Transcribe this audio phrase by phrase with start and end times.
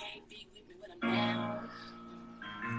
[0.00, 1.68] can't be with me when I'm down.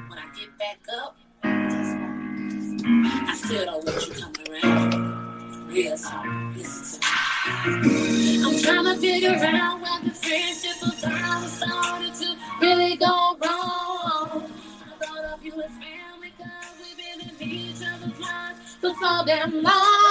[0.09, 5.67] When I get back up, I still don't want you coming around.
[5.67, 6.25] Real talk,
[6.55, 8.43] listen to me.
[8.43, 14.51] I'm trying to figure out where the friendship of ours started to really go wrong.
[14.51, 19.25] I thought of you as family because we've been in each other's lives for so
[19.25, 20.04] damn long.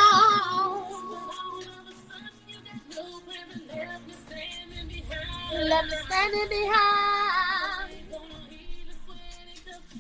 [5.54, 7.94] Let me standing behind.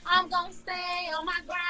[0.04, 1.64] I'm gonna stay on my grind.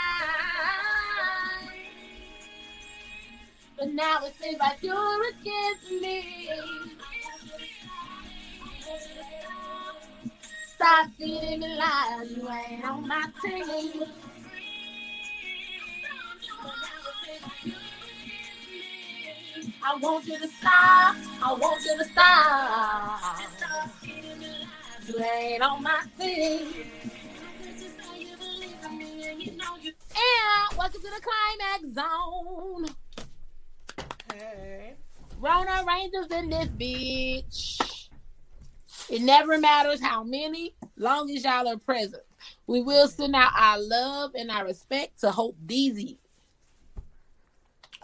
[3.76, 6.48] But now it seems like you're against me.
[10.74, 14.02] Stop feeding me lies, you ain't on my team.
[19.86, 21.14] I want you to stop.
[21.42, 23.38] I want you to stop.
[25.06, 26.68] You ain't on my team.
[28.82, 32.86] And welcome to the climax zone.
[34.32, 34.94] Hey.
[35.38, 38.08] Rona Rangers in this bitch.
[39.10, 42.22] It never matters how many, long as y'all are present.
[42.66, 46.16] We will send out our love and our respect to Hope Deezy.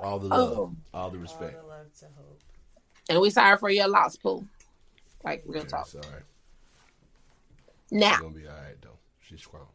[0.01, 0.39] All the oh.
[0.39, 0.77] love, Oh.
[0.95, 1.61] all the All respect.
[1.61, 2.41] the love to hope.
[3.09, 4.47] And we sorry for your loss, Pooh.
[5.25, 5.87] Like real Okay, talk.
[5.87, 6.05] Sorry,
[7.91, 8.99] Now, she's gonna be all right though.
[9.21, 9.67] She's strong.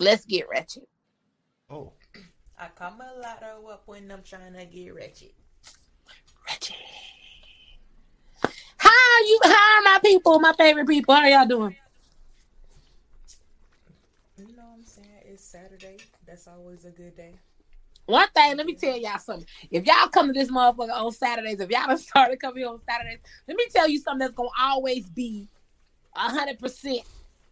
[0.00, 0.84] let's get wretched.
[1.70, 1.92] Oh,
[2.58, 5.32] I come a lot of up when I'm trying to get wretched.
[6.48, 6.76] Wretched.
[8.76, 9.40] How are you?
[9.44, 10.38] How are my people?
[10.40, 11.14] My favorite people.
[11.14, 11.76] How are y'all doing?
[14.36, 15.08] You know what I'm saying?
[15.24, 15.98] It's Saturday.
[16.26, 17.34] That's always a good day.
[18.06, 19.46] One thing, let me tell y'all something.
[19.70, 22.80] If y'all come to this motherfucker on Saturdays, if y'all done started coming here on
[22.88, 25.48] Saturdays, let me tell you something that's gonna always be
[26.14, 27.00] hundred percent,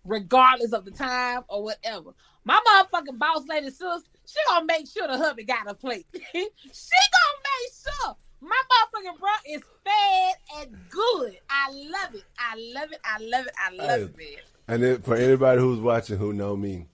[0.04, 2.10] regardless of the time or whatever.
[2.44, 6.06] My motherfucking boss lady sis, she gonna make sure the hubby got a plate.
[6.12, 7.72] she gonna make
[8.04, 11.38] sure my motherfucking bro is fed and good.
[11.48, 12.24] I love it.
[12.38, 13.00] I love it.
[13.04, 13.52] I love it.
[13.58, 14.02] I love Hey.
[14.02, 14.26] it, man.
[14.68, 16.86] and then for anybody who's watching who know me,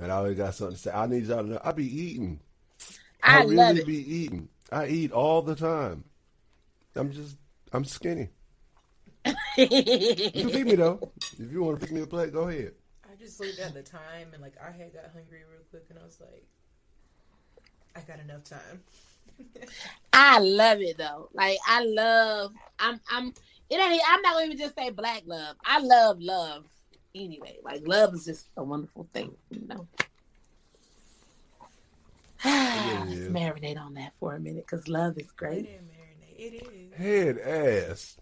[0.00, 0.90] and I always got something to say.
[0.92, 2.40] I need y'all to know I be eating.
[3.22, 3.86] I, really love it.
[3.86, 4.48] be eating.
[4.70, 6.04] I eat all the time.
[6.94, 7.36] I'm just,
[7.72, 8.28] I'm skinny.
[9.56, 11.12] You can feed me though.
[11.38, 12.72] If you want to feed me a plate, go ahead.
[13.04, 15.98] I just looked at the time and like I had got hungry real quick and
[15.98, 16.44] I was like,
[17.96, 18.82] I got enough time.
[20.12, 21.28] I love it though.
[21.32, 22.52] Like I love.
[22.78, 23.00] I'm.
[23.10, 23.34] I'm.
[23.70, 24.02] It ain't.
[24.08, 25.56] I'm not gonna even just say black love.
[25.64, 26.64] I love love.
[27.14, 29.34] Anyway, like love is just a wonderful thing.
[29.50, 29.86] You know.
[32.44, 35.64] Let's marinate on that for a minute because love is great.
[35.64, 36.38] didn't marinate.
[36.38, 36.94] It is.
[36.94, 38.16] Head ass.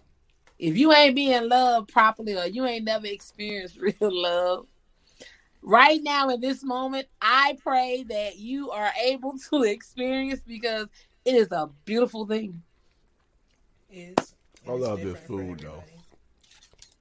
[0.58, 4.66] If you ain't being loved properly or you ain't never experienced real love,
[5.60, 10.86] right now in this moment, I pray that you are able to experience because
[11.24, 12.62] it is a beautiful thing.
[13.90, 14.34] Is.
[14.66, 15.84] I love this food, though.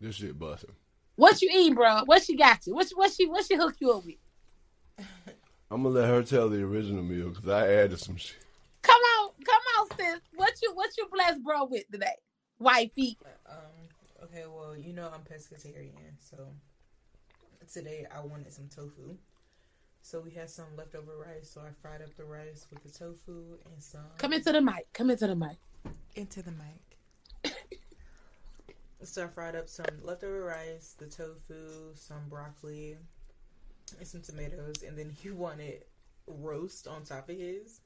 [0.02, 0.76] This shit busting.
[1.16, 2.04] What you eat, bro?
[2.06, 2.76] What she got you?
[2.76, 4.16] What she, what she what she hook you up with?
[5.76, 8.38] I'm gonna let her tell the original meal because I added some shit.
[8.82, 10.22] Come on, come on, sis.
[10.34, 12.16] What you what you blessed bro with today?
[12.60, 13.18] White feet.
[13.46, 13.58] Um.
[14.24, 14.46] Okay.
[14.48, 16.48] Well, you know I'm pescatarian, so
[17.70, 19.18] today I wanted some tofu.
[20.02, 23.58] So we had some leftover rice, so I fried up the rice with the tofu
[23.66, 24.00] and some.
[24.18, 24.88] Come into the mic.
[24.94, 25.58] Come into the mic.
[26.16, 26.54] into the
[27.44, 27.54] mic.
[29.04, 32.96] so I fried up some leftover rice, the tofu, some broccoli,
[33.98, 35.84] and some tomatoes, and then he wanted
[36.28, 37.82] roast on top of his.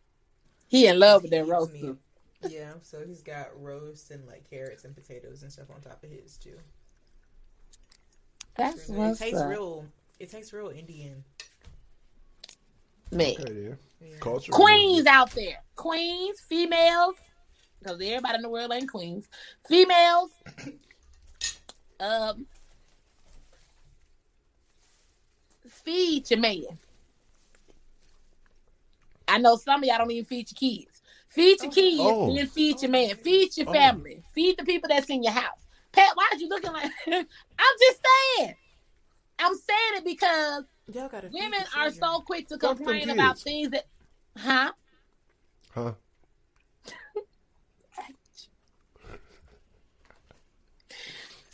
[0.67, 1.73] He in love with that roast.
[1.73, 1.95] meat.
[2.47, 6.09] Yeah, so he's got roast and like carrots and potatoes and stuff on top of
[6.09, 6.57] his too.
[8.55, 9.49] That's it what's tastes up.
[9.49, 9.85] real.
[10.19, 11.23] It tastes real Indian.
[13.11, 13.27] Man.
[13.31, 13.77] Okay, then.
[14.01, 14.17] Yeah.
[14.19, 14.51] Culture.
[14.51, 15.63] Queens out there.
[15.75, 17.15] Queens, females,
[17.79, 19.27] because everybody in the world ain't queens.
[19.67, 20.31] Females,
[21.99, 22.45] um,
[25.67, 26.63] feed your man.
[29.27, 31.01] I know some of y'all don't even feed your kids.
[31.29, 32.33] Feed your kids, Oh.
[32.35, 33.15] then feed your man.
[33.15, 33.73] Feed your Oh.
[33.73, 34.23] family.
[34.33, 35.59] Feed the people that's in your house.
[35.91, 36.91] Pat, why are you looking like?
[37.07, 37.25] I'm
[37.79, 37.99] just
[38.37, 38.55] saying.
[39.37, 41.29] I'm saying it because Y'all gotta.
[41.31, 43.85] women are so quick to complain about things that,
[44.37, 44.71] huh?
[45.71, 45.93] Huh?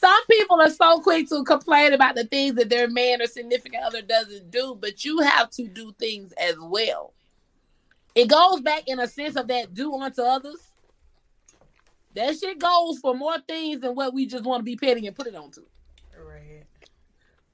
[0.06, 3.84] Some people are so quick to complain about the things that their man or significant
[3.84, 7.12] other doesn't do, but you have to do things as well.
[8.14, 10.60] It goes back in a sense of that do unto others.
[12.14, 15.16] That shit goes for more things than what we just want to be petty and
[15.16, 15.62] put it onto.
[16.16, 16.66] Right.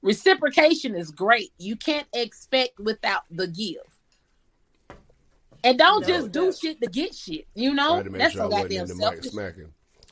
[0.02, 1.52] Reciprocation is great.
[1.56, 3.78] You can't expect without the give.
[5.64, 7.46] And don't No, just do shit to get shit.
[7.54, 9.64] You know, Tried to make that's sure I so wasn't goddamn in the mic selfish.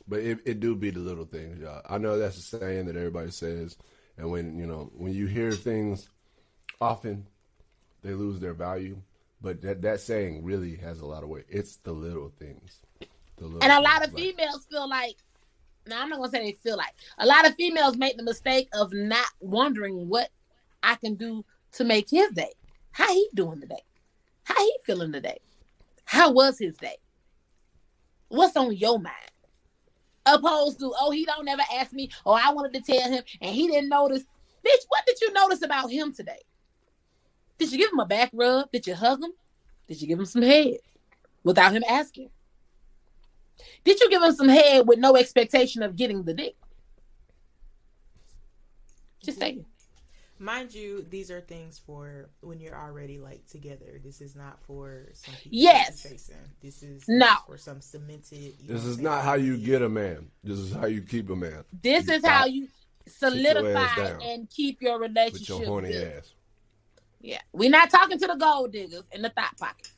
[0.07, 1.81] But it, it do be the little things, y'all.
[1.87, 3.77] I know that's a saying that everybody says,
[4.17, 6.09] and when you know when you hear things
[6.79, 7.27] often,
[8.01, 9.01] they lose their value.
[9.41, 11.45] But that that saying really has a lot of weight.
[11.49, 12.81] It's the little things.
[13.37, 15.15] The little And a lot of like- females feel like,
[15.87, 16.93] now I'm not gonna say they feel like.
[17.17, 20.29] A lot of females make the mistake of not wondering what
[20.83, 21.43] I can do
[21.73, 22.51] to make his day.
[22.91, 23.83] How he doing today?
[24.43, 25.39] How he feeling today?
[26.05, 26.97] How was his day?
[28.27, 29.15] What's on your mind?
[30.25, 33.55] Opposed to, oh, he don't never ask me, or I wanted to tell him, and
[33.55, 34.23] he didn't notice.
[34.65, 36.41] Bitch, what did you notice about him today?
[37.57, 38.71] Did you give him a back rub?
[38.71, 39.31] Did you hug him?
[39.87, 40.77] Did you give him some head
[41.43, 42.29] without him asking?
[43.83, 46.55] Did you give him some head with no expectation of getting the dick?
[49.23, 49.65] Just saying.
[50.41, 54.01] Mind you, these are things for when you're already like together.
[54.03, 56.01] This is not for some people Yes.
[56.01, 56.35] chasing.
[56.61, 57.35] This is No.
[57.45, 58.55] for some cemented.
[58.63, 60.31] This is not how you get a man.
[60.43, 61.63] This is how you keep a man.
[61.71, 62.69] This You is how you
[63.07, 65.59] solidify and keep your With relationship.
[65.59, 66.17] your horny good.
[66.17, 66.33] ass.
[67.19, 69.91] Yeah, we're not talking to the gold diggers in the thought pocket.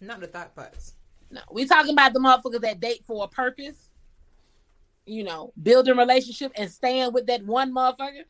[0.00, 0.94] Not the thought pots.
[1.28, 3.90] No, we're talking about the motherfuckers that date for a purpose.
[5.06, 8.22] You know, building relationship and staying with that one motherfucker,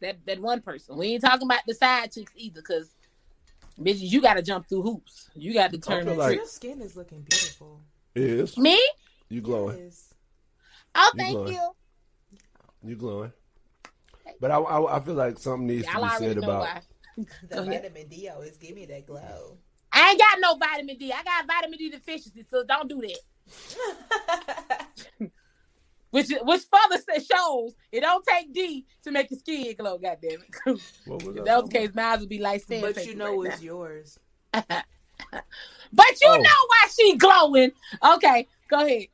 [0.00, 0.96] that that one person.
[0.96, 2.94] We ain't talking about the side chicks either, because
[3.80, 5.30] bitches, you got to jump through hoops.
[5.34, 6.04] You got to turn.
[6.04, 7.80] feel the like- Your skin is looking beautiful.
[8.14, 8.80] Is Me?
[9.28, 9.78] you glowing?
[9.78, 10.12] Yes.
[10.94, 11.52] Oh, You thank glowing.
[11.52, 11.70] you.
[12.82, 13.32] You glowing?
[14.40, 16.60] But I, I, I feel like something needs Y'all to be said about.
[16.62, 16.80] why.
[17.50, 19.58] The vitamin D always give me that glow.
[19.92, 21.12] I ain't got no vitamin D.
[21.12, 24.86] I got vitamin D deficiency, so don't do that.
[26.10, 29.96] Which which further says shows it don't take D to make your skin glow.
[29.98, 30.80] Goddamn it!
[31.06, 32.94] What was if that was the case, mine would be like sandpaper.
[32.94, 34.18] but you know right it's yours.
[34.52, 36.36] but you Oh.
[36.36, 37.72] know why she glowing?
[38.04, 39.06] Okay, go ahead.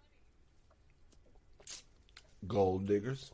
[2.46, 3.32] gold diggers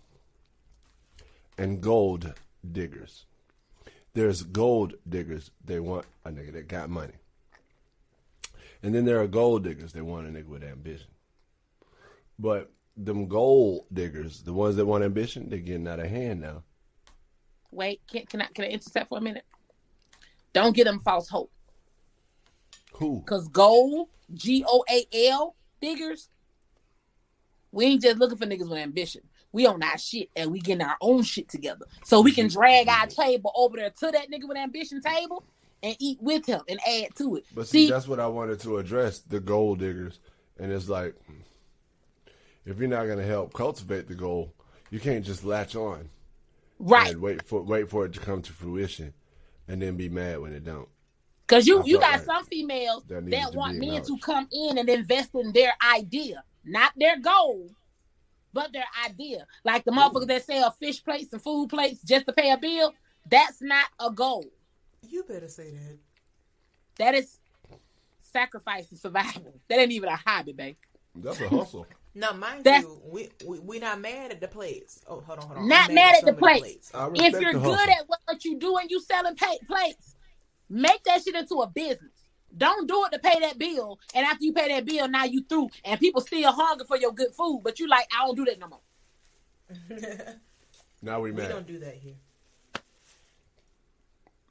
[1.58, 2.32] and gold
[2.72, 3.26] diggers.
[4.14, 5.50] There's gold diggers.
[5.64, 7.14] They want a nigga that got money.
[8.82, 9.92] And then there are gold diggers.
[9.92, 11.06] They want a nigga with ambition.
[12.38, 12.70] But
[13.04, 16.62] them gold diggers, the ones that want ambition, they're getting out of hand now.
[17.70, 19.44] Wait, can, can I can I intercept for a minute?
[20.52, 21.50] Don't get them false hope,
[22.94, 23.22] Who?
[23.26, 26.28] cause gold, G O A L diggers.
[27.70, 29.22] We ain't just looking for niggas with ambition.
[29.52, 32.88] We on our shit and we getting our own shit together, so we can drag
[32.88, 35.44] our table over there to that nigga with ambition table
[35.82, 37.44] and eat with him and add to it.
[37.54, 40.20] But see, See, that's what I wanted to address the gold diggers.
[40.58, 41.14] And it's like,
[42.64, 44.52] if you're not going to help cultivate the goal,
[44.90, 46.08] you can't just latch on.
[46.78, 47.12] right?
[47.12, 49.12] and wait for wait for it to come to fruition,
[49.68, 50.88] and then be mad when it don't.
[51.46, 54.78] Because you I you got like some females that that want men to come in
[54.78, 57.70] and invest in their idea, not their goal,
[58.52, 59.46] but their idea.
[59.64, 62.94] Like the motherfuckers that sell fish plates and food plates just to pay a bill.
[63.28, 64.44] That's not a goal.
[65.08, 65.98] You better say that.
[66.98, 67.38] That is
[68.20, 69.54] sacrifice and survival.
[69.68, 70.76] That ain't even a hobby, babe.
[71.14, 71.86] That's a hustle.
[72.14, 75.00] Now, mind That's- you, we, we we not mad at the plates.
[75.06, 75.68] Oh, hold on, hold on.
[75.68, 76.92] Not I'm mad at some the of plates.
[77.14, 80.14] If you're good at what you do and you selling pay- plates,
[80.68, 82.10] make that shit into a business.
[82.54, 85.42] Don't do it to pay that bill, and after you pay that bill, now you
[85.42, 88.44] through, and people still hungry for your good food, but you like, I don't do
[88.44, 88.80] that no more.
[91.00, 92.14] Now we we don't do that here.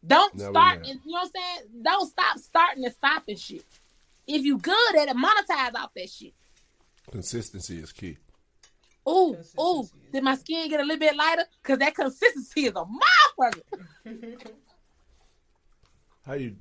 [0.06, 1.84] Don't Now start, and you know what I'm saying?
[1.84, 3.64] Don't stop starting and stopping shit.
[4.26, 6.34] If you good at it, monetize off that shit.
[7.12, 8.18] Consistency is key.
[9.08, 11.46] Ooh, ooh, did my skin get a little bit lighter?
[11.64, 13.62] Cause that consistency is a motherfucker.
[16.26, 16.56] How you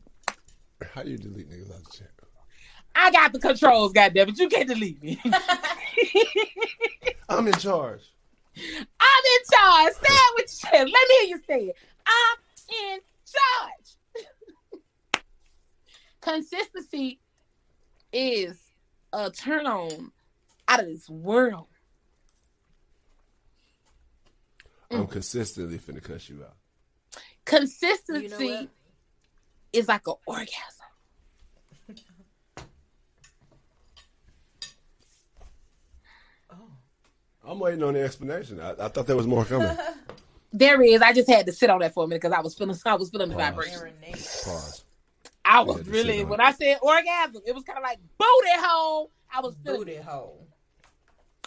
[0.94, 2.08] how you delete niggas out the chat?
[2.94, 4.38] I got the controls, goddamn it.
[4.38, 5.20] You can't delete me.
[7.28, 8.10] I'm in charge.
[8.56, 9.92] I'm in charge.
[9.92, 10.72] Say it with your chest.
[10.72, 11.76] Let me hear you say it.
[12.06, 12.38] I'm
[12.92, 13.00] in
[14.72, 14.82] charge.
[16.22, 17.20] Consistency
[18.12, 18.58] is
[19.12, 20.10] a turn on
[20.70, 21.66] out of this world.
[24.90, 26.56] I'm consistently finna cuss you out.
[27.44, 28.68] Consistency You know what?
[29.72, 30.56] is like an orgasm.
[36.52, 38.60] Oh, I'm waiting on the explanation.
[38.60, 39.76] I, I thought there was more coming.
[40.52, 41.00] There is.
[41.00, 42.76] I just had to sit on that for a minute because I was feeling.
[42.84, 43.92] I was feeling the vibration.
[44.12, 44.84] Pause.
[45.44, 46.42] I was really when it.
[46.42, 49.12] I said orgasm, it was kind of like booty hole.
[49.32, 49.78] I was feeling.
[49.80, 50.48] Booty hole.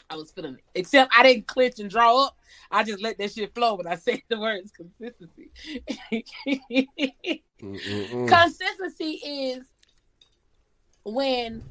[0.09, 0.63] I was feeling it.
[0.75, 2.37] Except I didn't clench and draw up.
[2.69, 5.51] I just let that shit flow when I said the words consistency.
[8.27, 9.63] Consistency is
[11.03, 11.63] when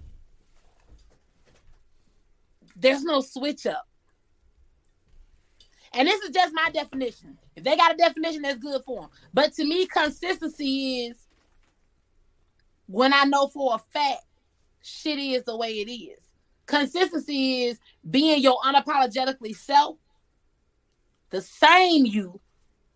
[2.77, 3.87] there's no switch up.
[5.95, 7.37] And this is just my definition.
[7.55, 9.11] If they got a definition, that's good for them.
[9.35, 11.17] But to me, consistency is
[12.87, 14.23] when I know for a fact
[14.83, 16.22] shit is the way it is.
[16.67, 17.79] Consistency is
[18.09, 19.97] being your unapologetically self,
[21.31, 22.41] the same you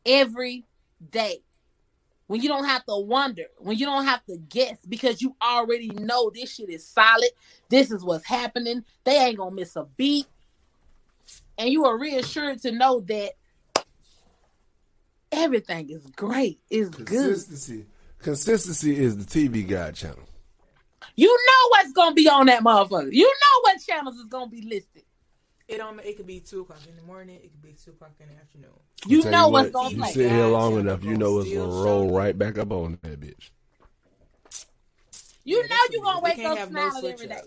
[0.04, 0.64] every
[1.11, 1.42] day.
[2.28, 5.90] When you don't have to wonder, when you don't have to guess, because you already
[5.90, 7.30] know this shit is solid.
[7.68, 8.85] This is what's happening.
[9.04, 10.26] They ain't gonna miss a beat.
[11.56, 13.32] And you are reassured to know that
[15.30, 16.58] everything is great.
[16.68, 17.06] It's good.
[17.06, 17.87] Consistency.
[18.18, 20.28] Consistency is the TV Guide channel.
[21.16, 23.12] You know what's gonna be on that motherfucker.
[23.12, 25.02] You know what channels is gonna be listed.
[25.68, 27.37] It um, it could be two o'clock in the morning.
[27.42, 28.70] It could be two o'clock in the afternoon.
[29.06, 30.12] You Tell know you what's what, gonna You play.
[30.12, 32.14] sit here long enough, you know it's gonna roll show.
[32.14, 33.50] right back up on that bitch.
[35.44, 37.35] You Yeah, know you what gonna wake up have no smiling switch every day.
[37.35, 37.44] up.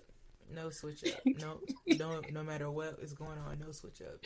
[0.53, 1.21] No switch up.
[1.25, 1.59] No,
[1.97, 4.17] no, no matter what is going on, no switch up.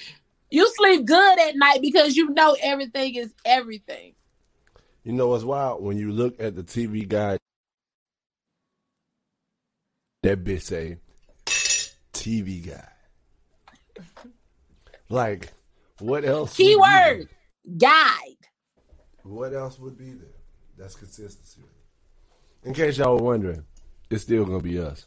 [0.50, 4.14] You sleep good at night because you know everything is everything.
[5.04, 5.84] You know what's wild?
[5.84, 7.40] When you look at the TV Guide,
[10.24, 10.98] that bitch say
[12.14, 12.88] TV guy.
[15.10, 15.52] Like,
[16.00, 16.56] what else?
[16.56, 17.28] Keyword
[17.78, 18.38] guide.
[19.24, 20.30] What else would be there?
[20.78, 21.62] That's consistency.
[22.64, 23.66] In case y'all were wondering,
[24.10, 25.06] it's still gonna be us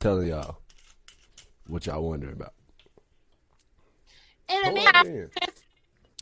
[0.00, 0.58] telling y'all
[1.66, 2.54] what y'all wondering about.
[4.48, 5.30] And then, on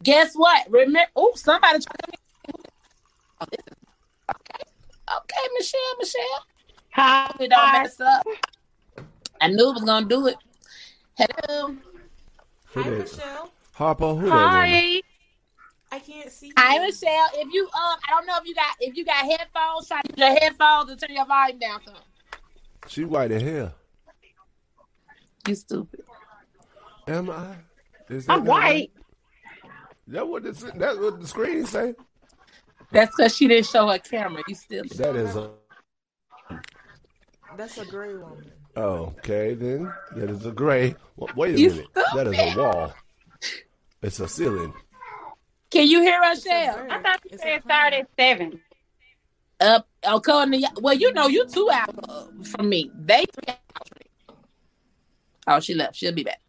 [0.03, 0.69] guess what?
[0.69, 1.79] Remember, oh, somebody.
[3.41, 3.63] Oh, okay,
[5.17, 6.45] okay, Michelle, Michelle.
[6.97, 7.31] Hi.
[7.39, 8.27] We don't mess up.
[9.43, 10.37] I knew it was gonna do it.
[11.15, 11.77] Hello.
[12.69, 12.99] Who Hi, that?
[12.99, 13.53] Michelle.
[13.77, 14.41] Harpo, who that woman?
[14.41, 15.03] Hi.
[15.93, 16.53] I can't see.
[16.57, 16.87] Hi, you.
[16.87, 17.29] Michelle.
[17.35, 20.11] If you um, I don't know if you got if you got headphones, try to
[20.11, 21.95] use your headphones and turn your volume down some.
[22.89, 23.75] She white as hell.
[25.47, 26.03] You stupid.
[27.07, 27.57] Am I?
[28.09, 28.91] Is that I'm white.
[30.09, 31.95] That what the, that's what the screen say.
[32.91, 34.43] That's because she didn't show her camera.
[34.49, 34.85] You still.
[34.97, 35.51] That is a
[37.57, 38.53] That's a gray woman.
[38.77, 39.55] oh, okay.
[39.55, 40.95] Then that is a gray.
[41.35, 41.87] Wait a You minute.
[42.15, 42.93] That is a wall.
[44.03, 44.73] It's a ceiling.
[45.71, 46.87] Can you hear us, It's a Shell?
[46.91, 48.01] I thought you It's said a start plane.
[48.05, 48.61] at seven.
[49.59, 52.91] Up, according to y- well, you know, you two hours uh, from me.
[52.95, 53.59] They three hours
[54.29, 54.37] from.
[55.49, 55.97] Oh, she left.
[55.97, 56.41] She'll be back.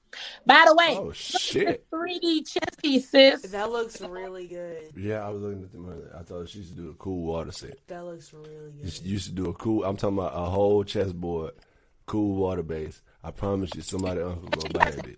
[0.45, 1.89] By the way, Oh shit.
[1.91, 3.41] 3D chess piece, sis.
[3.51, 4.91] That looks really good.
[4.95, 6.15] Yeah, I was looking at them earlier.
[6.17, 7.77] I thought she used to do a cool water set.
[7.87, 8.91] That looks really good.
[8.93, 9.83] She used to do a cool.
[9.83, 11.51] I'm talking about a whole chessboard,
[12.05, 13.01] cool water base.
[13.23, 15.17] I promise you, somebody uncle gonna buy that bitch.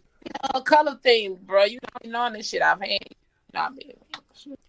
[0.53, 1.63] Uh, color theme, bro.
[1.65, 2.99] You don't be knowing this shit offhand.
[3.53, 3.79] Nah, man.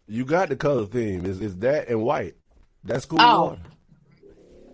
[0.07, 1.25] You got the color theme.
[1.27, 2.35] Is it's that and white.
[2.85, 3.43] That's cool Oh.
[3.45, 3.61] water.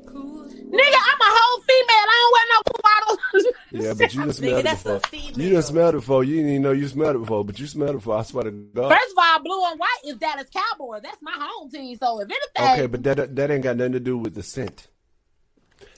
[0.06, 0.44] Cool.
[0.44, 2.06] Nigga, I'm a whole female.
[2.08, 3.54] I don't wear no cool bottles.
[3.73, 5.00] Yeah, but you done smelled Nigga, it that's before.
[5.12, 5.42] a.
[5.42, 6.25] You done smelled it before.
[6.25, 8.18] You didn't even know you smelled it before, but you smelled it before.
[8.18, 8.90] I swear to God.
[8.92, 11.02] First of all, blue and white is Dallas Cowboys.
[11.02, 11.96] That's my home team.
[11.96, 14.88] So if anything, Okay, but that that ain't got nothing to do with the scent.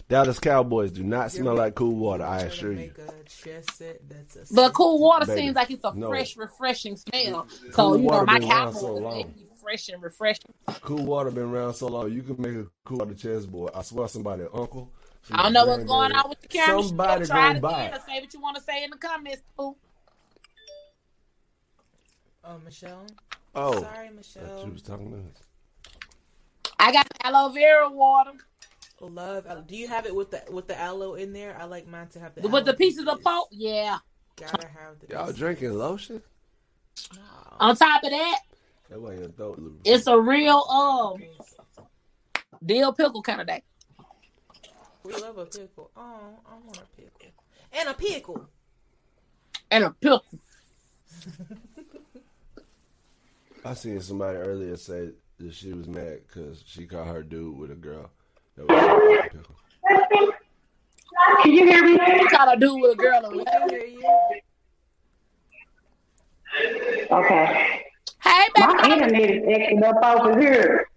[0.08, 2.24] Dallas Cowboys do not smell ma- like cool water.
[2.24, 2.78] I Trying to assure you.
[2.78, 3.12] Make a
[4.08, 6.08] that's a but cool water Baby, seems like it's a no.
[6.08, 7.46] fresh, refreshing smell.
[7.72, 9.22] Cool So you know my been around Cowboys so they long.
[9.36, 10.50] be fresh and refreshing.
[10.80, 12.10] Cool water been around so long.
[12.10, 13.72] You can make a cool water chessboard.
[13.74, 14.90] I swear, somebody uncle.
[15.32, 16.82] I don't know what's going on with the camera.
[16.82, 17.96] Somebody Try gonna it buy again it.
[17.96, 19.42] or say what you want to say in the comments.
[19.56, 19.76] Boo.
[22.44, 23.06] Oh, Michelle.
[23.54, 24.64] Oh, Sorry, Michelle.
[24.66, 25.42] you was talking to us.
[26.78, 28.32] I got aloe vera water
[29.00, 29.46] Love.
[29.66, 31.56] Do you have it with the with the aloe in there?
[31.60, 33.48] I like mine to have the with the pieces of pulp.
[33.52, 33.98] Yeah.
[34.36, 35.08] Gotta have the.
[35.14, 35.38] Y'all pieces.
[35.38, 36.20] drinking lotion?
[37.14, 37.20] No.
[37.60, 38.40] On top of that,
[38.90, 39.58] That way your throat.
[39.60, 41.22] look- it's a real um
[42.66, 43.62] dill pickle kind of day.
[45.08, 45.90] We love a pickle.
[45.96, 47.32] Oh, I want a pickle
[47.72, 48.46] and a pickle.
[49.70, 50.24] And a pickle.
[53.64, 57.70] I seen somebody earlier say that she was mad because she caught her dude with
[57.70, 58.10] a girl.
[58.56, 59.56] That was pickle.
[61.42, 61.92] Can you hear me?
[61.92, 64.40] You gotta do with a girl on can hear you.
[67.10, 67.82] Okay.
[68.22, 70.90] Hey, My internet is acting up over here.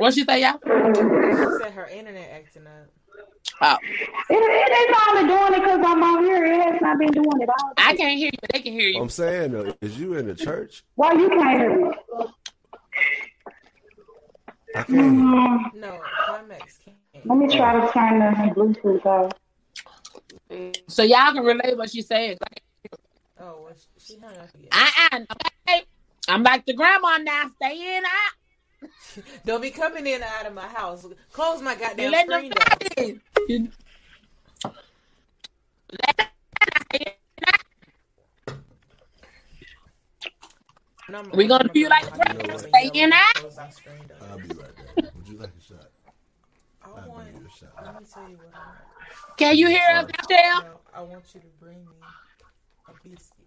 [0.00, 0.58] What she say, y'all?
[0.64, 2.88] She said her internet acting up.
[3.60, 3.76] Oh,
[4.30, 6.42] It, it is only doing it because I'm on here.
[6.46, 7.72] It has not been doing it all.
[7.76, 8.98] I can't hear you, but they can hear you.
[8.98, 10.84] I'm saying though, is you in the church?
[10.94, 11.90] Why you can't hear me?
[14.74, 14.88] I can't.
[14.88, 15.02] hear.
[15.02, 16.96] Mm, No, Climax can't.
[17.26, 19.32] let me try to turn the Bluetooth off.
[20.88, 22.38] So y'all can relate what she said.
[23.38, 24.68] Oh, well, she, she hung up again.
[24.72, 25.34] Uh-uh,
[25.68, 25.84] okay.
[26.26, 27.50] I'm like the grandma now.
[27.56, 28.02] Stay in.
[28.06, 28.30] I
[29.44, 31.06] Don't be coming in and out of my house.
[31.32, 32.64] Close my goddamn let screen door.
[32.82, 33.20] stay in.
[33.48, 33.72] You-
[35.92, 36.26] Let them
[36.92, 37.12] stay in.
[41.08, 42.18] And We gonna I'm do you like the
[42.48, 43.32] go Stay in that?
[43.36, 44.16] close my screen door.
[44.30, 45.10] I'll be right there.
[45.16, 45.90] Would you like a shot?
[46.82, 47.24] I want.
[47.32, 47.72] bring you a shot.
[47.82, 49.36] Let me tell you what I.
[49.36, 50.62] Can you hear us, Michelle?
[50.94, 51.96] I want you to bring me
[52.88, 53.46] a biscuit.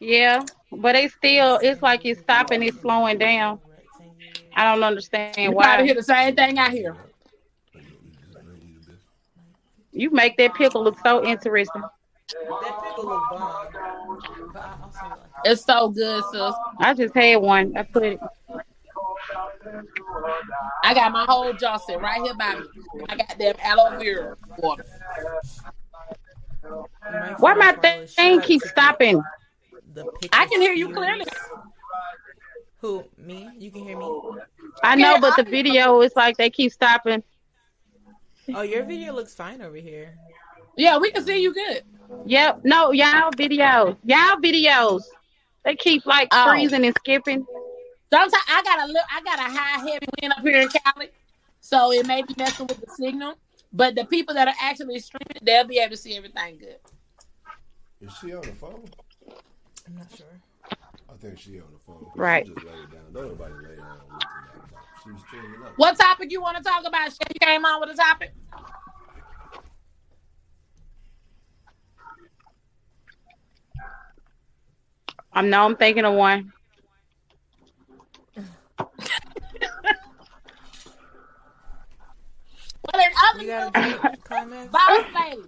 [0.00, 3.60] Yeah, but they still, it's like it's stopping, it's slowing down.
[4.44, 4.56] Rectangular.
[4.56, 5.84] I don't understand You probably why.
[5.84, 6.96] hear the same thing I hear.
[7.74, 8.98] You just bring you the biscuit.
[9.92, 11.82] You make that pickle look so interesting.
[11.82, 13.66] That pickle look bomb,
[14.52, 15.50] but I also like it.
[15.50, 16.54] It's so good, sis.
[16.78, 17.76] I just had one.
[17.76, 18.20] I put it.
[20.82, 22.66] I got my whole jaw set right here by me.
[23.08, 24.84] I got them aloe vera water.
[27.38, 29.22] Why my friend Carla, she thing likes keeps stopping?
[30.32, 31.24] I can hear you clearly.
[32.80, 33.04] Who?
[33.16, 33.48] Me?
[33.58, 34.08] You can hear me?
[34.82, 37.22] I know, but the video is like they keep stopping.
[38.54, 40.16] Oh, your video looks fine over here.
[40.76, 41.82] Yeah, we can see you good.
[42.24, 42.60] Yep.
[42.64, 43.96] No, y'all videos.
[44.04, 45.02] Y'all videos.
[45.64, 46.48] They keep like Oh.
[46.48, 47.44] freezing and skipping.
[48.10, 51.10] Sometimes I got a little, I got a high heavy wind up here in Cali,
[51.60, 53.34] so it may be messing with the signal.
[53.72, 56.78] But the people that are actually streaming, they'll be able to see everything good.
[58.00, 58.82] Is she on the phone?
[59.86, 60.26] I'm not sure.
[61.18, 62.06] I think she on the phone.
[62.14, 62.46] Right.
[62.46, 63.12] She just lay it down.
[63.12, 64.26] Don't nobody lay down with the.
[65.02, 65.72] She was streaming up.
[65.76, 67.10] What topic you want to talk about?
[67.10, 68.32] Shay, you came on with a topic.
[75.32, 75.50] I'm.
[75.50, 76.52] know I'm thinking of one.
[82.84, 83.48] Well, in other You
[83.90, 84.72] news, comments?
[84.72, 85.42] boss lady.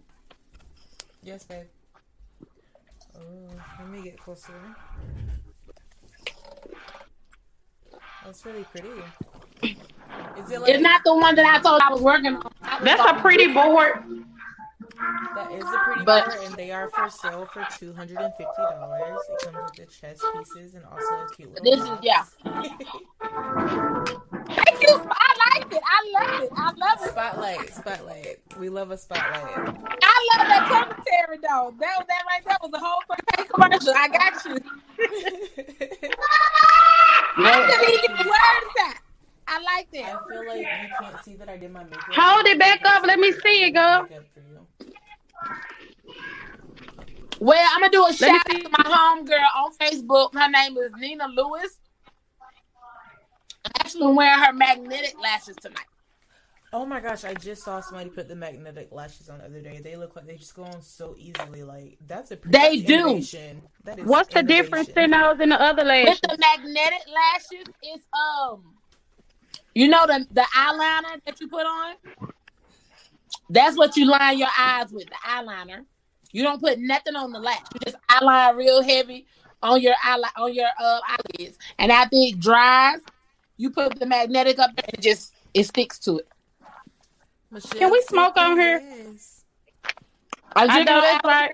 [1.23, 1.67] Yes, babe.
[3.17, 3.21] Oh,
[3.79, 4.53] let me get closer.
[7.93, 8.89] Oh, That's really pretty.
[9.63, 12.43] Is it like It's not the one that I told I was working on.
[12.43, 12.52] Was
[12.83, 14.02] That's a pretty board.
[15.35, 18.33] that is a pretty But- board, and they are for sale for two hundred and
[18.37, 19.19] fifty dollars.
[19.30, 21.76] It comes with the chess pieces and also a cute little.
[21.76, 22.25] This is yeah.
[24.50, 24.95] Thank you.
[25.11, 25.29] I
[25.71, 25.83] like it.
[25.87, 26.50] I love it.
[26.56, 27.11] I love it.
[27.11, 28.39] Spotlight, spotlight.
[28.59, 29.45] We love a spotlight.
[29.45, 31.75] I love that commentary though.
[31.78, 33.95] That was that right there was the whole fucking commercial.
[33.97, 34.56] I got you.
[37.43, 38.97] I couldn't even get the words out.
[39.52, 40.67] I like I feel like you
[41.00, 42.04] can't see that I did my makeup.
[42.13, 43.04] Hold it back up.
[43.04, 44.02] Let me see it, girl.
[44.02, 44.25] Makeup.
[47.41, 50.35] Well, I'm gonna do a shout out to my homegirl on Facebook.
[50.35, 51.79] Her name is Nina Lewis.
[53.95, 55.87] I'm actually wearing her magnetic lashes tonight.
[56.73, 59.81] Oh my gosh, I just saw somebody put the magnetic lashes on the other day.
[59.83, 61.65] They look like they just go on so easily.
[61.65, 63.21] Like that's a They that's do.
[63.85, 64.47] That is What's the innovation.
[64.47, 66.21] difference in those and the other With lashes?
[66.23, 68.75] the magnetic lashes, it's um,
[69.75, 71.97] you know the the eyeliner that you put on.
[73.49, 75.85] That's what you line your eyes with, the eyeliner.
[76.33, 77.63] You don't put nothing on the lash.
[77.75, 79.26] You just eyeliner real heavy
[79.63, 83.00] on your eyeliner on your uh, eyelids, and after it dries,
[83.61, 86.29] you put the magnetic up there and it just it sticks to it.
[87.51, 89.13] Michelle Can we smoke on Simpson here?
[89.15, 89.45] is-
[90.57, 91.53] I, I drink know it that's all- right.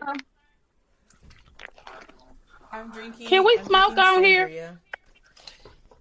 [2.72, 3.26] I'm drinking.
[3.28, 4.48] Can we I'm smoke drinking on here?
[4.48, 4.78] sangria.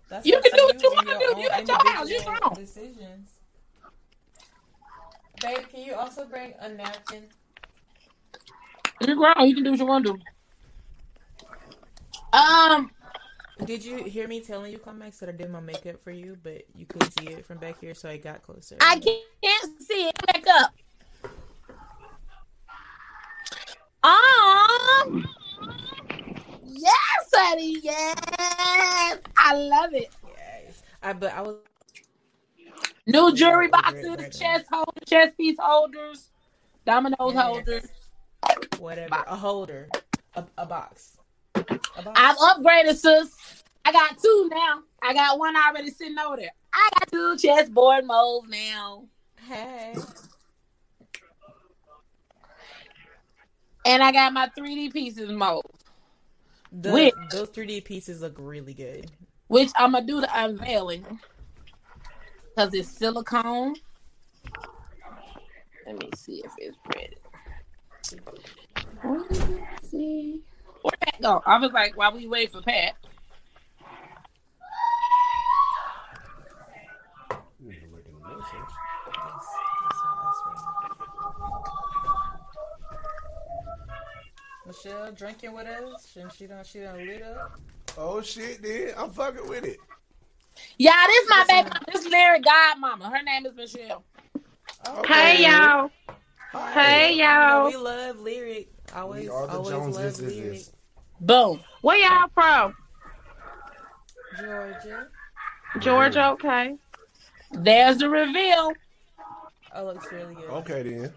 [0.10, 1.42] That's You can do what you wanna do.
[1.42, 2.10] You own at your house.
[2.10, 2.54] You individual grown.
[2.54, 3.30] Decisions.
[5.42, 7.24] Babe, can you also bring a napkin?
[9.02, 9.48] You're grown.
[9.48, 10.20] You can do what you want to do.
[12.38, 12.92] Um,
[13.64, 16.66] Did you hear me telling you, Climax, that I did my makeup for you, but
[16.76, 18.76] you couldn't see it from back here, so I got closer.
[18.82, 20.16] I can't see it.
[20.28, 20.74] Back up.
[24.04, 25.26] Um.
[26.64, 27.78] Yes, honey.
[27.82, 30.14] Yes, I love it.
[30.28, 30.84] Yes.
[31.02, 31.56] I but I was
[33.08, 34.32] New jewelry boxes, right, right.
[34.32, 36.30] chest holders, chest piece holders,
[36.86, 37.44] dominoes Yes.
[37.44, 37.88] holders.
[38.80, 39.88] whatever a holder,
[40.36, 41.15] a, a box.
[41.70, 43.64] I've upgraded, sis.
[43.86, 44.82] I got two now.
[45.02, 46.50] I got one already sitting over there.
[46.74, 49.06] I got two chessboard molds now.
[49.48, 49.96] hey.
[53.86, 55.64] And I got my 3D pieces mold,
[56.72, 59.12] The, Which- those 3D pieces look really good.
[59.48, 61.06] which I'm going to do the unveiling
[62.50, 63.76] because it's silicone.
[65.86, 67.18] Let me see if it's ready.
[69.04, 70.42] Let's see.
[70.86, 71.42] Where'd that go?
[71.48, 72.94] I was like, while we wait for Pat.
[77.60, 78.72] You ain't making no sense.
[79.08, 79.46] Yes,
[79.82, 81.66] that's what- that's what-
[84.68, 86.08] Michelle drinking with us?
[86.12, 87.52] Shouldn't she done she done lit up?
[87.98, 89.80] Oh shit, then I'm fucking with it.
[90.78, 91.70] Yeah, this my baby.
[91.92, 93.12] This lyric godmama.
[93.12, 94.04] Her name is Michelle.
[95.08, 95.90] Hey y'all.
[96.74, 97.66] Hey y'all.
[97.68, 98.70] we love lyric.
[98.96, 99.96] Always, We are the always Joneses.
[99.96, 100.62] love This lyric.
[101.20, 101.62] Is Boom.
[101.82, 102.76] Where y'all from?
[104.40, 105.08] Georgia.
[105.80, 106.76] Georgia, okay.
[107.52, 108.74] There's the reveal.
[109.74, 110.50] Oh, looks really good.
[110.50, 111.14] okay then.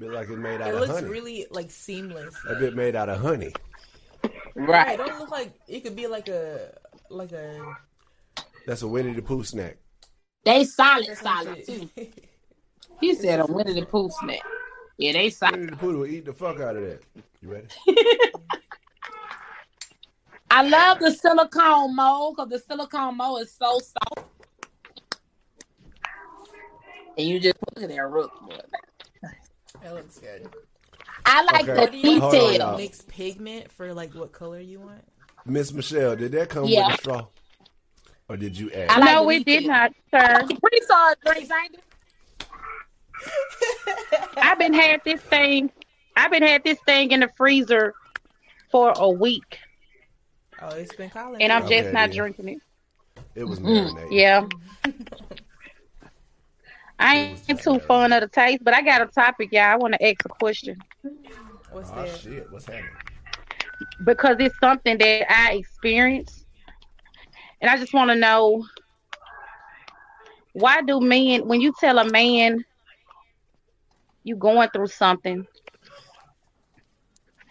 [0.00, 1.08] Bit like it made out It of looks honey.
[1.08, 2.34] really like seamless.
[2.48, 3.52] a bit made out of honey.
[4.54, 4.98] Right.
[4.98, 6.72] It Don't look like it could be like a
[7.10, 7.60] like a
[8.66, 9.76] That's a Winnie the Pooh snack.
[10.44, 11.88] They solid, some solid too.
[13.00, 14.40] He said a Winnie the Pooh snack.
[14.96, 15.56] Yeah, they solid.
[15.56, 17.00] Winnie the Pooh will eat the fuck out of that.
[17.40, 17.66] You ready?
[20.54, 24.28] I love the silicone mold because the silicone mold is so soft.
[27.16, 28.30] And you just look at that rook.
[28.46, 28.58] boy.
[29.82, 30.50] It looks good.
[31.24, 31.86] I like Okay.
[32.02, 32.76] the Hold on, detail.
[32.76, 35.02] Mix pigment for like what color you want.
[35.46, 36.88] Miss Michelle, did that come Yeah.
[36.88, 37.26] with a straw?
[38.28, 38.90] Or did you add?
[38.90, 40.20] I like no, we did not, sir.
[40.20, 41.84] Capri Sun drinks, ain't it?
[44.36, 45.70] I've been had this thing.
[46.14, 47.94] I've been had this thing in the freezer
[48.70, 49.58] for a week,
[50.62, 51.40] Oh, it's been calling.
[51.42, 52.16] and I'm just not then.
[52.16, 52.58] drinking it.
[53.34, 53.94] It was Mm.
[53.94, 54.12] marinade.
[54.12, 54.46] Yeah.
[56.98, 59.62] I ain't too fond of the taste, but I got a topic, y'all.
[59.62, 60.76] I want to ask a question
[61.70, 62.08] What's Oh that?
[62.08, 62.90] shit, what's happening?
[64.04, 66.46] because it's something that I experienced,
[67.60, 68.64] and I just want to know
[70.52, 72.64] why do men, when you tell a man
[74.24, 75.46] you're going through something,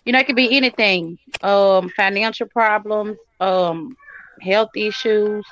[0.06, 3.96] you know, it could be anything, um, financial problems, um,
[4.42, 5.46] health issues,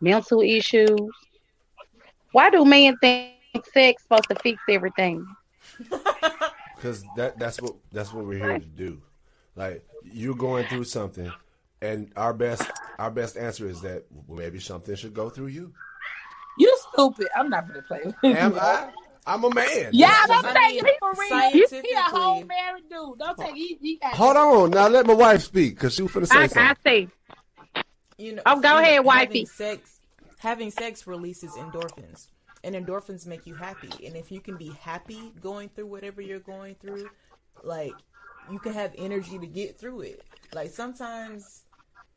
[0.00, 1.00] mental issues.
[2.32, 3.34] Why do men think
[3.72, 5.26] sex is supposed to fix everything?
[6.76, 9.00] Because that that's what that's what we're here to do.
[9.56, 11.32] Like you're going through something,
[11.80, 15.72] and our best our best answer is that maybe something should go through you.
[16.58, 17.28] You stupid.
[17.34, 18.00] I'm not gonna play.
[18.04, 18.34] with you.
[18.34, 18.90] Am I?
[19.26, 19.90] I'm a man.
[19.92, 21.28] Yeah, That's don't just- take it for real.
[21.28, 23.18] scientifically- He a whole married dude.
[23.18, 26.12] Don't take he, he got Hold on, now let my wife speak because she was
[26.12, 27.10] finna say I, I something.
[27.66, 27.82] see.
[28.24, 28.42] You know.
[28.46, 29.38] Oh, go you know, ahead, wifey.
[29.40, 30.00] Having sex,
[30.38, 32.28] having sex releases endorphins,
[32.64, 33.90] and endorphins make you happy.
[34.06, 37.10] And if you can be happy going through whatever you're going through,
[37.64, 37.92] like
[38.50, 40.22] you can have energy to get through it.
[40.54, 41.62] Like sometimes.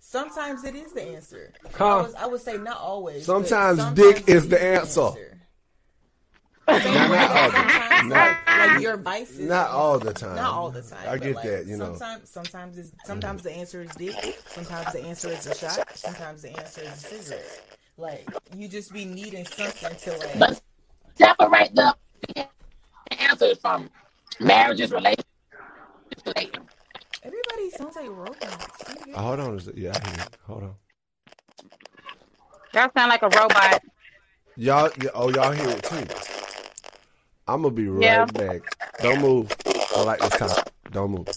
[0.01, 1.51] Sometimes it is the answer.
[1.77, 3.27] I, was, I would say not always.
[3.27, 5.11] but Sometimes dick it is the answer.
[5.13, 5.38] Same
[6.71, 9.39] Not way all the- sometimes, not- like, like your vices.
[9.39, 10.35] Not all the time.
[10.35, 11.07] Not all the time.
[11.07, 11.95] I get like, that, you know.
[11.95, 14.39] Sometimes, sometimes, it's, sometimes the answer is dick.
[14.47, 15.97] Sometimes the answer is a shot.
[15.97, 17.77] Sometimes the answer is a cigarette.
[17.97, 20.39] Like you just be needing something to like.
[20.39, 20.61] But
[21.15, 21.93] separate the
[23.19, 23.89] answers from
[24.39, 25.25] marriages, relationships.
[27.23, 28.67] Everybody sounds like robots.
[29.05, 30.23] You Uh, hold on, yeah, I hear you.
[30.47, 30.75] Hold on.
[32.73, 33.83] Y'all sound like a robot.
[34.55, 36.38] Y'all, oh, y'all hear it too.
[37.49, 38.25] I'm gonna be right Yeah.
[38.25, 38.61] back.
[39.01, 39.51] Don't move.
[39.95, 40.59] I like this topic.
[40.91, 41.27] Don't move.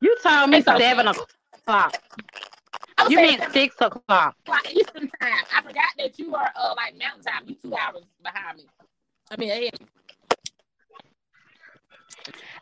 [0.00, 0.80] You told me It's okay.
[0.80, 1.94] seven o'clock.
[3.08, 4.36] You saying meant six o'clock.
[4.48, 5.44] like Eastern time.
[5.54, 7.42] I forgot that you are uh, like Mountain time.
[7.46, 8.64] You two hours behind me.
[9.30, 9.74] I mean, ahead.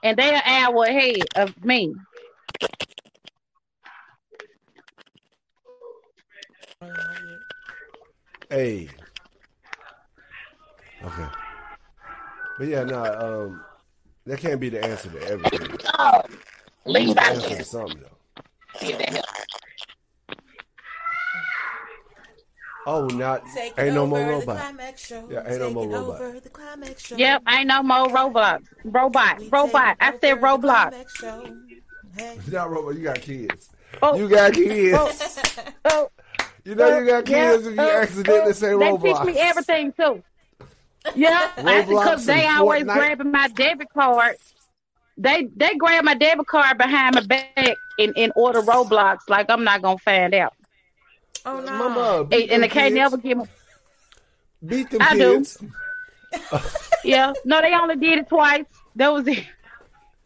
[0.03, 1.95] And they an hour ahead of me.
[8.51, 8.89] Know, Hey.
[11.05, 11.27] Okay.
[12.59, 13.65] But yeah, no, um,
[14.27, 15.77] that can't be the answer to everything.
[15.99, 16.23] Oh,
[16.85, 17.59] leave The out answer here.
[17.59, 18.43] to something though.
[18.81, 19.29] See if that helps.
[22.87, 24.75] Oh, not Take ain't no more over the robot.
[25.31, 26.21] Yeah, ain't no more Taking robot.
[26.23, 27.17] over the climax show.
[27.17, 28.61] Yep, ain't no more Roblox.
[28.85, 29.39] Robot.
[29.41, 29.97] We Robot.
[30.01, 31.55] I said over the Roblox.
[32.17, 32.39] Hey.
[32.51, 32.95] Not robot.
[32.97, 33.69] You got kids.
[34.03, 34.17] Oh.
[34.17, 35.63] You got kids.
[35.85, 36.09] Oh,
[36.69, 39.03] You know you got yeah, kids if you accidentally oh, uh, say They Roblox.
[39.25, 40.23] teach me everything too.
[41.15, 41.51] Yeah,
[41.89, 42.93] because they always Fortnite.
[42.95, 44.37] grabbing my debit card.
[45.17, 47.57] They they grab my debit card behind my back
[47.99, 50.53] and, and order Roblox like I'm not gonna find out.
[51.47, 51.73] Oh no.
[51.73, 53.45] Mama, And, and they can't never give me.
[54.67, 55.37] beat them I do.
[55.37, 55.63] kids.
[57.03, 58.67] Yeah, no, they only did it twice.
[58.97, 59.47] That was it.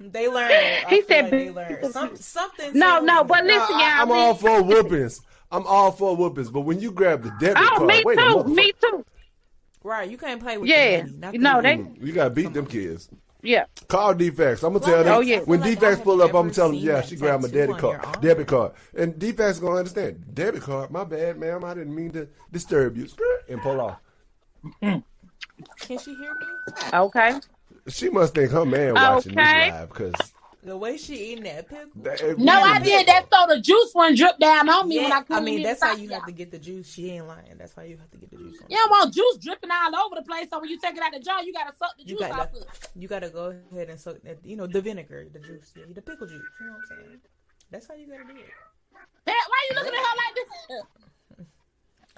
[0.00, 0.50] They learn.
[0.50, 1.80] I He feel said like they beat learn.
[1.82, 2.70] them Some, something.
[2.76, 4.02] No, no, but listen, uh, I, y'all.
[4.02, 5.20] I'm me- all for whoopings.
[5.52, 8.24] I'm all for whoopings, but when you grab the debit oh, card, me wait too.
[8.44, 8.48] minute.
[8.48, 9.04] Me too.
[9.84, 11.02] Right, you can't play with Yeah.
[11.02, 11.18] the money.
[11.18, 13.08] not the No, they- mm, You gotta beat them kids.
[13.42, 13.64] Yeah.
[13.88, 14.62] Call DFCS.
[14.62, 15.40] I'm gonna tell them Oh, yeah.
[15.40, 16.28] when I like DFCS pull up.
[16.28, 18.02] I'm gonna tell them, yeah, she grabbed my tattoo debit card.
[18.04, 18.12] your.
[18.34, 20.24] Debit card, and DFCS gonna understand.
[20.32, 20.90] Debit card.
[20.92, 21.64] My bad, ma'am.
[21.64, 23.08] I didn't mean to disturb you.
[23.48, 23.98] And pull off.
[24.80, 25.02] Can
[25.98, 26.46] she hear me?
[26.94, 27.32] Okay.
[27.88, 29.70] She must think her man watching Okay.
[29.70, 30.14] this live because
[30.64, 31.90] The way she eating that pickle.
[32.38, 33.08] No, I did.
[33.08, 35.62] That so the juice one drip down on me when I Yeah, couldn't I mean,
[35.62, 36.18] that's how you y'all.
[36.18, 36.88] have to get the juice.
[36.88, 37.56] She ain't lying.
[37.58, 38.60] That's how you have to get the juice.
[38.62, 38.66] On.
[38.70, 40.46] You don't want juice dripping all over the place.
[40.50, 42.20] So when you take it out of the jar, you gotta suck the You juice
[42.20, 42.68] got off to, of it.
[42.94, 44.38] you got to go ahead and suck that.
[44.44, 46.42] You know, the vinegar, the juice, yeah, the pickle juice.
[46.60, 47.20] You know what I'm saying?
[47.72, 48.50] That's how you gotta do it.
[49.26, 50.82] Pat, why are you looking at her like this?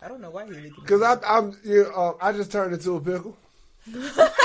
[0.03, 0.73] I don't know why he looking.
[0.83, 3.37] because I I'm you know, uh, I just turned into a pickle.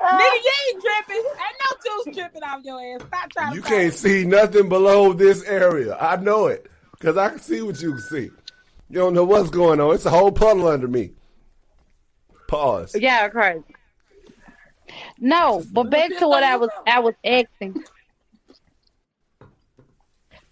[0.00, 1.24] Nigga, you ain't dripping.
[1.24, 3.06] Ain't no juice dripping off your ass.
[3.06, 5.96] Stop trying You to can't see nothing below this area.
[5.98, 8.30] I know it because I can see what you can see.
[8.90, 9.94] You don't know what's going on.
[9.94, 11.12] It's a whole puddle under me.
[12.48, 12.96] Pause.
[12.96, 13.64] Yeah, crazy.
[15.18, 17.82] No, but back to what I was I was asking.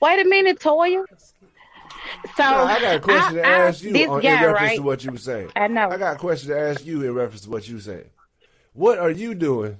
[0.01, 1.05] Wait a minute, Toya.
[2.37, 4.61] So No, I got a question to I- I- ask you this on, in reference
[4.61, 4.77] right?
[4.77, 5.51] to what you were saying.
[5.57, 5.89] I know.
[5.91, 8.11] I got a question to ask you in reference to what you said.
[8.75, 9.79] What are you doing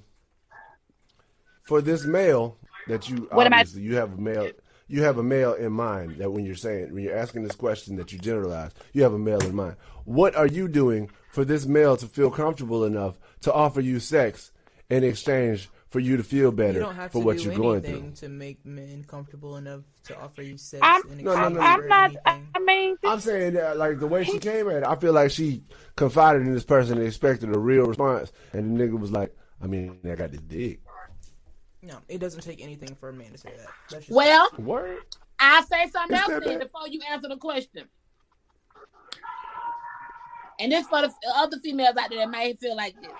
[1.63, 4.49] for this male that you What am I- obviously you have a male
[4.87, 7.95] you have a male in mind that when you're saying when you're asking this question
[7.95, 9.75] that you generalize, you have a male in mind.
[10.03, 14.51] What are you doing for this male to feel comfortable enough to offer you sex
[14.89, 17.53] in exchange for you to feel You better don't have for to what do you're
[17.55, 18.27] going anything through?
[18.27, 20.81] to make men comfortable enough to offer you sex.
[20.83, 22.09] I'm, in No, no, no, I'm not.
[22.25, 22.47] anything.
[22.55, 25.29] I mean, I'm saying that, like the way she came at it, I feel like
[25.29, 25.63] she
[25.95, 29.67] confided in this person and expected a real response, and the nigga was like, "I
[29.67, 30.79] mean, I got this dick."
[31.83, 33.53] No, it doesn't take anything for a man to say
[33.91, 34.03] that.
[34.09, 34.97] Well, Word.
[35.39, 37.83] I'll say something Is else then before you answer the question.
[40.59, 43.11] And this for the other females out there that may feel like this.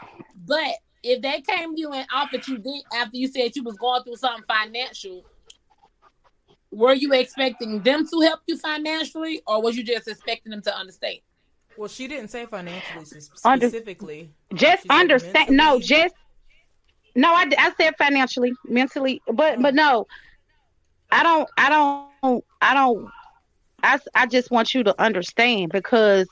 [0.45, 3.75] But if they came to you and offered you dick after you said you was
[3.77, 5.23] going through something financial,
[6.71, 10.75] were you expecting them to help you financially, or was you just expecting them to
[10.75, 11.19] understand?
[11.77, 14.31] Well, she didn't say financially s- Under- specifically.
[14.53, 15.49] just She understand.
[15.51, 16.15] No, just
[17.15, 17.33] no.
[17.33, 20.07] I, I said financially, mentally, but but no,
[21.11, 21.49] I don't.
[21.57, 22.43] I don't.
[22.61, 23.09] I don't.
[23.83, 26.27] I, I just want you to understand because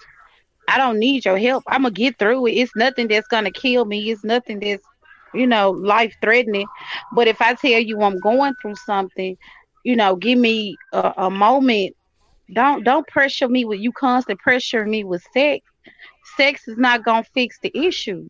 [0.67, 1.63] I don't need your help.
[1.67, 2.54] I'm gonna get through it.
[2.54, 4.12] It's nothing that's gonna kill me.
[4.12, 4.84] It's nothing that's
[5.34, 6.67] you know life threatening.
[7.13, 9.38] But if I tell you I'm going through something,
[9.84, 11.95] you know, give me a, a moment.
[12.54, 15.65] Don't don't pressure me with you constant pressure me with sex.
[16.38, 18.28] Sex is not gonna fix the issue.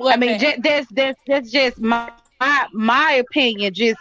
[0.00, 3.74] I mean, just, that's that's that's just my my, my opinion.
[3.74, 3.98] Just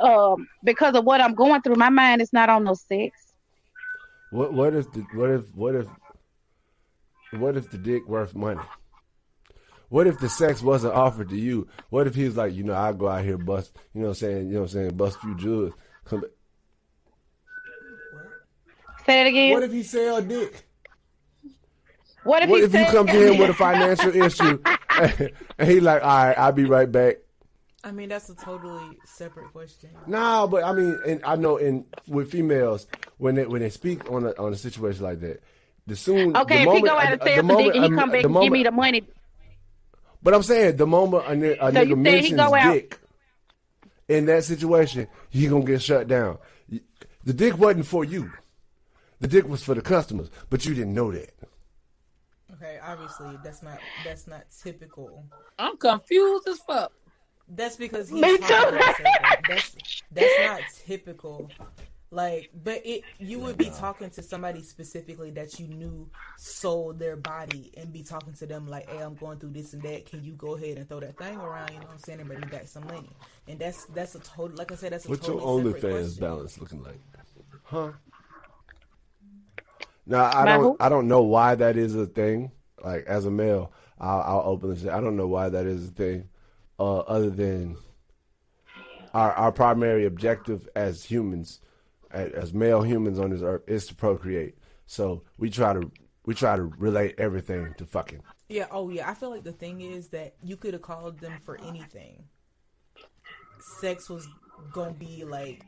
[0.00, 3.21] um, because of what I'm going through, my mind is not on no sex.
[4.32, 5.86] What what if the what if what if
[7.32, 8.60] what if the dick worth money?
[9.90, 11.68] What if the sex wasn't offered to you?
[11.90, 14.12] What if he was like, you know, I go out here bust, you know, what
[14.12, 15.74] I'm saying, you know, what I'm saying, bust a few jewels.
[16.06, 16.24] Come.
[19.04, 19.52] Say that again.
[19.52, 20.64] What if he sell dick?
[22.24, 24.62] What if, What he if you come to him with a financial issue
[25.58, 27.16] and he like, all right, I'll be right back.
[27.84, 29.90] I mean, that's a totally separate question.
[30.06, 32.86] No, but I mean, and I know in with females
[33.18, 35.42] when they when they speak on a on a situation like that,
[35.86, 37.98] the soon Okay, the if he go out and sell the moment, dick and he
[37.98, 39.02] come back the and give me the money,
[40.22, 42.54] But I'm saying the moment a, ni- a So you nigga said he mentions go
[42.54, 42.98] out- dick
[44.08, 46.38] in that situation, he gonna get shut down.
[47.24, 48.30] The dick wasn't for you.
[49.20, 51.32] The dick was for the customers, but you didn't know that.
[52.54, 55.24] Okay, obviously that's not that's not typical.
[55.58, 56.92] I'm confused as fuck.
[57.54, 58.76] That's because he's Me talking too.
[58.76, 59.42] about something.
[59.48, 59.76] That's
[60.10, 61.50] that's not typical.
[62.10, 67.16] Like, but it you would be talking to somebody specifically that you knew sold their
[67.16, 70.06] body and be talking to them like, "Hey, I'm going through this and that.
[70.06, 71.70] Can you go ahead and throw that thing around?
[71.72, 72.20] You know what I'm saying?
[72.20, 73.10] And bring me back some money."
[73.48, 74.56] And that's that's a total.
[74.56, 76.20] Like I said, that's a What's your totally separate OnlyFans question.
[76.20, 77.00] balance looking like?
[77.64, 77.92] Huh?
[80.06, 80.76] Now I don't who?
[80.80, 82.50] I don't know why that is a thing.
[82.82, 85.92] Like as a male, I'll, I'll openly say I don't know why that is a
[85.92, 86.28] thing.
[86.82, 87.76] Uh, other than
[89.14, 91.60] our our primary objective as humans,
[92.10, 94.56] as, male humans on this earth, is to procreate.
[94.86, 95.92] So we try to
[96.26, 98.20] we try to relate everything to fucking.
[98.48, 98.66] Yeah.
[98.72, 99.08] Oh, yeah.
[99.08, 102.24] I feel like the thing is that you could have called them for anything.
[103.60, 104.26] Sex was
[104.72, 105.62] gonna be like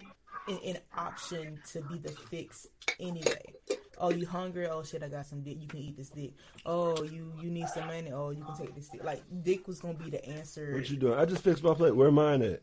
[0.48, 2.66] an, an option to be the fix
[2.98, 3.54] anyway.
[3.98, 4.66] Oh, you hungry?
[4.68, 5.56] Oh shit, I got some dick.
[5.60, 6.32] You can eat this dick.
[6.66, 8.10] Oh, you you need some money?
[8.12, 9.02] Oh, you can take this dick.
[9.04, 10.72] Like dick was gonna be the answer.
[10.74, 11.18] What you doing?
[11.18, 11.94] I just fixed my plate.
[11.94, 12.62] Where mine at?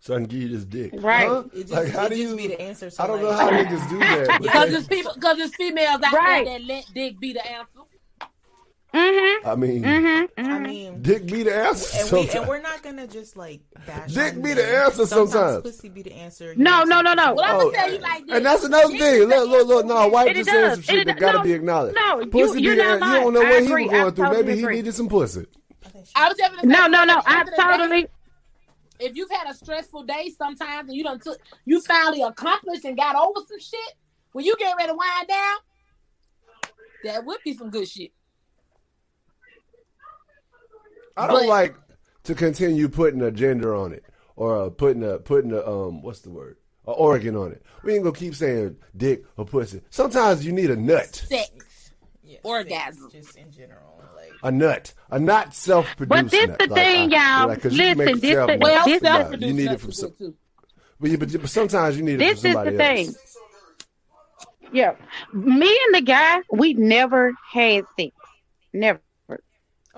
[0.00, 0.92] So I can give you this dick.
[0.94, 1.26] Right.
[1.26, 1.44] Huh?
[1.52, 2.36] It just, like how it do you?
[2.36, 2.88] be the answer.
[2.88, 4.40] So I don't know like, how niggas do that.
[4.40, 6.44] Because they- it's people, because it's females out Right.
[6.44, 7.80] there that let dick be the answer.
[8.94, 9.46] Mm-hmm.
[9.48, 10.46] I mean, Mm-hmm.
[10.50, 12.34] I mean, dick be the answer and we sometimes.
[12.36, 14.12] and we're not gonna just like bash.
[14.14, 15.62] Dick be the answer sometimes.
[15.62, 16.54] pussy be the answer.
[16.56, 17.34] No, no, no, no.
[17.34, 18.36] Well, I'm Oh, gonna tell you like this.
[18.36, 19.22] and that's another Dick thing.
[19.24, 19.86] Look, look, look.
[19.86, 21.20] No, white just saying some shit that does.
[21.20, 21.96] gotta No, be acknowledged.
[21.96, 23.06] no, you- pussy you're be the not answer.
[23.18, 24.10] You don't know what I he was going I through.
[24.24, 24.76] totally Maybe he agree.
[24.76, 25.46] needed some pussy.
[26.16, 27.20] I was just No, no, no.
[27.26, 28.06] I end of the day, totally.
[29.00, 32.96] If you've had a stressful day sometimes and you done took, you finally accomplished and
[32.96, 33.94] got over some shit,
[34.32, 35.56] when you get ready to wind down,
[37.04, 38.10] that would be some good shit.
[41.18, 41.74] I don't But- like
[42.24, 44.04] to continue putting a gender on it
[44.36, 47.62] or uh, putting a putting a um what's the word a organ on it.
[47.82, 49.82] We ain't gonna keep saying dick or pussy.
[49.90, 51.50] Sometimes you need a nut, Sex.
[52.22, 53.10] Yeah, Orgasm.
[53.10, 56.08] sex, just in general, like a nut, a not self-produced.
[56.08, 56.58] But this nut.
[56.58, 57.48] the thing, I- y'all.
[57.48, 59.80] like, 'cause you can Listen, this yourself the- Well, This- Nah, self-produced you need it
[59.80, 60.14] from some,
[61.00, 62.76] but, you, but, but sometimes you need it This from is the else.
[62.76, 63.14] thing.
[64.72, 64.94] Yeah,
[65.32, 68.12] me and the guy, we never had sex.
[68.74, 69.00] Never.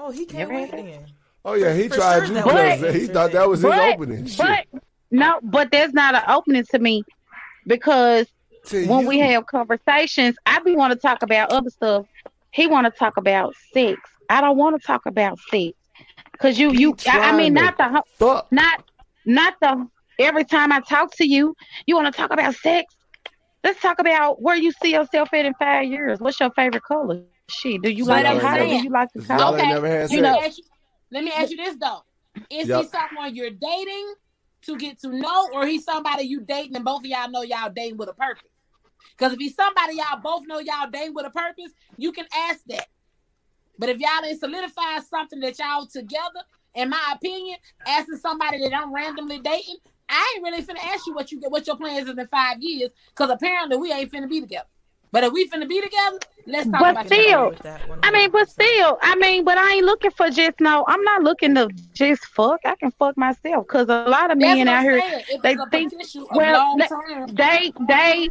[0.00, 1.00] Oh, he can't Never wait had it.
[1.44, 4.26] Oh yeah, he For tried sure you because he thought that was his But, opening.
[4.26, 4.38] Shit.
[4.72, 7.02] but no, but there's not an opening to me
[7.66, 8.26] because
[8.66, 12.06] To when we have conversations, I be want to talk about other stuff.
[12.52, 13.98] He want to talk about sex.
[14.28, 15.72] I don't want to talk about sex
[16.32, 16.94] because you, you.
[17.06, 18.50] I, I mean, not the, fuck.
[18.52, 18.84] not,
[19.24, 19.88] not the.
[20.18, 22.94] Every time I talk to you, you want to talk about sex.
[23.64, 26.20] Let's talk about where you see yourself at in five years.
[26.20, 27.22] What's your favorite color?
[27.50, 29.28] Shit, do you So like y'all it ain't hot or never- do you like it
[29.28, 29.54] Y'all cold?
[29.54, 29.68] ain't Okay.
[29.74, 30.64] never had You know- Let me ask you,
[31.12, 32.02] let me ask you this though:
[32.50, 32.82] Is Yep.
[32.82, 34.14] he someone you're dating
[34.62, 37.70] to get to know, or he's somebody you dating and both of y'all know y'all
[37.70, 38.44] dating with a purpose?
[39.16, 42.60] Because if he's somebody y'all both know y'all dating with a purpose, you can ask
[42.68, 42.86] that.
[43.78, 46.42] But if y'all ain't solidify something that y'all together,
[46.74, 49.76] in my opinion, asking somebody that I'm randomly dating,
[50.08, 52.60] I ain't really finna ask you what you get, what your plans is in five
[52.60, 54.68] years, because apparently we ain't finna be together.
[55.12, 58.30] But if we finna be together, let's talk But about still- your Agree I mean,
[58.30, 58.50] but 100%.
[58.50, 60.84] still, I mean, but I ain't looking for just no.
[60.86, 62.60] I'm not looking to just fuck.
[62.64, 65.00] I can fuck myself because a lot of That's men out I'm here.
[65.28, 65.92] If they think-
[66.32, 66.78] well, long
[67.32, 68.28] they they.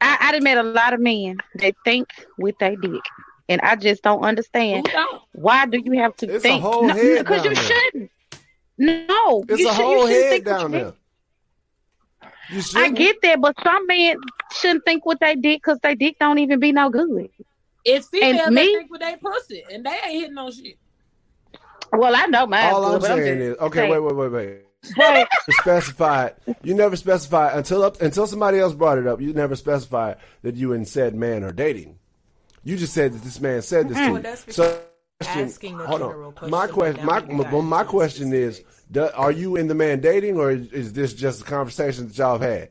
[0.00, 3.00] I, done met a lot of men that think with their dick,
[3.48, 5.22] and I just don't understand don't?
[5.32, 6.62] why do you have to It's think?
[6.62, 7.62] whole no, because you there.
[7.64, 8.10] shouldn't.
[8.78, 10.92] No, It's you a should- whole shouldn't head down there.
[12.50, 12.72] Dick.
[12.74, 14.16] You I get that, but some men
[14.60, 17.30] shouldn't think with their dick because their dick don't even be no good.
[17.84, 20.76] It's females that me- think with their pussy, and they ain't hitting no shit.
[21.92, 22.64] Well, I know mine.
[22.72, 23.90] All good, I'm but saying just is, okay, saying.
[23.90, 24.58] wait, wait, wait, wait.
[24.96, 26.34] But You specified.
[26.62, 29.20] You never specified until up until somebody else brought it up.
[29.20, 31.98] You never specified that you and said man are dating.
[32.64, 34.22] You just said that this man said this to Well, you.
[34.22, 34.80] that's So,
[35.20, 36.50] asking the hold general on.
[36.50, 39.56] My question, question, but my, now we got my, my question is: do, Are you
[39.56, 42.70] and the man dating, or is, is this just a conversation that y'all have had?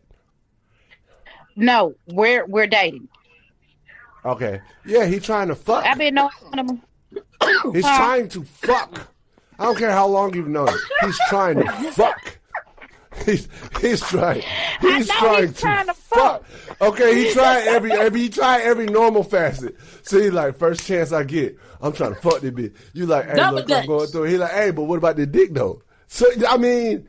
[1.56, 3.08] no, we're we're dating.
[4.24, 5.86] Okay, yeah, he's trying to fuck.
[5.86, 6.82] I've been knowing him.
[7.74, 9.14] He's trying to fuck.
[9.60, 10.78] I don't care how long you've known him.
[11.02, 12.37] He's trying to fuck.
[13.26, 13.48] He's
[13.82, 14.42] he's trying.
[14.82, 16.46] He's trying, he's to, trying to fuck.
[16.82, 19.76] Okay, he tried every every he tried every normal facet.
[20.04, 22.76] So he like first chance I get, I'm trying to fuck this bitch.
[22.94, 24.24] You like, hey, Double look, I'm going through.
[24.24, 25.82] He like, hey, but what about the dick though?
[26.08, 27.08] So I mean,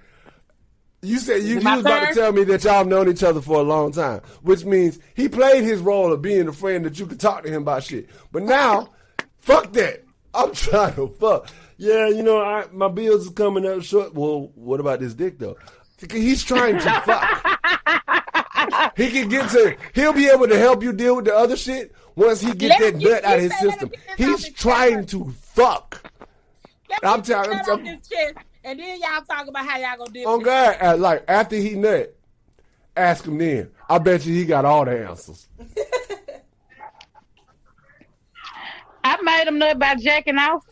[1.02, 3.58] you said you, you was about to tell me that y'all known each other for
[3.58, 7.06] a long time, which means he played his role of being a friend that you
[7.06, 8.08] could talk to him about shit.
[8.32, 8.90] But now,
[9.38, 10.04] fuck that.
[10.34, 11.48] I'm trying to fuck.
[11.76, 14.12] Yeah, you know, I, my bills is coming up short.
[14.12, 15.56] Well, what about this dick though?
[16.10, 18.92] He's trying to fuck.
[18.96, 19.76] He can get to.
[19.94, 22.78] He'll be able to help you deal with the other shit once he get Let
[22.80, 23.88] that him get- nut out of his system.
[23.88, 25.08] him get this off He's trying chest.
[25.10, 26.10] to fuck.
[26.90, 28.32] Let I'm telling- that I'm- off his
[28.64, 31.56] and then y'all talk about how y'all gonna deal On with God, uh, like after
[31.56, 32.14] he nut,
[32.96, 33.70] ask him then.
[33.88, 35.48] I bet you he got all the answers.
[39.04, 40.64] I made him nut by jacking off.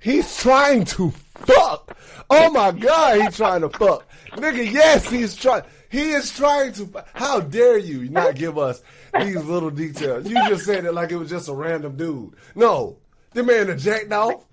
[0.00, 1.96] He's trying to fuck.
[2.30, 4.06] Oh my God, he's trying to fuck.
[4.32, 5.62] Nigga, yes, he's trying.
[5.90, 7.04] He is trying to.
[7.14, 8.82] How dare you not give us
[9.18, 10.28] these little details?
[10.28, 12.34] You just said it like it was just a random dude.
[12.54, 12.98] No,
[13.32, 14.44] the man that jacked off.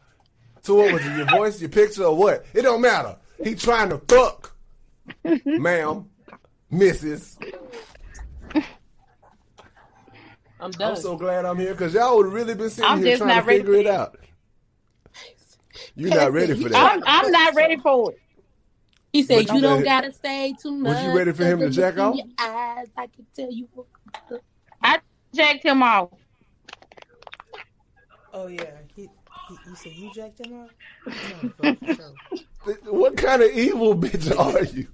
[0.61, 1.17] So what was it?
[1.17, 2.45] Your voice, your picture, or what?
[2.53, 3.17] It don't matter.
[3.43, 4.55] He trying to fuck,
[5.45, 6.09] ma'am,
[6.71, 7.37] Mrs.
[10.59, 10.91] I'm done.
[10.91, 13.45] I'm so glad I'm here because y'all would really been sitting I'm here trying to
[13.45, 13.87] figure it.
[13.87, 14.17] out.
[15.95, 16.93] You're not ready for that.
[16.93, 18.19] I'm, I'm not ready for it.
[19.13, 21.43] he said, But "You you don't let- gotta say too much." Was you ready for
[21.45, 22.15] him to jack off?
[22.15, 23.67] Your eyes, I can tell you.
[24.81, 24.99] I
[25.33, 26.09] jacked him off.
[28.33, 28.65] Oh yeah,
[28.95, 30.69] he, he you said you jacked him off.
[31.63, 32.91] No, for.
[32.91, 34.87] What kind of evil bitch are you?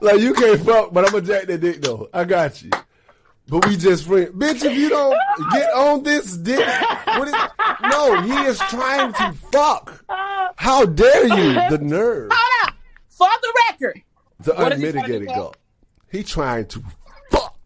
[0.00, 2.08] like you can't fuck, but I'm gonna jack that dick though.
[2.12, 2.70] I got you.
[3.50, 4.30] But we just friends.
[4.30, 5.18] Bitch, if you don't
[5.52, 6.66] get on this dick,
[7.06, 7.34] what is,
[7.90, 10.04] no, he is trying to fuck.
[10.56, 11.54] How dare you?
[11.76, 12.30] The nerve.
[12.32, 12.74] Hold up.
[13.08, 14.02] For the record,
[14.40, 15.34] The What is he trying to unmitigated do?
[15.34, 15.54] go.
[16.10, 16.82] He trying to
[17.30, 17.56] fuck.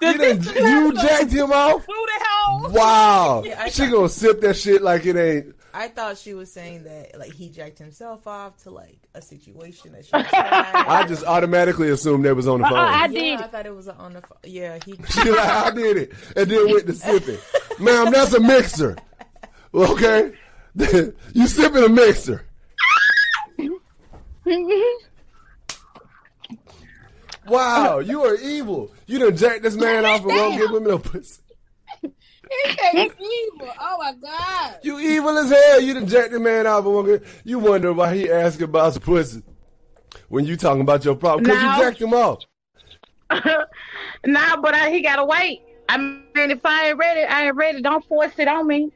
[0.00, 1.84] You, done, you jacked him off?
[2.70, 3.42] Wow.
[3.44, 5.56] Yeah, she gonna sip that shit like it ain't.
[5.78, 9.92] I thought she was saying that like he jacked himself off to like a situation
[9.92, 10.10] that she.
[10.12, 12.76] I just automatically assumed that was on the phone.
[12.76, 13.40] I yeah, did.
[13.40, 14.38] I thought it was on the phone.
[14.42, 14.98] Yeah, he.
[15.08, 16.12] She like, I did it.
[16.34, 17.38] And then went to sipping.
[17.78, 18.96] Ma'am, that's a mixer.
[19.72, 20.32] Okay?
[21.32, 22.44] you sipping a mixer.
[27.46, 28.90] Wow, you are evil.
[29.06, 31.40] You done jacked this man off and won't give him no pussy.
[32.64, 33.72] He said he's evil.
[33.80, 34.76] Oh my god.
[34.82, 35.80] You evil as hell.
[35.80, 39.02] You done jacked the man off and won't You wonder why he asking about some
[39.02, 39.42] pussy
[40.28, 41.44] when you talking about your problem.
[41.44, 41.72] Because No.
[41.76, 42.44] you jacked him off.
[44.26, 45.62] nah, but I, he gotta wait.
[45.88, 47.82] I mean, if I ain't ready, I ain't ready.
[47.82, 48.90] Don't force it on me.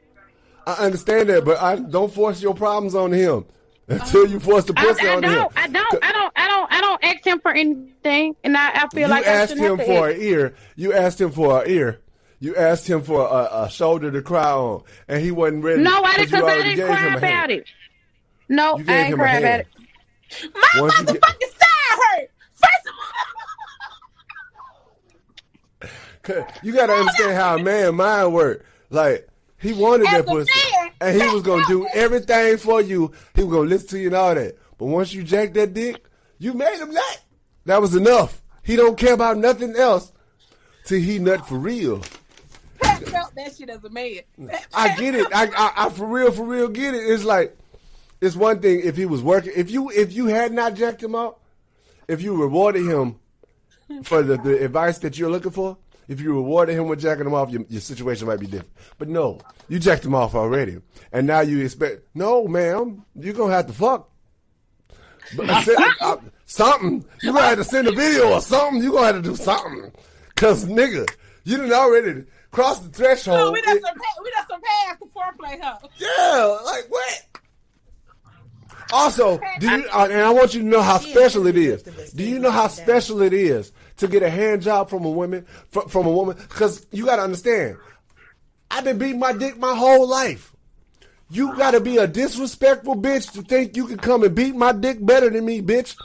[0.65, 3.45] I understand that, but I don't force your problems on him
[3.87, 5.31] until you force the I, pussy I on him.
[5.33, 5.51] don't.
[5.57, 6.03] I don't.
[6.03, 6.33] I don't.
[6.35, 6.71] I don't.
[6.71, 9.67] I don't ask him for anything, and I, I feel you like I asked shouldn't
[9.67, 10.17] him have to for ask.
[10.17, 10.55] an ear.
[10.75, 11.99] You asked him for an ear.
[12.43, 15.81] You asked him for a, a shoulder to cry on, and he wasn't ready.
[15.81, 16.31] No, I didn't.
[16.31, 17.65] you Cause I didn't cry about it.
[18.49, 19.67] No, I ain't cry about it.
[20.53, 22.31] My Once you get- motherfucking side hurt.
[22.51, 22.87] First
[26.27, 28.65] of all, You got to understand how a man mind work.
[28.89, 33.13] Like he wanted As that pussy, man, and he was gonna do everything for you.
[33.35, 34.57] He was gonna listen to you and all that.
[34.77, 36.03] But once you jack that dick,
[36.39, 37.21] you made him nut.
[37.67, 38.41] That was enough.
[38.63, 40.11] He don't care about nothing else
[40.83, 42.01] till he nut for real.
[42.99, 44.19] Pat felt that shit as a man.
[44.73, 45.27] I get it.
[45.33, 46.99] I, I, I for real, for real get it.
[46.99, 47.57] It's like
[48.21, 49.51] it's one thing if he was working.
[49.55, 51.39] If you if you had not jacked him out,
[52.07, 53.19] if you rewarded him
[54.03, 55.77] for the, the advice that you're looking for,
[56.07, 58.71] if you rewarded him with jacking him off, your, your situation might be different.
[58.97, 60.79] But no, you jacked him off already,
[61.11, 64.09] and now you expect no, ma'am, you're gonna have to fuck.
[65.35, 67.05] But I said, uh, something.
[67.21, 68.81] you're gonna have to send a video or something.
[68.81, 69.91] You're gonna have to do something,
[70.35, 71.07] cause nigga,
[71.43, 73.37] you didn't already cross the threshold.
[73.39, 75.77] Oh, we done It- some pa- we done some past the foreplay, huh?
[75.97, 77.25] yeah, like what?
[78.91, 79.87] Also, do you?
[79.91, 81.81] Uh, and I want you to know how special it is.
[82.13, 85.45] Do you know how special it is to get a hand job from a woman?
[85.71, 87.77] From, from a woman, because you got to understand.
[88.69, 90.51] I've been beating my dick my whole life.
[91.29, 94.71] You got to be a disrespectful bitch to think you can come and beat my
[94.71, 95.95] dick better than me, bitch.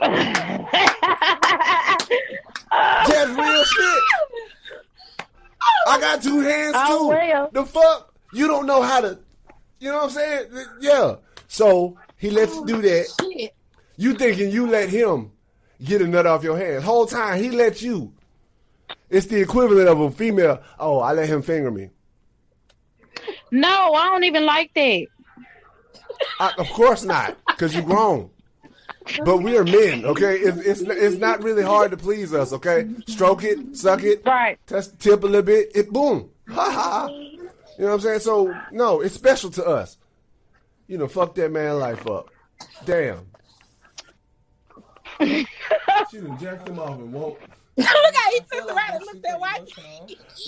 [2.70, 4.02] That's real shit.
[5.86, 6.78] I got two hands too.
[6.78, 7.50] Oh, well.
[7.52, 8.14] The fuck?
[8.32, 9.18] You don't know how to.
[9.78, 10.46] You know what I'm saying?
[10.80, 11.16] Yeah.
[11.48, 13.06] So he lets you do that.
[13.20, 13.54] Shit.
[13.96, 15.32] You thinking you let him
[15.82, 16.84] get a nut off your hands.
[16.84, 18.12] Whole time he let you.
[19.08, 20.62] It's the equivalent of a female.
[20.78, 21.90] Oh, I let him finger me.
[23.50, 25.06] No, I don't even like that.
[26.38, 28.30] I, of course not, because you're grown.
[29.24, 30.36] But we are men, okay?
[30.36, 32.88] It's, it's it's not really hard to please us, okay?
[33.06, 34.58] Stroke it, suck it, Right.
[34.66, 37.08] touch the tip a little bit, it boom, ha ha.
[37.08, 37.38] You
[37.78, 38.20] know what I'm saying?
[38.20, 39.96] So no, it's special to us.
[40.86, 42.28] You know, fuck that man life up.
[42.84, 43.26] Damn.
[45.20, 45.46] she
[46.14, 47.38] done jacked him off and won't.
[47.76, 49.62] Look how he took around and looked at white.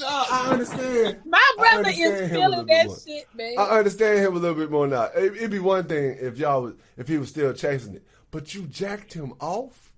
[0.01, 1.19] No, I understand.
[1.25, 2.97] My brother understand is feeling that more.
[3.07, 3.55] shit, man.
[3.59, 5.05] I understand him a little bit more now.
[5.17, 8.03] It, it'd be one thing if y'all was, if he was still chasing it,
[8.33, 9.93] but you jacked him off.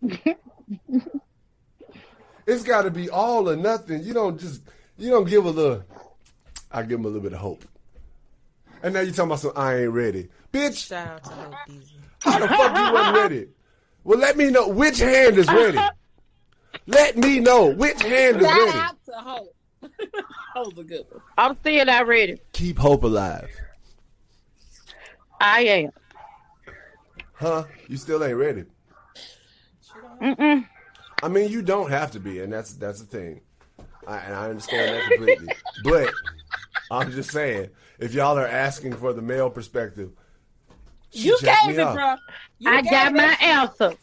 [2.46, 4.04] it's got to be all or nothing.
[4.04, 4.62] You don't just
[4.96, 5.82] you don't give a little.
[6.70, 7.64] I give him a little bit of hope.
[8.84, 10.86] And now you talking about some I ain't ready, bitch.
[10.86, 11.96] Shout out to Hope Easy.
[12.22, 13.48] How the fuck you wasn't ready?
[14.04, 15.78] Well, let me know which hand is ready.
[16.86, 18.78] Let me know which hand is Shout ready.
[18.78, 19.56] out to Hope.
[20.54, 21.22] Hope's a good one.
[21.36, 22.40] I'm still not ready.
[22.52, 23.50] Keep hope alive,
[25.40, 25.90] I am.
[27.40, 27.64] Huh?
[27.88, 28.64] You still ain't ready.
[30.22, 30.66] Mm-mm.
[31.22, 33.40] I mean, you don't have to be, and that's that's the thing.
[34.06, 35.52] I, and I understand that completely.
[35.82, 36.14] but
[36.90, 40.10] I'm just saying, if y'all are asking for the male perspective,
[41.10, 41.94] she You gave me it, off.
[41.94, 42.14] bro.
[42.58, 43.42] You I gave got my shit.
[43.42, 43.94] answer.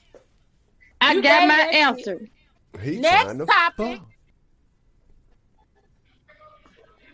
[1.02, 2.20] I You got my answer.
[2.82, 4.00] He Next trying to topic.
[4.00, 4.08] fuck.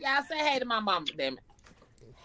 [0.01, 1.39] Y'all say hey to my mom, damn it.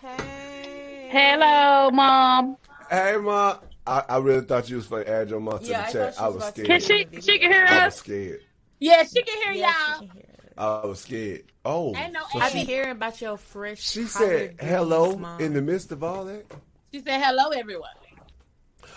[0.01, 1.09] Hey.
[1.11, 2.57] Hello, mom.
[2.91, 3.59] Hey, ma.
[3.89, 5.93] I, I really thought you was going to add your mom to Yeah, I the
[5.93, 6.15] chat.
[6.15, 7.15] thought I was was about to- Can scared.
[7.15, 7.21] she?
[7.21, 7.71] She can hear us?
[7.71, 8.41] I was scared.
[8.81, 9.99] Yeah, she can hear Yeah, y'all.
[10.01, 10.53] can hear it.
[10.57, 11.45] I was scared.
[11.65, 13.81] Oh, Ain't no so I be she, hearing about your fresh.
[13.81, 15.41] she said hello Mom.
[15.41, 16.45] in the midst of all that.
[16.93, 17.91] She said hello, everyone.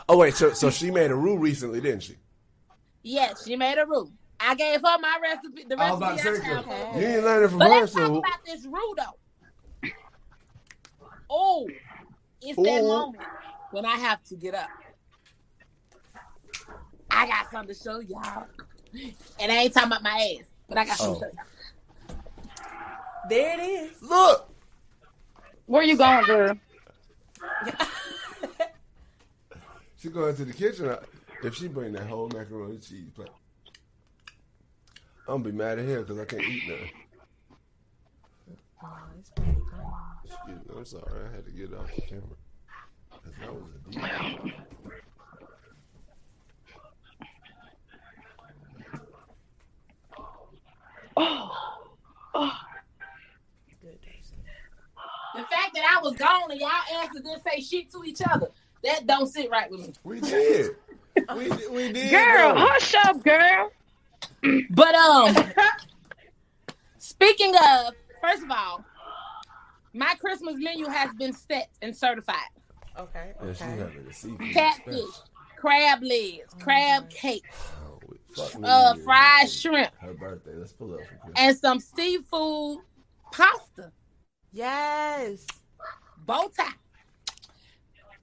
[0.10, 2.18] Oh wait, so so she made a rule recently, didn't she?
[3.04, 4.12] Yes, she made a roux.
[4.40, 5.64] I gave her my recipe.
[5.66, 7.00] The I was recipe about to say, I found so for her.
[7.02, 9.90] you ain't learning from But her, let's talk about this roux though.
[11.30, 11.68] Oh,
[12.42, 12.88] it's that Ooh.
[12.88, 13.24] moment
[13.72, 14.70] when I have to get up.
[17.10, 18.46] I got something to show y'all.
[19.40, 21.20] And I ain't talking about my ass, but I got something Oh.
[21.20, 21.32] to show
[22.10, 22.14] oh.
[22.14, 23.30] y'all.
[23.30, 24.02] There it is.
[24.02, 24.50] look.
[25.66, 26.58] Where you going, girl?
[30.02, 30.96] She going to the kitchen.
[31.44, 33.30] If she bring that whole macaroni and cheese plate,
[35.28, 36.90] I'm gonna be mad at her because I can't eat nothing.
[38.84, 39.84] Oh, it's pretty fun.
[40.26, 40.76] Excuse me.
[40.76, 41.04] I'm sorry.
[41.30, 42.41] I had to get off the camera.
[43.24, 44.54] 'Cause that was a deep.
[53.82, 54.00] Good.
[55.36, 56.70] The fact that I was gone and y'all
[57.02, 58.50] answers didn't say shit to each other,
[58.84, 59.94] that don't sit right with me.
[60.04, 60.76] We did.
[61.36, 61.72] We did.
[61.72, 62.12] We did.
[62.12, 62.60] Girl, though.
[62.60, 63.72] hush up, girl.
[64.72, 65.36] But um,
[66.98, 68.84] speaking of, first of all,
[69.94, 72.38] my Christmas menu has been set and certified.
[72.98, 73.34] Okay.
[73.44, 73.78] Yeah, she's Okay.
[73.78, 75.12] having a seafood Catfish, special.
[75.58, 77.46] crab legs, crab cake,
[77.88, 78.94] Oh, wait, fuck uh, yeah.
[79.04, 80.56] fried shrimp, Her birthday.
[80.56, 81.34] Let's pull up for Christmas.
[81.38, 82.80] and some seafood
[83.32, 83.92] pasta,
[84.52, 85.46] Yes.
[86.18, 86.74] bow tie,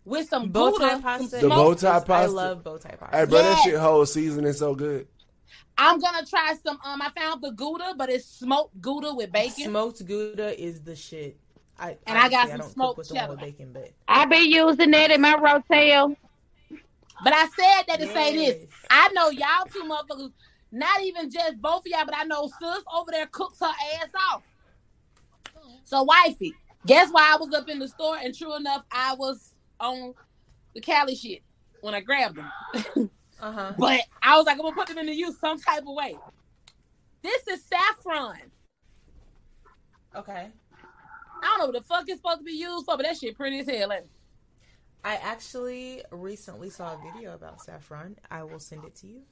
[0.05, 1.39] with some Bow tie pasta.
[1.39, 3.17] The bow smoked- tie I love bow tie pasta.
[3.17, 3.65] Hey, bro, that Yes.
[3.65, 5.09] shit whole seasoning is so good.
[5.81, 6.79] I'm gonna try some.
[6.85, 9.65] Um, I found the Gouda, but it's smoked Gouda with bacon.
[9.67, 11.39] Smoked Gouda is the shit.
[11.79, 13.53] I, And I got some don't smoked with the one with cheddar.
[13.53, 16.17] bacon, but I be using that in my rotel.
[17.23, 18.67] But I said that to say this.
[18.91, 20.33] I know y'all two motherfuckers,
[20.73, 24.09] not even just both of y'all, but I know sis over there cooks her ass
[24.33, 24.43] off.
[25.85, 26.55] So wifey,
[26.87, 30.15] guess why I was up in the store and true enough, I was on
[30.75, 31.43] the Cali shit
[31.81, 32.51] when I grabbed them.
[33.41, 33.73] uh huh.
[33.79, 36.17] But I was like, I'm gonna put them into use some type of way.
[37.23, 38.39] This is saffron.
[40.15, 40.49] Okay.
[41.43, 43.37] I don't know what the fuck it's supposed to be used for, but that shit
[43.37, 43.93] pretty as hell.
[43.93, 44.11] ain't it?
[45.05, 48.17] I actually recently saw a video about saffron.
[48.31, 49.23] I will send it to you.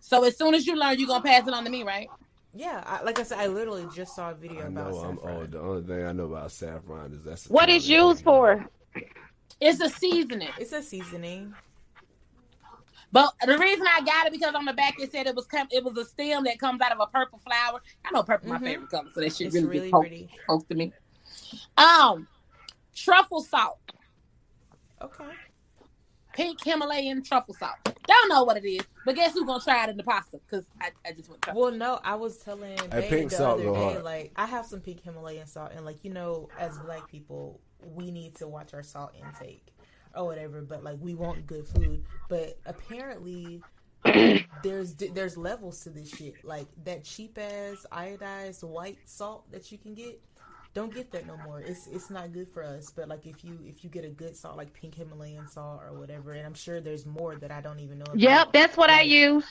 [0.00, 2.08] So as soon as you learn, you're gonna pass it on to me, right?
[2.52, 5.16] Yeah, I, like I said, I literally just saw a video I about know I'm
[5.16, 5.36] saffron.
[5.36, 5.50] old.
[5.50, 8.64] The only thing I know about saffron is that's What is used for?
[9.60, 10.50] It's a seasoning.
[10.58, 11.54] It's a seasoning.
[13.14, 15.68] But the reason I got it because on the back it said it was com-
[15.70, 17.80] it was a stem that comes out of a purple flower.
[18.04, 18.64] I know purple my Mhm.
[18.64, 20.30] favorite color, so that shit It's really, really really poked, pretty.
[20.48, 20.92] poked to me.
[21.78, 22.26] Um,
[22.92, 23.78] truffle salt,
[25.00, 25.30] Okay.
[26.32, 27.76] pink Himalayan truffle salt.
[28.06, 30.38] Don't know what it is, but guess who's gonna try it in the pasta?
[30.38, 31.52] Because I, I just want to.
[31.54, 34.02] Well, no, I was telling Babe pink the salt other day, hard.
[34.04, 37.60] like I have some pink Himalayan salt, and like you know, as black people,
[37.94, 39.72] we need to watch our salt intake
[40.16, 40.62] or whatever.
[40.62, 43.62] But like we want good food, but apparently
[44.62, 46.44] there's there's levels to this shit.
[46.44, 50.20] Like that cheap ass iodized white salt that you can get.
[50.74, 51.60] Don't get that no more.
[51.60, 52.90] It's it's not good for us.
[52.90, 55.98] But like if you if you get a good salt like pink Himalayan salt or
[55.98, 58.04] whatever, and I'm sure there's more that I don't even know.
[58.04, 58.18] About.
[58.18, 59.44] Yep, that's what I use.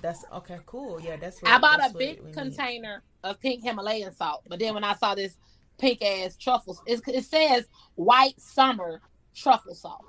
[0.00, 0.58] That's okay.
[0.66, 1.00] Cool.
[1.00, 1.42] Yeah, that's.
[1.42, 2.34] What, I bought a big we need.
[2.34, 5.36] container of pink Himalayan salt, but then when I saw this
[5.78, 7.66] pink ass truffles, it, it says
[7.96, 9.00] white summer
[9.34, 10.04] truffle salt.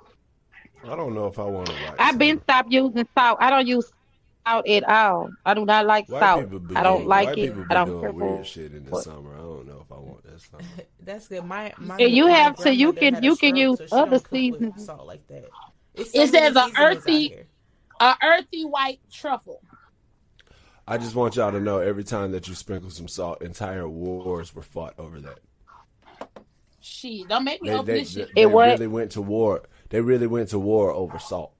[0.84, 1.94] I don't know if I want to write.
[1.98, 3.38] I've been stopped using salt.
[3.40, 3.90] I don't use
[4.46, 5.30] salt at all.
[5.44, 6.68] I do not like White salt.
[6.68, 7.48] be I don't doing- like white it.
[7.48, 8.46] people be I don't doing care for weird it.
[8.46, 9.04] shit in the What?
[9.04, 9.34] summer.
[9.34, 10.60] I don't know if I want that stuff.
[11.00, 11.44] That's good.
[11.44, 14.10] My, my Yeah, you my have to- you can- you can stroke, use so other
[14.10, 14.84] don't cook with seasonings.
[14.86, 15.48] Salt like that.
[15.94, 17.46] It's It says a earthy- here.
[17.98, 19.62] A earthy white truffle.
[20.86, 24.54] I just want y'all to know every time that you sprinkle some salt, entire wars
[24.54, 25.38] were fought over that.
[26.88, 28.30] Shit, don't make me They, open they, this shit.
[28.34, 28.68] they It what?
[28.68, 29.62] really went to war.
[29.88, 31.52] They really went to war over salt.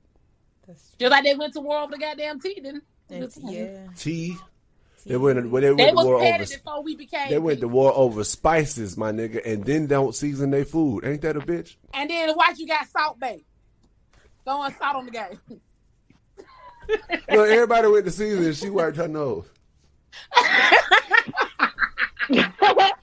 [0.68, 3.26] That's Just like they went to war over the goddamn tea, didn't they?
[3.42, 3.88] yeah.
[3.96, 4.36] Tea.
[5.04, 5.36] They went.
[5.42, 6.38] They went They to was war over.
[6.38, 7.28] before we became.
[7.30, 11.04] They went to war over spices, my nigga, and then don't season their food.
[11.04, 11.76] Ain't that a bitch?
[11.94, 13.40] and then watch you got Salt Bae.
[14.44, 15.40] Throwing salt on the game.
[16.88, 18.52] Look, everybody went to season.
[18.54, 19.44] She wiped her nose.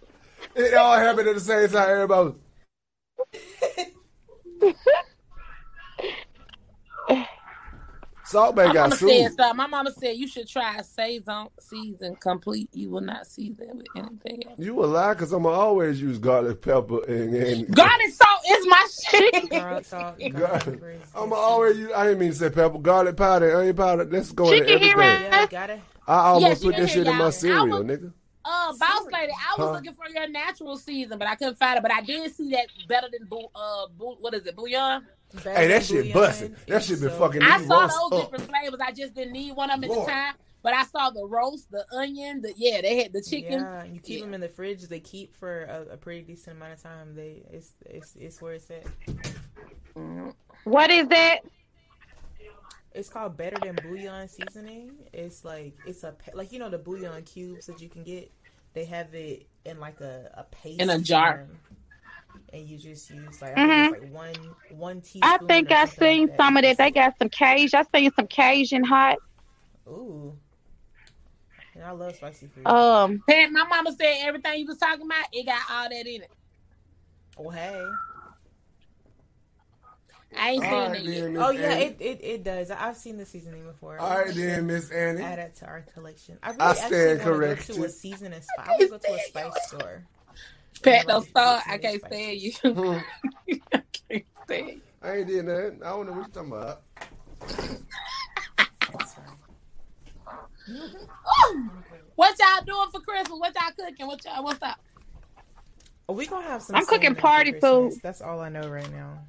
[0.55, 1.89] It all happened at the same time.
[1.89, 2.35] Everybody.
[4.59, 4.73] Was,
[8.25, 9.31] Salt Bae My got mama said sued.
[9.33, 9.55] stuff.
[9.55, 12.69] My mama said you should try Saison season complete.
[12.73, 14.57] You will not season with anything else.
[14.59, 18.41] You a lie because I'm going to always use garlic pepper and, and Garlic salt
[18.49, 19.49] is my shit.
[19.51, 20.63] Garlic salt, garlic garlic.
[20.63, 21.91] pepper is- I'm always use.
[21.93, 24.05] I didn't mean to say pepper, garlic powder, onion powder.
[24.05, 24.89] Let's go She in everything.
[24.89, 24.97] it.
[24.99, 25.81] Yeah, got it.
[26.07, 27.15] I almost Yes, you put this shit in y'all.
[27.15, 28.13] my I cereal, was- nigga.
[28.45, 29.71] Uh, boss lady, I was Huh?
[29.73, 31.81] looking for your natural season, but I couldn't find it.
[31.81, 35.05] But I did see that better than bou- uh, bou- what is it, bouillon?
[35.35, 37.41] Better Hey, that shit bouillon That That is shit been so fucking.
[37.41, 38.31] I saw those up.
[38.31, 38.79] different flavors.
[38.81, 40.05] I just didn't need one of them at Boy.
[40.05, 40.35] the time.
[40.61, 43.59] But I saw the roast, the onion, the yeah, they had the chicken.
[43.61, 44.25] Yeah, you keep Yeah.
[44.25, 44.83] them in the fridge.
[44.83, 47.15] They keep for a, a pretty decent amount of time.
[47.15, 48.85] They it's it's it's where it's at.
[50.63, 51.39] What is that?
[52.95, 54.91] It's called Better Than Bouillon Seasoning.
[55.13, 58.31] It's like it's a like you know the bouillon cubes that you can get.
[58.73, 61.45] They have it in like a a paste In a jar.
[61.47, 61.59] form.
[62.51, 65.21] and you just use like I think it's like one one teaspoon.
[65.23, 66.77] I think I something seen like some of that.
[66.77, 67.69] They got some Cajun.
[67.93, 69.17] I seen some Cajun hot.
[69.87, 70.37] Ooh,
[71.75, 72.67] and I love spicy food.
[72.67, 76.21] Um, Pat, my mama said everything you was talking about, it got all that in
[76.21, 76.31] it.
[77.37, 77.83] oh hey.
[80.37, 81.21] I ain't seen All it right, yet.
[81.21, 81.83] then, oh, Miss Oh yeah, Annie.
[81.85, 82.71] it, it, it does.
[82.71, 83.99] I've seen the seasoning before.
[83.99, 85.21] All right, then, Miss Annie.
[85.21, 86.37] Add it to our collection.
[86.43, 87.77] I, really I stand wanna Go to corrected.
[87.83, 88.67] a seasoning spot.
[88.67, 90.03] I want to go to a spice store.
[90.83, 91.63] Pat, Like, don't start.
[91.67, 92.17] I can't spices.
[92.19, 92.51] stand you.
[93.73, 94.81] I can't stand you.
[95.01, 95.81] I ain't did nothing.
[95.83, 96.81] I don't know what you're talking about.
[98.91, 99.15] That's.
[102.15, 103.39] What y'all doing for Christmas?
[103.39, 104.05] What y'all cooking?
[104.07, 104.43] What y'all?
[104.43, 104.79] What's up?
[106.09, 106.75] We gonna have some.
[106.75, 107.93] I'm cooking party food.
[108.03, 109.19] That's all I know right now.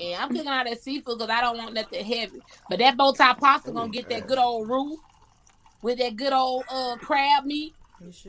[0.00, 2.40] Yeah, I'm cooking all that seafood because I don't want nothing heavy.
[2.70, 4.98] But that bow tie pasta gonna get that good old roux
[5.82, 7.74] with that good old uh crab meat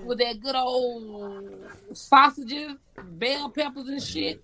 [0.03, 4.43] with that good old sausages, bell peppers and shit.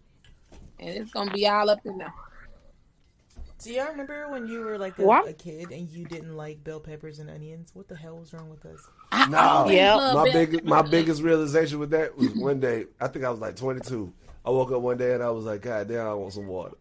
[0.80, 2.14] And it's gonna be all up in there.
[3.62, 6.80] Do y'all remember when you were like a, a kid and you didn't like bell
[6.80, 7.72] peppers and onions?
[7.74, 8.80] What the hell was wrong with us?
[9.12, 9.68] I No.
[9.68, 9.98] yeah.
[9.98, 12.86] My bell biggest, my biggest realization with that was one day.
[13.02, 14.14] I think I was like 22.
[14.46, 16.78] I woke up one day and I was like, God damn, I want some water.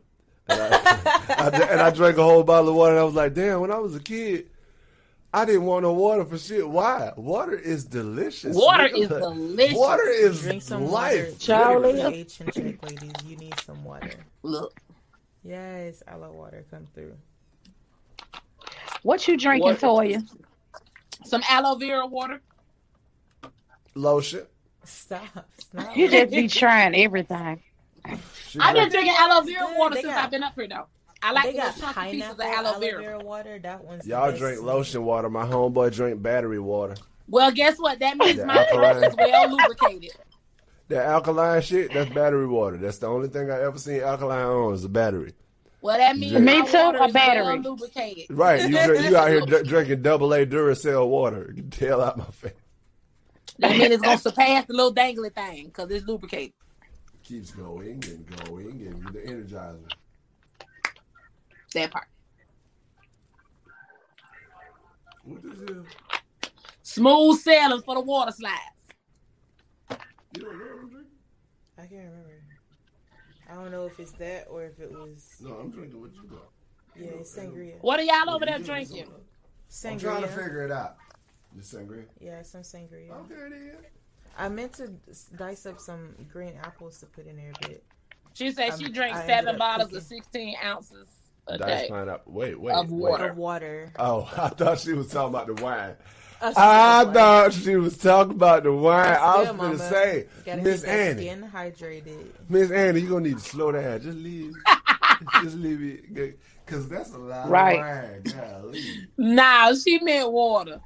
[0.49, 0.69] And I,
[1.29, 2.93] I- and I drank a whole bottle of water.
[2.93, 3.61] and I was like, damn.
[3.61, 4.47] When I was a kid,
[5.35, 6.67] I didn't want no water for shit.
[6.69, 7.13] Why?
[7.17, 8.57] Water is delicious.
[8.57, 8.99] Water nigga.
[9.03, 9.77] is delicious.
[9.77, 11.25] Water is Drink some life.
[11.27, 11.39] water.
[11.39, 12.01] Charlie.
[12.01, 13.13] H and check, ladies.
[13.27, 14.11] You need some water.
[14.43, 14.79] Look,
[15.45, 16.65] Yes, I love water.
[16.71, 17.15] Come through.
[19.03, 19.87] what you drinking, Water.
[19.87, 20.29] Toya?
[21.25, 22.41] some aloe vera water.
[23.95, 24.47] Lotion.
[24.85, 25.23] Stop.
[25.59, 25.97] Stop.
[25.97, 27.63] You just be trying everything.
[28.49, 29.79] She I've been drinking aloe vera good.
[29.79, 30.87] water They since got- I've been up here though.
[31.23, 33.19] I like they the got little chunky pieces of pineapple aloe vera.
[33.19, 33.59] water.
[33.59, 35.31] That one's Y'all best drink to lotion water.
[35.31, 36.95] My homeboy drink battery water.
[37.29, 37.99] Well, guess what?
[37.99, 40.11] That means The my throat is well lubricated.
[40.89, 42.77] That alkaline shit, that's battery water.
[42.77, 45.33] That's the only thing I ever seen alkaline on is a battery.
[45.81, 47.43] Well, that means Me my too, a is battery.
[47.45, 48.27] well lubricated.
[48.31, 51.53] Right, you drink, you out here dr- drinking double A Duracell water.
[51.55, 52.53] Get the hell out my face.
[53.59, 56.53] That means it's gonna surpass the little dangly thing because it's lubricated.
[57.27, 59.91] Keeps going and going and the energizer.
[61.75, 62.07] That part.
[65.25, 65.85] What this is?
[66.85, 68.61] Smooth sailing for the water slides.
[70.37, 71.07] You don't know what I'm drinking?
[71.77, 72.43] I can't remember.
[73.51, 76.29] I don't know if it's that or if it was No, I'm drinking what you
[76.31, 76.51] got.
[76.95, 77.75] yeah, it's sangria.
[77.81, 79.09] What are y'all over there drinking?
[79.69, 79.91] Sangria.
[79.91, 80.95] I'm trying to figure it out.
[81.57, 82.05] You sangria?
[82.21, 83.11] Yeah, some sangria.
[83.11, 83.77] Okay, then.
[84.39, 84.91] I meant to
[85.37, 87.83] dice up some green apples to put in there, but
[88.35, 89.99] She said she drank I seven bottles cooking.
[89.99, 91.09] of sixteen ounces
[91.49, 91.89] a Dice day.
[91.89, 92.33] pineapple.
[92.33, 92.75] Wait, wait.
[92.75, 93.11] Of wait.
[93.11, 93.31] water.
[93.31, 93.93] of water.
[93.99, 95.95] Oh, I thought she was talking about the wine.
[96.41, 97.13] Uh, I some water.
[97.19, 99.17] thought she was talking about the wine.
[99.19, 101.23] I was going to say, you gotta Miss Annie.
[101.23, 102.27] Skin hydrated.
[102.51, 104.01] Miss Annie, you're going to need to slow down.
[104.03, 104.53] Just leave.
[105.43, 105.83] Just leave
[106.19, 106.39] it.
[106.67, 107.79] Because that's a lot Right.
[108.27, 108.61] of wine.
[108.63, 108.85] Golly.
[109.17, 110.81] Nah, she meant water.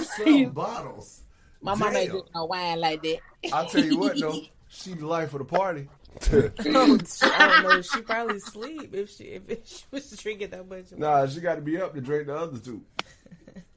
[0.00, 1.22] Some bottles.
[1.60, 2.10] My mama ain't Damn.
[2.10, 3.18] drink no wine like that.
[3.52, 4.40] I'll tell you what, though.
[4.70, 5.88] She the life of the party.
[6.32, 7.80] Oh, I don't know.
[7.82, 10.86] She probably sleep if she if she was drinking that much.
[10.96, 12.82] nah, she got to be up to drink the other two.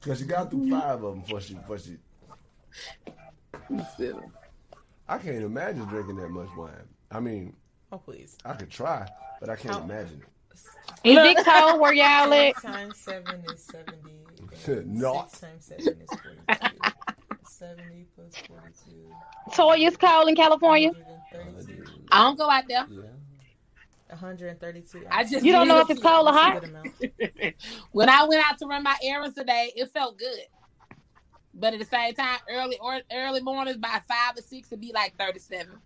[0.00, 1.96] Because she got through five of them before she, before she.
[5.08, 6.72] I can't imagine drinking that much wine.
[7.10, 7.54] I mean,
[7.90, 8.36] Oh please.
[8.44, 9.08] I could try,
[9.40, 10.28] but I can't How- imagine it.
[11.04, 12.54] Is it cold where y'all at?
[12.54, 14.90] Six times seven is seventy.
[14.90, 15.30] Not.
[15.30, 16.08] Six times seven is
[16.46, 16.91] forty-two.
[17.62, 19.54] Seventy plus forty-two.
[19.54, 20.90] Toya's cold in California.
[22.10, 22.88] I don't go out there.
[22.90, 23.02] Yeah.
[24.08, 25.04] 132.
[25.08, 26.60] I just You don't know if it's cold or hot?
[27.92, 30.40] when I went out to run my errands today, it felt good.
[31.54, 34.90] But at the same time, early or early mornings by five or six, it'd be
[34.92, 35.76] like thirty-seven.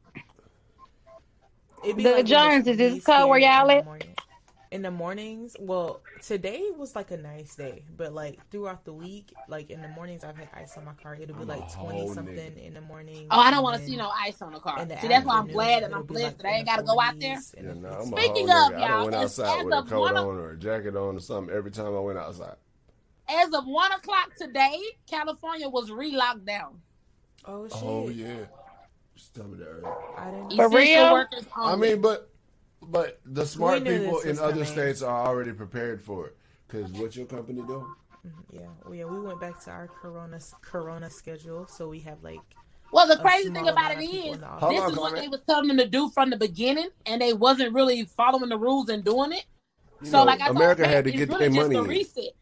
[1.85, 3.85] It'd be The when Joneses, is really it cold where y'all at?
[3.85, 4.15] morning.
[4.73, 9.33] In the mornings, well, today was like a nice day, but like throughout the week,
[9.49, 11.15] like in the mornings, I've had ice on my car.
[11.15, 12.67] It'll be I'm like twenty something nigga.
[12.67, 13.29] in the morning.
[13.31, 14.85] Oh, I don't want to then see no ice on the car.
[14.85, 16.67] the See, that's why I'm glad that it'll I'm be, blessed like, that I ain't
[16.67, 17.31] got to go out there.
[17.31, 18.89] Yeah, if no, it's I'm a Speaking of, nigga.
[18.89, 21.17] Y'all, went as- outside as with a of coat one on or a jacket on
[21.17, 22.57] or something every time I went outside.
[23.29, 26.81] As of one o'clock today, California was re-locked down.
[27.45, 27.79] Oh, oh shit!
[27.85, 28.47] Oh yeah,
[29.15, 29.69] just tell me that.
[29.69, 29.95] Earlier.
[30.19, 30.57] I didn't.
[30.57, 31.27] For real?
[31.57, 32.31] I mean, but
[32.83, 34.65] But the smart knew people this in was other coming.
[34.65, 36.37] states are already prepared for it.
[36.67, 37.87] Because what your company do?
[38.27, 38.43] Mm-hmm.
[38.51, 39.05] Yeah, well, yeah.
[39.05, 42.45] We went back to our corona corona schedule, so we have like
[42.93, 44.77] Well, the a crazy small thing about amount it of people is, in the Hold
[44.77, 45.17] this on, is what Carmen.
[45.17, 48.59] they was telling them to do from the beginning, and they wasn't really following the
[48.59, 49.45] rules and doing it.
[50.01, 51.71] You So, know, like I told America Pat, had to it's get really their just
[51.71, 51.85] money a in.
[51.85, 52.33] reset.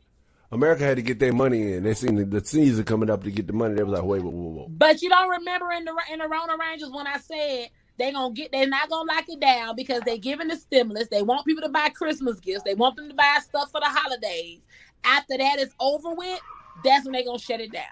[0.50, 1.82] America had to get their money in.
[1.84, 3.74] They seen the, the season coming up to get the money.
[3.74, 4.68] They was like, wait, whoa, whoa, whoa.
[4.68, 8.34] But you don't remember in the in the Rona Rangers when I said they gonna
[8.34, 11.08] get they're not gonna lock it down because they're giving the stimulus.
[11.08, 12.64] They want people to buy Christmas gifts.
[12.64, 14.60] They want them to buy stuff for the holidays.
[15.04, 16.40] After that is over with,
[16.82, 17.84] that's when they gonna shut it down.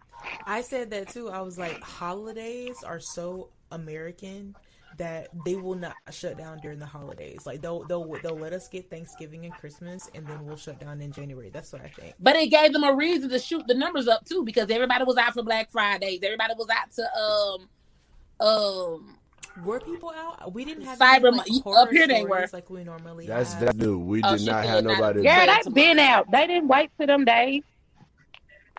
[0.47, 1.31] I said that too.
[1.31, 4.55] I was like, holidays are so American
[4.99, 7.47] that they will not shut down during the holidays.
[7.47, 11.01] Like they'll they'll they'll let us get Thanksgiving and Christmas, and then we'll shut down
[11.01, 11.51] in January.
[11.51, 12.15] That's what I think.
[12.21, 15.17] But it gave them a reason to shoot the numbers up too because everybody was
[15.17, 16.21] out for Black Fridays.
[16.23, 19.19] Everybody was out to um um
[19.65, 20.53] Were people out?
[20.55, 22.47] We didn't have Cyber any, like, Mo- up here they were.
[22.53, 23.67] like we normally That's have.
[23.67, 24.01] that dude.
[24.03, 25.23] We Oh, did not have nobody.
[25.23, 26.31] Yeah, Girl, that's they been out.
[26.31, 27.63] They didn't wait for them days.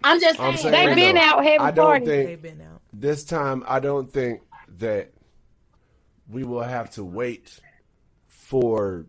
[0.03, 2.07] I'm just saying, I'm saying, They though, been out having I don't parties.
[2.09, 2.81] think They've been out.
[2.91, 3.63] this time.
[3.67, 4.41] I don't think
[4.79, 5.11] that
[6.29, 7.59] we will have to wait
[8.27, 9.05] for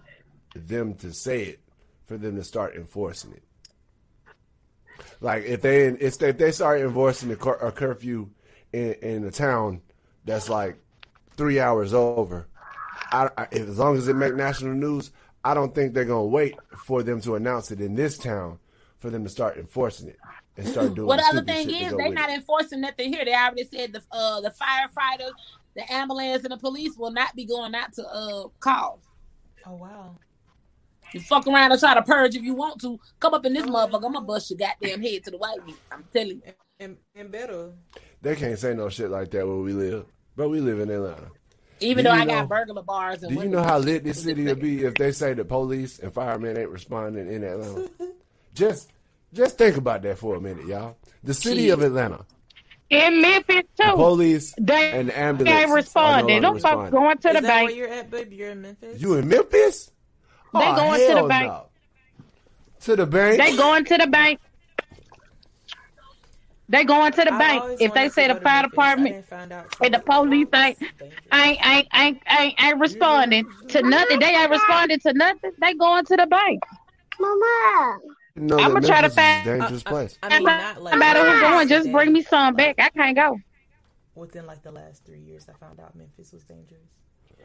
[0.55, 1.61] them to say it
[2.07, 3.42] for them to start enforcing it.
[5.20, 8.30] Like if they if they, if they start enforcing a, cur- a curfew
[8.72, 9.80] in in a town
[10.24, 10.76] that's like
[11.37, 12.47] three hours over,
[13.12, 15.11] I, I, as long as it make national news,
[15.45, 18.59] I don't think they're gonna wait for them to announce it in this town
[18.99, 20.18] for them to start enforcing it
[20.57, 21.07] and start doing.
[21.07, 22.37] what the other thing shit is they're with not it.
[22.37, 23.24] enforcing nothing here.
[23.24, 25.32] They already said the uh the firefighters,
[25.76, 29.03] the ambulance, and the police will not be going out to uh calls.
[29.66, 30.16] Oh wow.
[31.12, 32.99] You fuck around and try to purge if you want to.
[33.20, 35.76] Come up in this motherfucker, I'm gonna bust your goddamn head to the white meat.
[35.93, 36.53] I'm telling you.
[36.80, 37.72] And, and better.
[38.20, 40.07] They can't say no shit like that where we live.
[40.37, 41.28] But we live in Atlanta.
[41.80, 44.22] Even Do though I know- got burglar bars and Do you know how lit this
[44.22, 47.91] city will be if they say the police and firemen ain't responding in Atlanta?
[48.55, 48.91] just
[49.32, 50.97] just think about that for a minute, y'all.
[51.24, 52.24] The city of Atlanta,
[52.91, 53.93] In Memphis the too.
[53.97, 56.43] police They and the ambulance ain't are no responding.
[56.43, 56.91] longer Them folks responding.
[56.93, 57.76] going to Is the that where bank.
[57.76, 58.32] you're at, babe?
[58.32, 59.01] You're in Memphis.
[59.03, 59.91] You in Memphis?
[60.53, 61.47] They oh, going to the bank.
[61.49, 61.66] no.
[62.82, 63.39] To the bank?
[63.39, 64.39] They going to the bank.
[66.68, 67.80] They going to the I've bank.
[67.80, 70.78] If they say the fire department didn't find out and the police ain't
[71.32, 75.52] ain't ain't ain't ain't, ain't responding to nothing, they ain't responding to nothing.
[75.60, 76.62] They going to the bank.
[77.20, 77.98] Mama.
[78.36, 80.18] You know I'ma try to Memphis a find- dangerous place.
[80.22, 82.76] I mean, not like Somebody who's going, just bring me some back.
[82.78, 83.38] I can't go.
[84.14, 86.80] Within like the last three years, I found out Memphis was dangerous.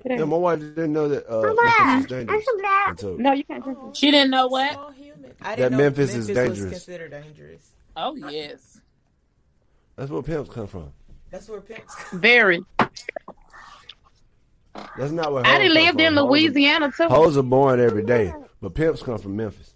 [0.06, 1.62] Yeah, my wife didn't know that uh, Mama.
[1.62, 2.46] Memphis is I'm dangerous.
[2.46, 2.90] so glad.
[2.90, 3.66] Until No, you can't.
[3.66, 3.98] Just...
[4.00, 4.72] She didn't know what?
[4.72, 5.34] Small human.
[5.42, 6.72] I That didn't know Memphis is was dangerous.
[6.72, 7.72] considered dangerous.
[7.98, 8.80] Oh yes.
[10.00, 10.94] That's where pimps come from.
[11.30, 11.94] That's where pimps.
[12.14, 12.64] Very.
[14.98, 17.08] That's not where I hoes done come lived in Hoes are- Louisiana too.
[17.10, 19.74] Hoes are born every day, but pimps come from Memphis,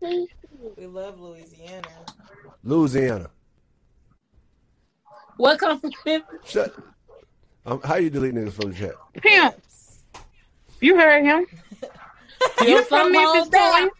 [0.00, 1.86] we love Louisiana.
[2.64, 3.28] Louisiana.
[5.36, 6.28] What comes from Memphis?
[6.46, 6.74] Shut.
[7.66, 8.94] Um, how you delete niggas from the chat?
[9.14, 9.98] Pimps.
[10.80, 11.46] You heard him.
[12.64, 13.90] You from Memphis, hoes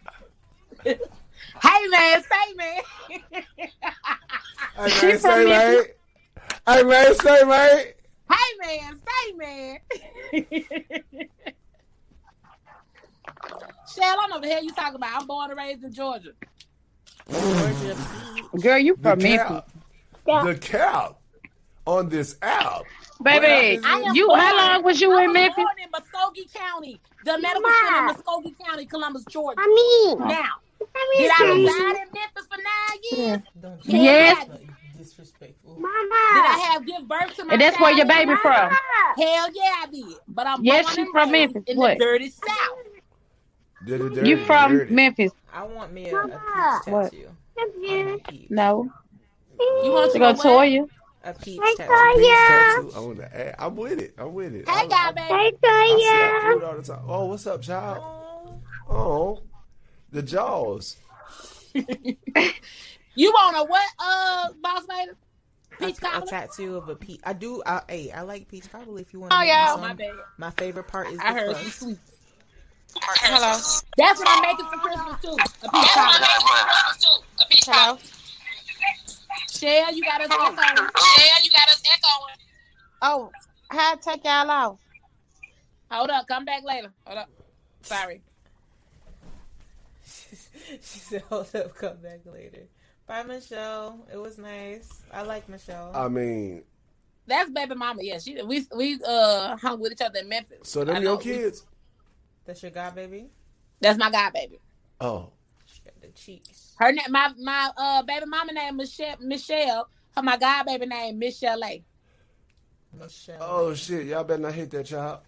[0.85, 0.97] boy?
[1.61, 2.81] Hey man, say man.
[4.75, 5.83] Hey She man, from say man.
[6.67, 7.77] Hey man, say man.
[8.31, 9.77] hey man, say man.
[13.93, 15.21] Shell, I don't know what the hell you talking about.
[15.21, 16.29] I'm born and raised in Georgia.
[17.29, 17.95] Georgia.
[18.61, 19.47] Girl, you The from Memphis.
[19.47, 19.69] cap.
[20.45, 21.15] The cap
[21.85, 22.83] on this app.
[23.21, 23.79] Baby,
[24.13, 25.55] you born- how long was you I in was Memphis?
[25.57, 29.59] born in Muscogee County, the medical center in Muscogee County, Columbus, Georgia.
[29.59, 30.15] Mommy.
[30.15, 30.43] Now, Mommy.
[31.17, 31.65] Did I Mommy.
[31.65, 33.39] reside in Memphis for nine years?
[33.59, 34.01] Don't Yeah.
[34.01, 34.47] Yes.
[34.49, 35.81] Like, disrespectful.
[36.33, 38.07] Did I have give birth to my And that's where your child?
[38.07, 38.69] baby from.
[39.17, 40.17] Hell yeah, I did.
[40.27, 41.63] But I'm Yes, born she and from Memphis.
[41.67, 41.91] in What?
[41.97, 42.79] the dirty South.
[43.83, 44.95] Did it You from dirty.
[44.95, 45.33] Memphis?
[45.53, 47.13] I want me a, a peach What?
[47.13, 47.37] tattoo.
[47.87, 48.21] Love on you.
[48.27, 48.51] peach.
[48.51, 48.89] No.
[49.81, 50.67] You want To to go know what?
[50.67, 50.85] Toya?
[51.23, 52.11] A peach Hey, tattoo.
[52.13, 52.15] Toya.
[52.15, 52.45] Peace Yeah.
[52.45, 53.55] tattoo on the app.
[53.59, 54.15] I'm with it.
[54.17, 54.67] I'm with it.
[54.67, 55.29] Hey, I, guy, I, baby.
[55.29, 55.51] Hey,
[55.87, 56.41] I slap Toya.
[56.41, 57.03] food all the time.
[57.07, 58.03] Oh, what's up, child?
[58.03, 59.43] Oh, Oh,
[60.11, 60.97] the jaws.
[63.19, 65.11] You want a what, uh, boss lady?
[65.77, 67.19] Peach a, a tattoo of a peach.
[67.25, 67.61] I do.
[67.65, 69.01] I, hey, I like peach cobbler.
[69.01, 69.33] If you want.
[69.33, 69.75] Oh, yeah.
[69.77, 70.13] My bad.
[70.37, 71.65] My favorite part is I the heard crust.
[71.65, 71.97] you sweet.
[72.95, 73.59] Hello.
[73.97, 75.35] That's what I'm making for Christmas too.
[75.67, 76.27] A peach cobbler.
[77.65, 77.97] Hello.
[79.51, 80.57] Shell, you got us echoing.
[80.57, 82.37] Yeah, you got us echoing.
[83.01, 83.31] Oh,
[83.69, 84.77] how to take y'all off?
[85.91, 86.93] Hold up, come back later.
[87.05, 87.29] Hold up.
[87.81, 88.21] Sorry.
[90.81, 92.67] she said, "Hold up, come back later."
[93.07, 94.05] Bye, Michelle.
[94.13, 95.01] It was nice.
[95.11, 95.91] I like Michelle.
[95.95, 96.63] I mean,
[97.27, 98.01] That's baby mama.
[98.03, 100.59] Yeah, she we we uh hung with each other in Memphis.
[100.63, 101.17] so them I your know.
[101.17, 101.65] kids?
[102.45, 103.27] That's your god baby.
[103.81, 104.59] That's my god baby.
[105.01, 105.31] Oh,
[105.65, 106.75] She got the cheeks.
[106.77, 109.15] Her name, my my uh baby mama name Michelle.
[109.21, 109.87] Michelle.
[110.15, 111.83] Her my god baby name Michelle A.
[112.93, 113.37] Michelle.
[113.41, 114.07] oh shit!
[114.07, 115.19] Y'all better not hit that child.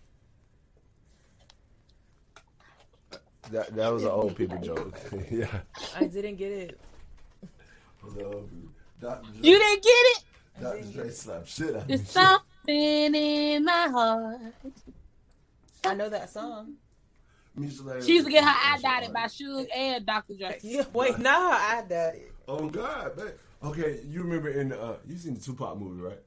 [3.49, 4.99] That that was an old people joke.
[5.31, 5.47] yeah.
[5.95, 6.79] I didn't get it.
[8.99, 9.27] Dr.
[9.41, 10.23] You didn't get it?
[10.61, 10.83] Dr.
[10.91, 11.95] Dre slapped shit out of me.
[11.95, 14.39] There's something in my heart.
[15.83, 16.75] I know that song.
[17.57, 20.35] She used to get her eye dotted by Suge and Dr.
[20.35, 20.57] Dre.
[20.63, 22.21] Yeah, wait, now I died.
[22.47, 23.31] Oh God, man.
[23.63, 26.19] Okay, you remember in uh, you seen the Tupac movie, right?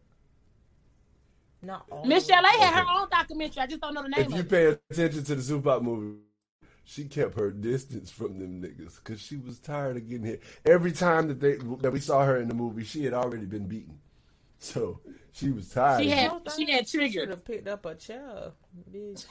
[1.62, 2.04] Not all.
[2.04, 3.62] Michel'le had her own documentary.
[3.62, 4.48] I just don't know the name If of you it.
[4.50, 6.18] pay attention to the Tupac movie,
[6.84, 10.42] she kept her distance from them niggas because she was tired of getting hit.
[10.66, 13.66] Every time that they that we saw her in the movie, she had already been
[13.66, 13.98] beaten,
[14.58, 15.00] so
[15.32, 16.02] she was tired.
[16.02, 17.12] She had- she had triggered.
[17.22, 18.52] Should have picked up a chair,
[18.92, 19.26] bitch.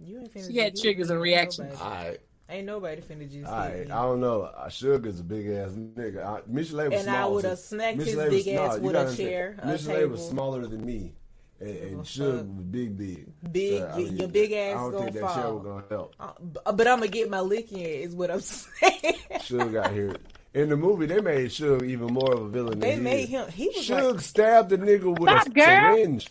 [0.00, 1.72] You ain't finna She had triggers and reactions.
[1.72, 1.82] Nobody.
[1.82, 2.20] All right,
[2.50, 3.90] Ain't nobody finna just all hit right.
[3.90, 4.42] I don't know.
[4.42, 6.24] Uh, Sugar's a big ass nigga.
[6.24, 8.76] I, Michelle was And I would've so- snacked his Michel'le was big ass small.
[8.78, 9.28] You with gotta a understand.
[9.28, 11.12] chair, a Michelle was smaller than me,
[11.60, 13.26] and, Give and Sugar was big, big.
[13.52, 15.54] Big, I y- your big ass I don't think that chair fall.
[15.58, 16.14] was gonna help.
[16.20, 17.78] Uh, but I'm gonna get my lick in.
[17.80, 19.14] Is what I'm saying.
[19.34, 20.14] Suge got here.
[20.54, 22.78] In the movie, they made Suge even more of a villain.
[22.78, 23.28] they than he made is.
[23.30, 23.48] him.
[23.48, 25.64] He was Suge like, stabbed the nigga with a girl.
[25.96, 26.28] syringe.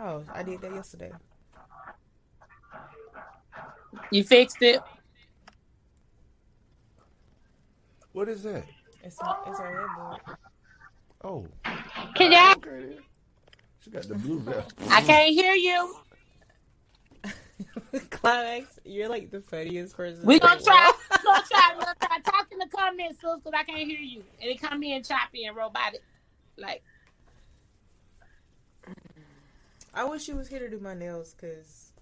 [0.00, 1.12] oh, I did that yesterday.
[4.10, 4.80] You fixed it.
[8.12, 8.64] What is that?
[9.02, 9.88] It's a, it's a red
[11.24, 11.46] Oh,
[12.14, 12.52] Can y'all?
[12.52, 12.98] okay.
[13.90, 14.02] Then.
[14.02, 14.74] She got the blue vest.
[14.90, 15.94] I can't hear you.
[17.22, 18.00] bull.
[18.10, 20.24] Climax, you're like the funniest person.
[20.24, 20.92] We in gonna try.
[21.10, 21.74] We gonna try.
[21.78, 22.18] We gonna try.
[22.20, 24.22] Talk in the comments, sis, because I can't hear you.
[24.40, 26.02] And it come in choppy and robotic.
[26.56, 26.82] Like
[29.94, 31.92] I wish you was here to do my nails, cause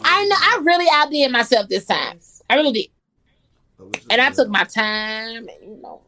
[0.00, 2.20] I know, I really outdid myself this time.
[2.48, 5.48] I really did, and I took my time.
[5.48, 6.02] And, you know,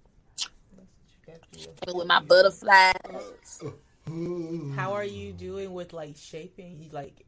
[1.94, 3.62] with my butterflies.
[4.76, 6.80] How are you doing with like shaping?
[6.82, 7.24] You like,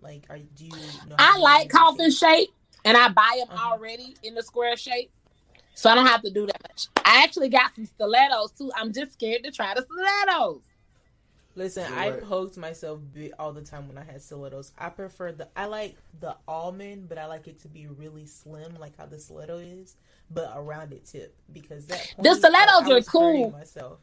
[0.00, 0.72] like, are do you?
[1.08, 2.48] Know I like do coffin shape?
[2.48, 3.72] shape, and I buy them Uh-huh.
[3.72, 5.10] already in the square shape,
[5.74, 6.88] so I don't have to do that much.
[7.04, 8.70] I actually got some stilettos too.
[8.76, 10.62] I'm just scared to try the stilettos.
[11.54, 13.00] Listen, So I poked myself
[13.38, 14.72] all the time when I had stilettos.
[14.76, 18.74] I prefer the I like the almond, but I like it to be really slim,
[18.78, 19.96] like how the stiletto is,
[20.30, 23.50] but a rounded tip because that The stilettos I- I are cool.
[23.52, 24.00] Myself.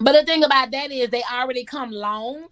[0.00, 2.48] But the thing about that is they already come long,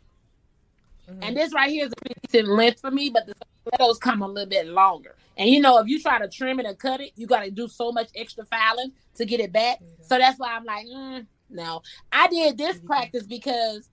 [1.09, 1.18] Mhm.
[1.22, 3.11] and this right here is a decent length for me.
[3.11, 5.16] But the stilettos come a little bit longer.
[5.36, 7.51] And you know, if you try to trim it and cut it, you got to
[7.51, 9.80] do so much extra filing to get it back.
[10.01, 11.82] So that's why I'm like, mm, no.
[12.12, 13.88] I did this practice because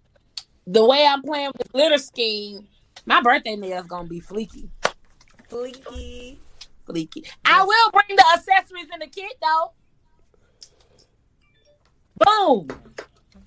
[0.68, 2.68] the way I'm playing with the glitter scheme,
[3.06, 4.70] my birthday nail is gonna be fleeky,
[5.50, 6.38] Fleeky.
[6.88, 7.28] fleeky.
[7.44, 9.74] I will bring the accessories in the kit though.
[12.20, 12.68] Boom.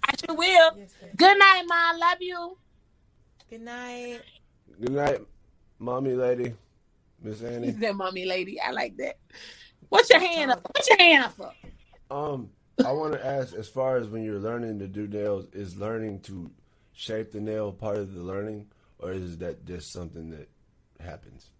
[0.04, 0.78] I sure will.
[0.78, 0.94] Yes.
[1.16, 1.98] Good night, mom.
[1.98, 2.56] Love you.
[3.50, 4.20] Good night.
[4.80, 5.20] Good night,
[5.78, 6.54] mommy lady,
[7.22, 7.72] Miss He Annie.
[7.80, 9.16] said, "Mommy, lady." I like that.
[9.88, 10.60] What's your hand up?
[10.74, 11.52] What's your hand up for?
[12.10, 12.50] Um,
[12.84, 16.20] I want to ask, as far as when you're learning to do nails, is learning
[16.22, 16.50] to
[16.92, 18.66] shape the nail part of the learning,
[18.98, 20.48] or is that just something that
[20.98, 21.50] happens?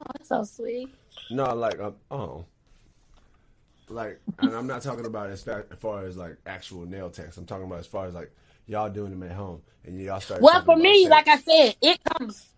[0.00, 0.94] Oh, that's so sweet.
[1.30, 2.46] No, like um, oh,
[3.88, 7.36] like, and I'm not talking about as, fa- as far as like actual nail techs.
[7.36, 8.32] I'm talking about as far as like
[8.66, 10.40] y'all doing them at home, and y'all start.
[10.42, 11.10] Well, for me, shape.
[11.10, 12.48] like I said, it comes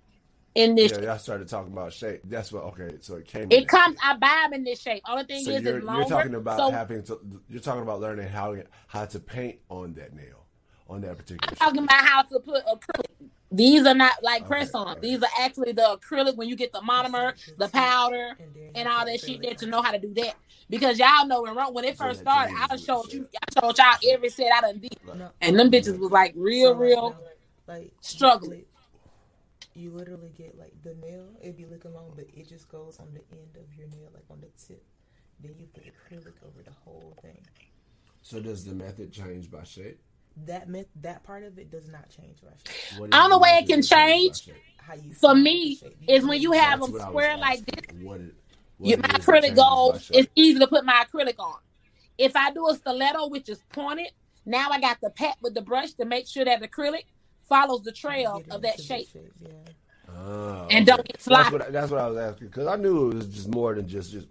[0.54, 0.92] in this.
[0.92, 2.20] yeah, y'all started talking about shape.
[2.24, 2.64] That's what.
[2.64, 3.48] Okay, so it came.
[3.50, 3.96] It comes.
[3.96, 4.04] shape.
[4.06, 5.02] I buy them in this shape.
[5.08, 7.20] Only thing So is, you're, it's you're talking about so having to.
[7.48, 8.56] You're talking about learning how
[8.86, 10.46] how to paint on that nail,
[10.88, 11.50] on that particular.
[11.50, 13.28] I'm talking about how to put acrylic.
[13.50, 14.88] These are not like Okay, press on.
[14.98, 15.00] okay.
[15.00, 18.86] These are actually the acrylic when you get the monomer, the powder, And, then and
[18.88, 20.34] you all that shit acrylic there to know how to do that.
[20.70, 24.28] Because y'all know when when it first started, I showed you, I showed y'all every
[24.28, 25.30] set I done did, No.
[25.40, 27.10] and them bitches was like real, So, real.
[27.10, 28.64] now, like struggling.
[29.74, 33.06] You literally get like the nail, it'd be looking long, but it just goes on
[33.14, 34.84] the end of your nail, like on the tip.
[35.40, 37.38] Then you put acrylic over the whole thing.
[38.22, 40.00] So does the method change by shape?
[40.46, 43.00] That myth, that part of it does not change by shape.
[43.00, 44.64] What I don't know the way it can that changes by change.
[44.78, 46.10] How you For me, about the shape.
[46.10, 47.84] is when you have That's them what I was square like this.
[47.86, 48.34] What it, what You, it
[48.80, 50.10] my acrylic changes by goes.
[50.12, 51.56] It's easy to put my acrylic on.
[52.16, 54.08] If I do a stiletto, which is pointed,
[54.46, 57.04] now I got the pat with the brush to make sure that acrylic
[57.48, 59.08] follows the trail of that into the shape.
[59.40, 59.48] Yeah.
[60.10, 61.52] Oh, And don't get That's sloppy.
[61.58, 64.10] what, that's what I was asking because I knew it was just more than just
[64.12, 64.26] just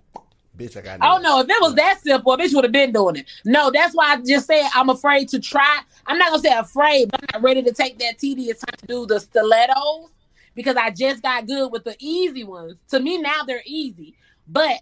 [0.57, 0.75] bitch.
[0.75, 0.99] I got.
[1.01, 1.23] Oh nails.
[1.23, 3.25] no, if it was that simple, a bitch would have been doing it.
[3.45, 5.81] No, that's why I just said I'm afraid to try.
[6.07, 8.87] I'm not gonna say afraid, but I'm not ready to take that tedious time to
[8.87, 10.09] do the stilettos
[10.55, 12.77] because I just got good with the easy ones.
[12.89, 14.15] To me now they're easy,
[14.47, 14.79] but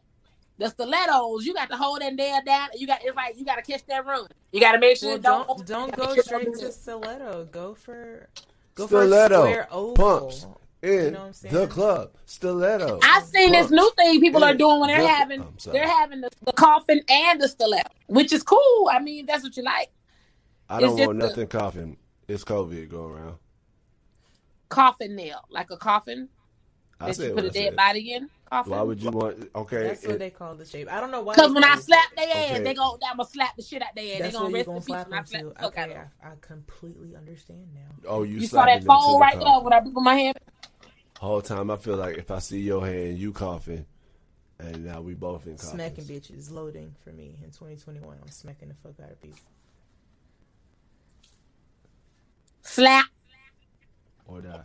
[0.58, 2.70] the stilettos you got to hold that nail down.
[2.76, 4.28] You got it's like you got to catch that run.
[4.52, 6.74] You got to make sure Well, it don't don't don't go sure straight to move.
[6.74, 7.46] stiletto.
[7.52, 8.30] Go for
[8.76, 9.94] go Stiletto for a square oval.
[9.96, 10.48] pumps
[10.82, 11.54] in You know what I'm saying?
[11.56, 12.12] the club.
[12.26, 13.00] Stiletto.
[13.04, 16.30] I've seen this new thing people are doing when they're the- having they're having the,
[16.46, 18.90] the coffin and the stiletto, which is cool.
[18.92, 19.92] I mean, that's what you like.
[20.70, 21.98] I don't it's just want the- nothing coughing.
[22.28, 23.36] It's COVID going around.
[24.70, 26.28] Coffin nail, like a coffin
[27.00, 27.76] I that said you what put I a dead said.
[27.76, 28.30] body in.
[28.50, 28.72] Coffin.
[28.72, 29.50] Why would you want?
[29.56, 30.88] Okay, That's what they call the shape.
[30.92, 31.34] I don't know why.
[31.36, 32.64] Because when I slap their ass, Okay.
[32.64, 34.12] they go, I'm gonna slap the shit out their ass.
[34.12, 35.50] They that's gonna rest gonna in peace slap when I slap to.
[35.50, 36.08] the fuck Okay, of them.
[36.24, 37.82] I, I completely understand now.
[38.08, 39.48] oh, you, You saw that them phone right coffin.
[39.52, 40.38] there when I put my hand.
[41.20, 43.86] Whole time I feel like if I see your hand, you coughing,
[44.60, 45.80] and now we both in coughing.
[45.80, 48.18] Smacking bitches loading for me in 2021.
[48.22, 49.40] I'm smacking the fuck out of people.
[52.62, 53.06] Slap.
[54.28, 54.64] Or die.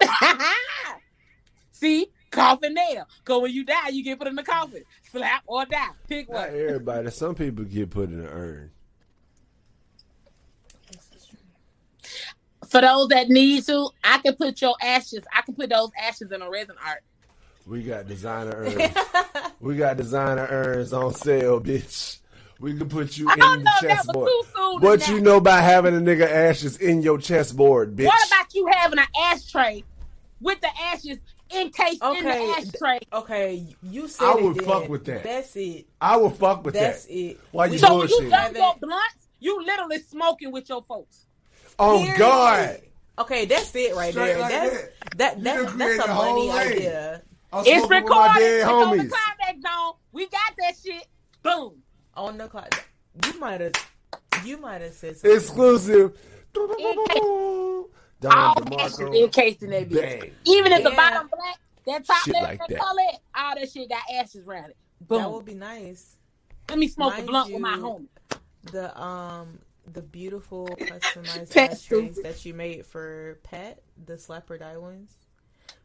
[1.70, 3.06] See, coffin nail.
[3.24, 4.82] Cause when you die, you get put in the coffin.
[5.10, 5.88] Slap or die.
[6.08, 6.60] Pick Not one.
[6.60, 7.10] everybody.
[7.10, 8.70] Some people get put in an urn.
[12.68, 15.24] For those that need to, I can put your ashes.
[15.34, 17.02] I can put those ashes in a resin art.
[17.66, 18.94] We got designer urns.
[19.60, 22.18] we got designer urns on sale, bitch.
[22.60, 24.82] We can put you I in the know if that was chessboard.
[24.82, 28.06] What you know about having a nigga ashes in your chessboard, bitch?
[28.06, 29.84] What about you having an ashtray
[30.40, 31.18] with the ashes
[31.54, 32.98] encased in Okay, the ashtray?
[33.12, 34.64] Okay, you said I it would then.
[34.64, 35.22] fuck with that.
[35.24, 35.86] That's it.
[36.00, 37.08] I would fuck with That's that.
[37.14, 37.40] That's it.
[37.52, 38.30] Why you We- So when you bullshitting.
[38.30, 38.80] dump your Have it.
[38.80, 41.26] blunts, you literally smoking with your folks.
[41.78, 42.18] Oh Period.
[42.18, 42.80] God!
[43.20, 44.38] Okay, that's it right Straight there.
[44.40, 44.82] like that's
[45.16, 45.18] that.
[45.18, 46.50] that, You that's done that's a a money lane.
[46.72, 47.22] idea.
[47.52, 48.40] I'm It's smoking with my recorded.
[48.40, 49.10] dead It's on the homies.
[49.10, 49.92] climax zone.
[50.12, 51.06] We got that shit.
[51.42, 51.82] Boom.
[52.14, 52.84] On the clock,
[53.26, 53.72] you might have
[54.44, 55.36] you might have said something.
[55.36, 56.18] Exclusive.
[58.30, 59.14] All Don ashes DeMarco.
[59.22, 60.20] encased in that bitch.
[60.20, 60.32] Bang.
[60.44, 62.78] Even if the bottom black, that top Shit layer, like that that.
[62.78, 63.02] color,
[63.36, 64.76] all that shit got ashes around it.
[65.00, 65.18] Boom.
[65.18, 66.16] That would be nice.
[66.68, 68.08] Let me smoke a Mind blunt with my you, homie.
[68.72, 69.60] The um
[69.92, 75.14] the beautiful customized That's ashtrays that you made for Pet, the slapper die ones.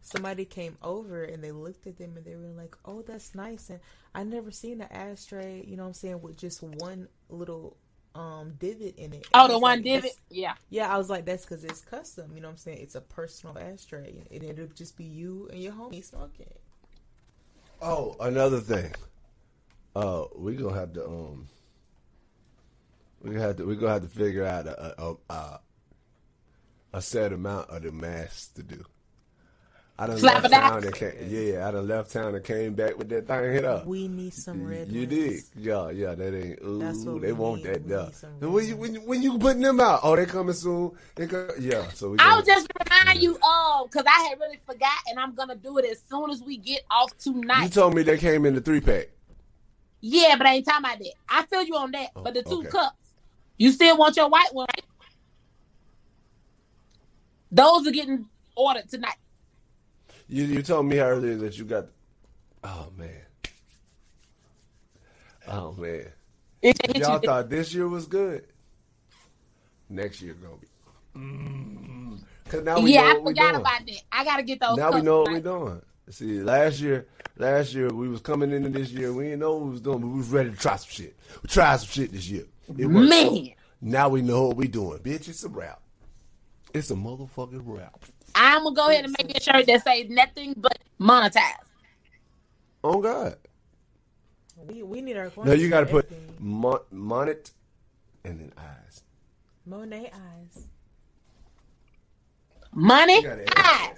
[0.01, 3.69] Somebody came over and they looked at them and they were like, "Oh, that's nice."
[3.69, 3.79] And
[4.13, 7.77] I never seen an ashtray, you know what I'm saying, with just one little
[8.15, 9.27] um divot in it.
[9.33, 10.11] Oh, the one like, divot?
[10.29, 10.53] Yeah.
[10.69, 12.31] Yeah, I was like, that's because it's custom.
[12.35, 12.79] You know what I'm saying?
[12.81, 16.53] It's a personal ashtray, and it'll just be you and your homie smoking.
[17.81, 18.93] Oh, another thing.
[19.95, 21.47] Uh, we gonna have to um,
[23.21, 25.59] we gonna have to we gonna have to figure out a a, a,
[26.93, 28.83] a set amount of the masks to do.
[29.97, 30.69] I done Slap left it out.
[30.71, 33.63] town and came, yeah, I done left town and came back with that thing hit
[33.63, 33.85] up.
[33.85, 34.87] We need some red.
[34.91, 36.15] You did, yeah, yeah.
[36.15, 36.59] That ain't.
[36.65, 37.87] Ooh, That's what they we want need.
[37.87, 37.87] that.
[37.87, 38.29] Yeah.
[38.41, 39.99] need when you when you, when you putting them out?
[40.01, 40.93] Oh, they coming soon.
[41.13, 41.87] They come, yeah.
[41.89, 42.17] So we.
[42.17, 45.55] I gonna- just remind you um, of because I had really forgot, and I'm gonna
[45.55, 47.63] do it as soon as we get off tonight.
[47.65, 49.09] You told me they came in the three pack.
[50.01, 51.13] yeah, but I ain't talking about that.
[51.29, 52.07] I feel you on that.
[52.15, 52.69] Oh, but the two okay.
[52.69, 52.97] cups,
[53.59, 54.65] you still want your white one.
[57.51, 58.25] Those are getting
[58.55, 59.17] ordered tonight.
[60.27, 61.87] You you told me earlier that you got.
[62.63, 63.09] Oh man.
[65.47, 66.07] Oh man.
[66.61, 68.45] It, If it y'all thought this year was good,
[69.89, 70.67] next year gonna be.
[71.19, 72.19] Mm.
[72.49, 74.01] Cause now we yeah, know I forgot about that.
[74.11, 74.77] I gotta get those.
[74.77, 75.43] now we know what right.
[75.43, 75.81] we're doing.
[76.09, 77.07] See, last year,
[77.37, 79.13] last year we was coming into this year.
[79.13, 81.15] We didn't know what we was doing, but we was ready to try some shit.
[81.41, 82.45] We tried some shit this year.
[82.77, 83.09] It worked.
[83.09, 83.49] Man,
[83.81, 85.27] Now we know what we doing, bitch.
[85.27, 85.81] It's a rap.
[86.73, 88.03] It's a motherfucking rap.
[88.35, 91.69] I'm gonna go ahead and make a shirt that says nothing but monetized.
[92.83, 93.37] Oh God.
[94.67, 95.31] We we need our.
[95.43, 96.09] No, you got to put
[96.39, 97.51] mon- monet
[98.23, 99.03] and then eyes.
[99.65, 100.67] Monet eyes.
[102.75, 103.97] Money, You gotta eyes,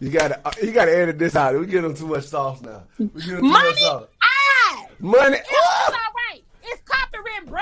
[0.00, 1.58] You gotta, uh, you gotta edit this out.
[1.58, 2.84] We give them too much sauce now.
[2.98, 4.08] We give them too money, much sauce.
[4.72, 4.88] eyes.
[4.98, 5.36] Money.
[5.36, 5.94] It's all
[6.32, 6.42] right.
[6.62, 7.60] It's copyright, bro.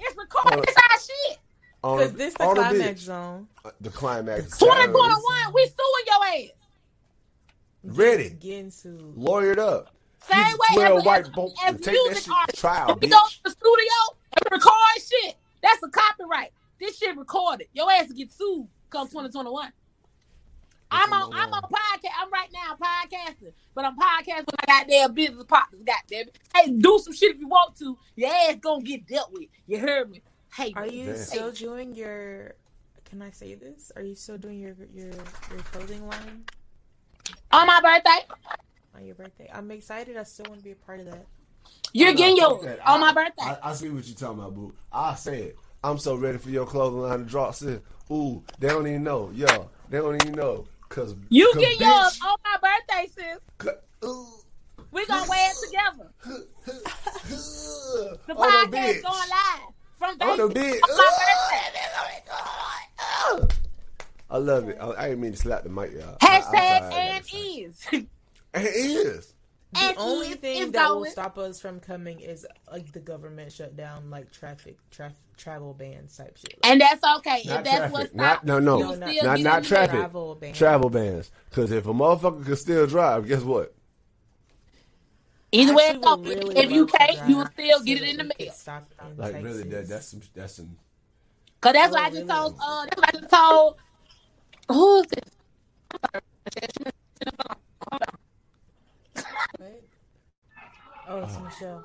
[0.00, 0.58] It's recorded.
[0.58, 0.62] Oh.
[0.62, 1.38] It's our shit.
[1.84, 3.04] On Because this the on climax bitch.
[3.04, 3.48] zone.
[3.64, 4.58] Uh, The climax.
[4.58, 6.50] 2021, we suing your ass.
[7.84, 8.30] Ready.
[8.30, 9.14] Getting sued.
[9.16, 9.94] Lawyered up.
[10.28, 10.38] Same
[10.70, 12.60] You way as, white as, bolts as and take that music shit artists.
[12.60, 13.92] trial, When we go to the studio
[14.36, 16.52] and record shit, that's a copyright.
[16.78, 17.66] This shit recorded.
[17.72, 19.72] Your ass will get sued come 2021.
[20.94, 22.10] I'm on I'm on podcast.
[22.20, 25.80] I'm right now podcasting, but I'm podcasting with my goddamn business partners.
[25.84, 26.38] Goddamn it.
[26.54, 27.98] Hey, do some shit if you want to.
[28.14, 29.48] Your ass gonna get dealt with.
[29.66, 30.22] You heard me?
[30.54, 31.16] Hey, Are you Damn.
[31.16, 32.54] still doing your?
[33.04, 33.90] Can I say this?
[33.96, 36.44] Are you still doing your your your clothing line
[37.50, 38.26] on my birthday?
[38.94, 39.50] on your birthday?
[39.52, 40.16] I'm excited.
[40.16, 41.26] I still want to be a part of that.
[41.92, 43.42] You're getting not- yours on my birthday.
[43.44, 44.74] I, I see what you're talking about, boo.
[44.92, 47.54] I said, I'm so ready for your clothing line to drop.
[47.54, 47.80] Sis.
[48.10, 49.30] Ooh, they don't even know.
[49.34, 50.66] Yo, they don't even know.
[50.88, 53.38] Cause You cause get yours on my birthday, sis.
[53.62, 54.26] c- ooh,
[54.90, 56.12] We gonna wear it together.
[58.26, 59.02] The on the podcast bitch.
[59.02, 59.71] going live
[60.02, 60.90] from On the Vegas bitch.
[60.90, 60.96] on
[63.40, 63.48] my.
[64.30, 64.78] I love it.
[64.80, 66.16] I, I didn't mean to slap the mic, y'all.
[66.22, 67.24] I- I'm Hashtag sorry, and
[67.66, 67.86] is.
[68.54, 69.34] It is.
[69.72, 73.00] The And only is- thing is that will stop us from coming is like the
[73.00, 76.58] government shutdown, like traffic, traf- travel bans type shit.
[76.64, 77.42] And that's okay.
[77.46, 77.92] Not if that's traffic.
[77.92, 78.78] what's Not no no.
[78.78, 79.90] You Not still not, get in the traffic.
[80.00, 80.52] Travel ban.
[80.54, 81.30] Travel bans.
[81.48, 83.74] Because if a motherfucker could still drive, guess what?
[85.52, 88.16] Either way it go, really if you can't, you will still so get it in
[88.16, 88.52] the we mail.
[88.54, 90.76] stop Like really, that that's some that's some.
[91.60, 92.32] Cause that's Oh, what I just really?
[92.32, 92.56] told.
[92.60, 93.76] Uh, that's what I just told.
[94.68, 95.30] Who's this?
[99.60, 99.82] Right?
[101.08, 101.84] Oh, it's Michel'le.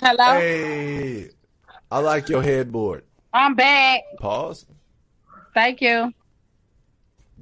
[0.00, 0.40] Hello.
[0.40, 1.30] Hey,
[1.90, 3.04] I like your headboard.
[3.32, 4.02] I'm back.
[4.18, 4.66] Pause.
[5.54, 6.12] Thank you.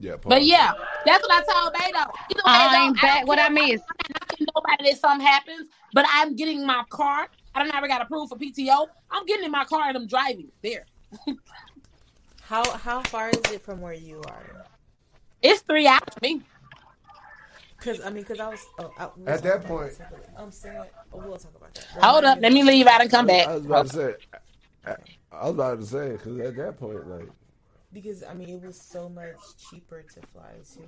[0.01, 0.13] Yeah.
[0.17, 0.23] Pause.
[0.27, 0.73] But yeah,
[1.07, 2.01] that's what I told Beto.
[2.01, 3.27] Either way it I'm don't back.
[3.27, 3.51] What I care.
[3.53, 3.85] missed?
[3.89, 7.29] I'm not knocking nobody that something happens, but I'm getting my car.
[7.55, 8.89] I don't ever got approved for PTO.
[9.11, 10.87] I'm getting in my car and I'm driving there.
[12.43, 14.67] How how far is it from where you are?
[15.41, 16.43] It's three hours for me.
[17.79, 20.29] Because I mean, because I was oh, I, we'll At that point- separately.
[20.37, 21.87] I'm saying oh, we'll talk about that.
[22.03, 23.47] Hold up, let me leave out and come back.
[23.49, 24.15] I was about to say.
[24.87, 24.97] I,
[25.33, 27.29] I was about to say because at that point, like,
[27.95, 29.37] Because I mean, it was so much
[29.71, 30.83] cheaper to fly to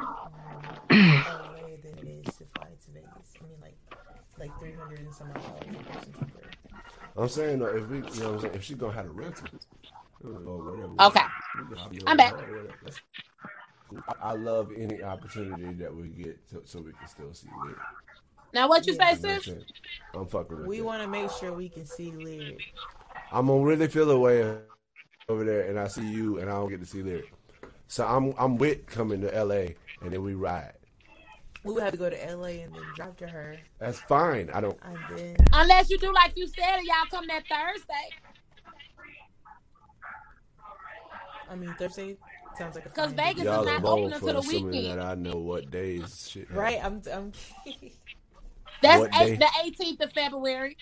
[0.00, 3.34] um, LA than it is to fly to Vegas.
[3.38, 3.76] I mean, like
[4.38, 6.50] like three hundred and some dollars a person cheaper.
[7.16, 9.10] I'm saying though, if we, you know, what I'm saying, if she's gonna have a
[9.10, 9.48] rental,
[10.24, 10.94] or whatever.
[11.00, 11.20] Okay.
[11.58, 12.32] we can hop I'm back.
[12.32, 12.74] or whatever.
[12.82, 13.00] That's-
[14.08, 17.76] I, I love any opportunity that we get to, so we can still see it.
[18.54, 19.14] Now what you Yeah.
[19.16, 19.54] say, You I'm sis?
[20.14, 22.72] I'm fucking with We want to make sure we can see lyric.
[23.32, 24.58] I'm gonna really feel away
[25.30, 27.30] over there, and I see you, and I don't get to see lyric.
[27.88, 30.72] So I'm I'm with coming to LA, and then we ride.
[31.64, 34.50] We would have to go to LA and then drive to her, That's fine.
[34.52, 34.78] I don't.
[34.82, 38.16] and then Unless you do like you said, and y'all come that Thursday.
[41.50, 42.16] I mean Thursday
[42.56, 45.00] sounds like a 'Cause fine Vegas is Y'all are not open until the assuming weekend.
[45.00, 46.48] that I know what days shit.
[46.48, 46.56] happen.
[46.56, 46.84] right.
[46.84, 47.32] I'm I'm
[48.82, 50.76] That's eight, the 18th of February.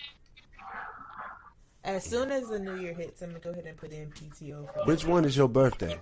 [1.83, 4.73] As soon as the new year hits, I'm gonna go ahead and put in PTO.
[4.73, 5.99] For Which one is your birthday?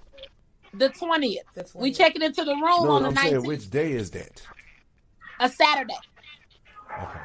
[0.74, 1.74] The 20th.
[1.76, 1.98] We 20th.
[1.98, 3.22] checking into the room No, on the I'm 19th.
[3.22, 4.42] saying which day is that?
[5.40, 5.94] A Saturday.
[7.00, 7.20] Okay.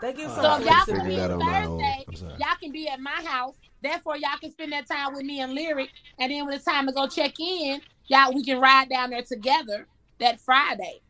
[0.00, 1.78] That gives uh, So So y'all figure can be that in on my own.
[1.78, 3.54] Thursday, y'all can be at my house.
[3.82, 5.90] Therefore, y'all can spend that time with me and Lyric.
[6.18, 9.22] And then when it's time to go check in, y'all we can ride down there
[9.22, 9.86] together
[10.18, 11.00] that Friday.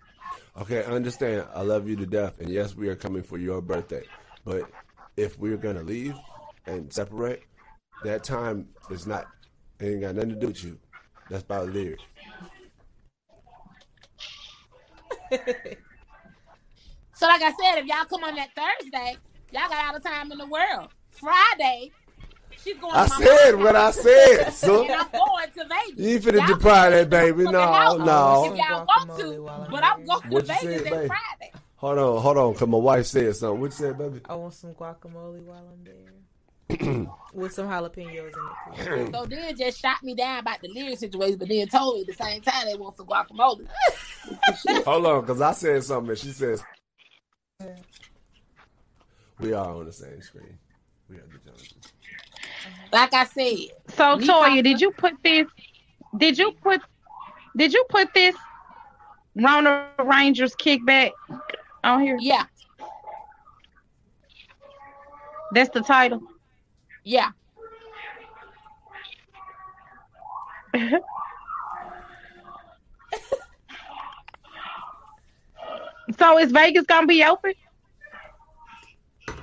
[0.60, 1.46] Okay, I understand.
[1.54, 4.04] I love you to death, and yes, we are coming for your birthday.
[4.44, 4.68] But
[5.16, 6.20] if we're gonna leave
[6.66, 7.44] and separate,
[8.02, 9.28] that time is not.
[9.80, 10.78] It ain't got nothing to do with you.
[11.28, 12.00] That's about lyric.
[17.14, 19.16] So, like I said, if y'all come on that Thursday,
[19.52, 20.88] y'all got all the time in the world.
[21.12, 21.92] Friday,
[22.62, 22.94] she's going.
[22.94, 25.98] I to said mama's what I said, so and I'm going to Vegas.
[25.98, 27.44] you finna Y'all deprive that baby.
[27.44, 28.52] No, house no.
[28.52, 31.06] If y'all want to, but I'm going What to you Vegas said, that?
[31.06, 31.52] Friday.
[31.76, 33.60] Hold on, hold on, cause my wife said something.
[33.60, 34.20] What you said, baby?
[34.28, 36.12] I want some guacamole while I'm there.
[37.34, 38.32] With some jalapenos
[38.86, 39.12] in it.
[39.14, 42.06] So then just shot me down about the lyric situation, but then told me at
[42.06, 43.66] the same time they want some guacamole.
[44.84, 46.62] Hold on, cause I said something, and she says
[49.40, 50.58] we are on the same screen.
[51.10, 51.92] We are the Joneses.
[52.92, 53.56] Like I said,
[53.88, 55.46] So Toya, did you put this?
[56.18, 56.80] Did you put?
[57.56, 58.34] Did you put this?
[59.34, 61.10] Rona Rangers kickback
[61.84, 62.18] on here.
[62.20, 62.44] yeah,
[65.52, 66.20] That's the title.
[67.04, 67.30] yeah.
[76.18, 77.52] So is Vegas gonna be open?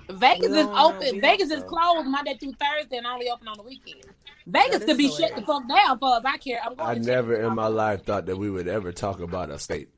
[0.09, 1.15] Vegas We is open.
[1.15, 4.03] We Vegas is closed Monday through Thursday and only open on the weekend.
[4.47, 5.29] Vegas could be hilarious.
[5.29, 6.23] shut the fuck down for us.
[6.25, 6.59] I care.
[6.65, 9.59] I'm going I never in my life thought that we would ever talk about a
[9.59, 9.89] state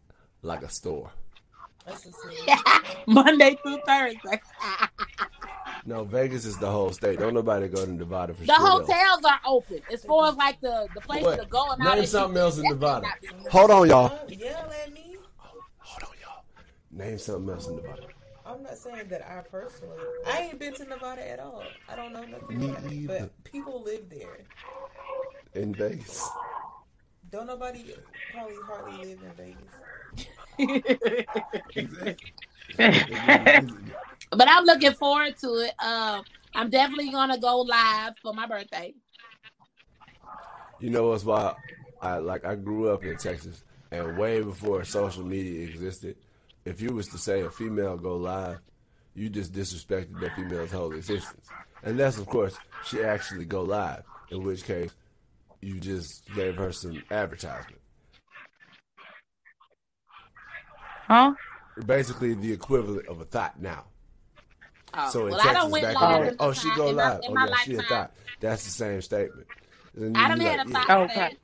[0.41, 1.11] like a store.
[1.85, 2.11] That's the
[2.45, 3.05] same.
[3.07, 4.41] Monday through Thursday.
[5.83, 7.17] No, Vegas is the whole state.
[7.17, 8.87] Don't nobody go to Nevada for the shit else.
[8.87, 9.81] hotels are open.
[9.91, 11.39] As far as like the the places What?
[11.39, 13.07] to go and Name that something else in Nevada.
[13.49, 14.09] Hold on, y'all.
[14.09, 15.17] Don't yell at me.
[15.79, 16.43] Hold on, y'all.
[16.91, 18.03] Name something else in Nevada.
[18.51, 19.97] I'm not saying that I personally.
[20.27, 21.63] I ain't been to Nevada at all.
[21.89, 23.07] I don't know nothing Me about it.
[23.07, 24.39] But people live there.
[25.53, 26.29] In Vegas.
[27.31, 27.93] Don't nobody
[28.33, 29.71] probably hardly live in Vegas.
[34.31, 35.73] But I'm looking forward to it.
[35.83, 36.23] Um,
[36.55, 38.93] I'm definitely gonna go live for my birthday.
[40.79, 41.55] You know what's why?
[42.01, 46.15] I like I grew up in Texas, and way before social media existed,
[46.65, 48.59] if you was to say a female go live,
[49.13, 51.47] you just disrespected that female's whole existence.
[51.83, 52.55] Unless, of course,
[52.85, 54.91] she actually go live, in which case
[55.61, 57.81] you just gave her some advertisement.
[61.07, 61.33] Huh?
[61.85, 63.85] Basically, the equivalent of a thought now.
[64.93, 66.53] Oh, So in well, I Texas don't went back live in the in day, oh,
[66.53, 67.19] she go in my- live.
[67.23, 68.11] in Oh, my yeah, she a thought.
[68.39, 69.47] That's the same statement.
[69.95, 70.83] And I you done like, had a yeah.
[70.85, 71.37] thought Okay.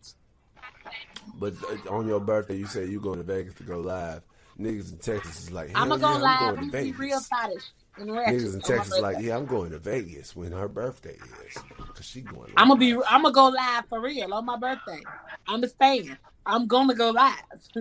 [1.39, 4.21] But uh, on your birthday, you say you going to Vegas to go live.
[4.59, 6.41] Niggas in Texas is like, I'm gonna go yeah, live.
[6.41, 7.63] I'm I'm going to gonna be real thottish
[7.97, 8.41] and ratchet.
[8.41, 11.17] Niggas in on my Texas like, yeah, I'm going to Vegas when her birthday
[11.47, 11.63] is,
[11.93, 12.51] cause she going.
[12.57, 12.93] I'm gonna be.
[12.93, 15.01] I'm gonna go live for real on my birthday.
[15.47, 16.17] Understand?
[16.45, 17.35] I'm gonna go live.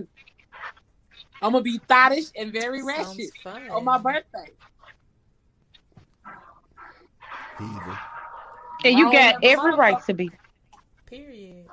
[1.42, 4.52] I'm gonna be thottish and very ratchet on my birthday.
[7.58, 7.96] heathen.
[8.84, 10.30] And you got every right to be.
[11.06, 11.66] Period.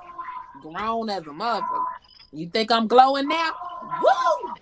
[0.62, 1.84] Grown as a motherfucker.
[2.32, 3.52] You think I'm glowing now?
[4.02, 4.54] Woo!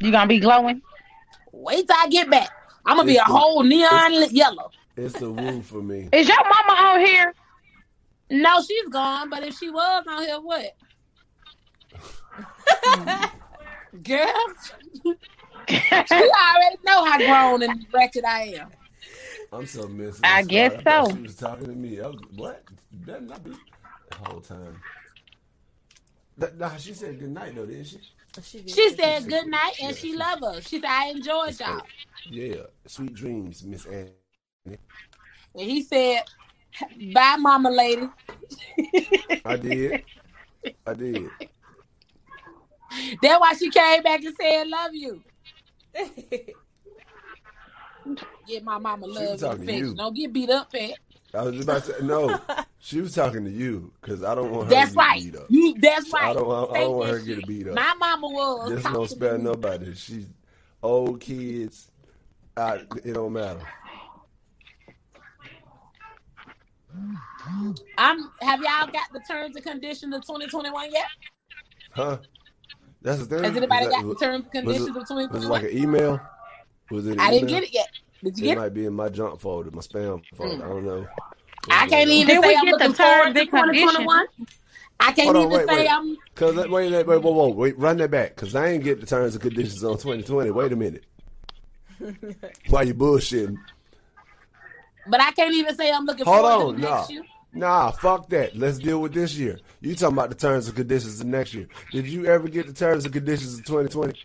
[0.00, 0.82] You gonna be glowing?
[1.52, 2.50] Wait till I get back.
[2.84, 4.70] I'm gonna be a the- whole neon lit yellow.
[4.96, 6.08] It's the woo for me.
[6.12, 7.34] Is your mama on here?
[8.30, 9.28] No, she's gone.
[9.30, 10.74] But if she was on here, what?
[14.02, 14.26] Girl,
[15.68, 18.68] she already know how grown and wretched I am.
[19.52, 20.20] I'm so missing.
[20.24, 20.86] I this guess part.
[20.86, 21.16] I so.
[21.16, 22.00] She was talking to me.
[22.00, 22.62] I was, what?
[22.92, 24.80] Better not be the whole time.
[26.38, 27.98] That, nah, she said good night though, didn't she?
[28.42, 28.66] She.
[28.66, 30.68] She said good night and she love us.
[30.68, 31.82] She said I enjoyed y'all.
[32.30, 34.10] Yeah, sweet dreams, Miss Ann.
[34.66, 34.78] And
[35.54, 36.22] he said,
[37.14, 38.08] "Bye, mama lady."
[39.44, 40.04] I did.
[40.86, 41.30] I did.
[43.22, 45.22] That's why she came back and said, "Love you."
[48.46, 49.96] Get my mama love was and affection.
[49.96, 50.98] Don't get beat up, Pat.
[51.34, 52.40] I was just about to say no.
[52.86, 55.20] She was talking to you because I don't want her That's to get right.
[55.24, 55.46] beat up.
[55.48, 55.74] You.
[55.80, 56.34] That's I right.
[56.34, 56.70] don't want.
[56.70, 57.74] I don't want her to get beat up.
[57.74, 58.70] My mama was.
[58.70, 59.92] This talking don't spare nobody.
[59.96, 60.26] She's
[60.80, 61.90] old kids.
[62.56, 63.58] I, it don't matter.
[67.98, 68.30] I'm.
[68.42, 71.06] Have y'all got the terms and conditions of 2021 yet?
[71.90, 72.18] Huh?
[73.02, 73.42] That's the thing.
[73.42, 75.76] Has anybody Was got that- the terms and conditions was of Was it like an
[75.76, 76.20] email?
[76.92, 77.18] Was it?
[77.18, 77.88] I didn't get it yet.
[78.22, 78.60] Did you It get it?
[78.60, 80.64] might be in my junk folder, my spam folder.
[80.64, 81.04] I don't know.
[81.70, 83.96] I can't even Did say I'm looking forward to conditions?
[83.96, 84.26] 2021.
[84.98, 85.88] I can't Hold on, even wait, say wait.
[85.90, 86.16] I'm.
[86.34, 88.34] Cause wait, wait, wait, wait, whoa, whoa, wait, run that back.
[88.36, 90.50] Cause I ain't get the terms and conditions on 2020.
[90.50, 91.04] Wait a minute.
[92.68, 93.56] Why you bullshitting?
[95.08, 97.22] But I can't even say I'm looking Hold forward on, to the nah, next year.
[97.52, 98.56] nah, fuck that.
[98.56, 99.58] Let's deal with this year.
[99.80, 101.68] You talking about the terms and conditions of next year?
[101.92, 104.18] Did you ever get the terms and conditions of 2020?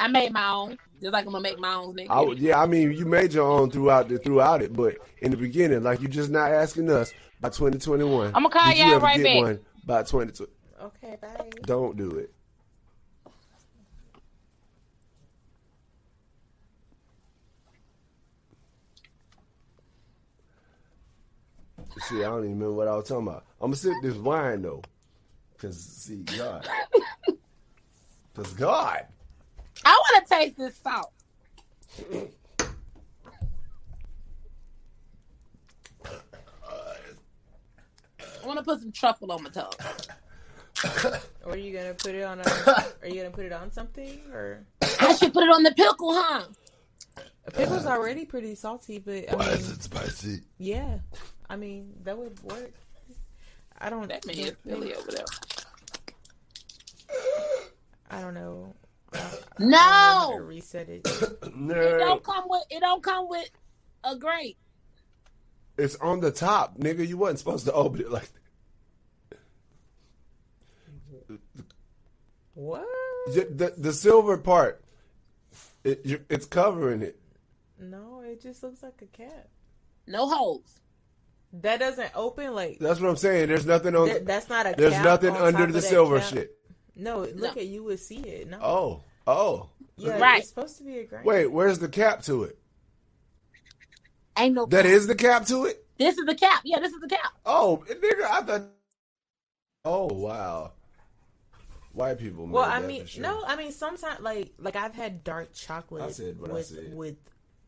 [0.00, 2.66] I made my own, just like I'm gonna make my own next I yeah, I
[2.66, 6.10] mean, you made your own throughout the, throughout it, but in the beginning, like you're
[6.10, 8.32] just not asking us by 2021.
[8.34, 9.42] I'ma call did you y'all ever right get back.
[9.42, 10.50] one by 2020?
[10.82, 11.50] okay, bye.
[11.64, 12.32] Don't do it.
[22.08, 23.44] See, I don't even remember what I was talking about.
[23.60, 24.82] I'm gonna sip this wine though,
[25.58, 26.68] cause see, God,
[28.34, 29.06] cause God,
[29.84, 31.12] I want to taste this salt.
[38.42, 39.72] I want to put some truffle on my tongue.
[41.44, 42.40] Or are you gonna put it on?
[42.40, 42.44] A,
[43.02, 44.20] are you gonna put it on something?
[44.32, 44.64] Or
[45.00, 46.42] I should put it on the pickle, huh?
[47.46, 50.40] a pickle's already pretty salty, but I mean, spicy?
[50.58, 50.98] yeah,
[51.48, 52.72] I mean that would work.
[53.78, 54.08] I don't.
[54.08, 55.24] That man is Billy over there.
[58.10, 58.74] I don't know.
[59.16, 61.06] I, I don't know how to No, reset it.
[61.06, 62.62] it don't come with.
[62.70, 63.50] It don't come with
[64.04, 64.56] a grape.
[65.78, 67.06] it's on the top, nigga.
[67.06, 69.38] You wasn't supposed to open it like that.
[72.54, 72.86] What?
[73.26, 74.82] The, the, the silver part,
[75.84, 77.18] it, you, it's covering it.
[77.78, 79.48] No, it just looks like a cap.
[80.06, 80.80] No holes.
[81.52, 82.78] That doesn't open like.
[82.78, 83.48] That's what I'm saying.
[83.48, 84.08] There's nothing on.
[84.08, 84.74] that- that's not a.
[84.76, 86.28] there's cap nothing under the silver cap.
[86.32, 86.52] shit.
[86.94, 87.48] No, look No.
[87.60, 88.48] at you would see it.
[88.48, 88.58] No.
[88.62, 89.68] Oh, oh.
[89.96, 90.40] yeah, Right.
[90.40, 91.24] It's supposed to be a grain.
[91.24, 92.58] Wait, where's the cap to it?
[94.38, 94.66] Ain't no.
[94.66, 94.92] That cap.
[94.92, 95.84] is the cap to it.
[95.98, 96.60] This is the cap.
[96.64, 97.32] Yeah, this is the cap.
[97.44, 98.62] Oh, nigga, I thought.
[99.84, 100.72] Oh wow.
[101.92, 102.46] White people.
[102.46, 103.22] Well, I mean, sure.
[103.22, 107.16] no, I mean sometimes like like I've had dark chocolate I said with with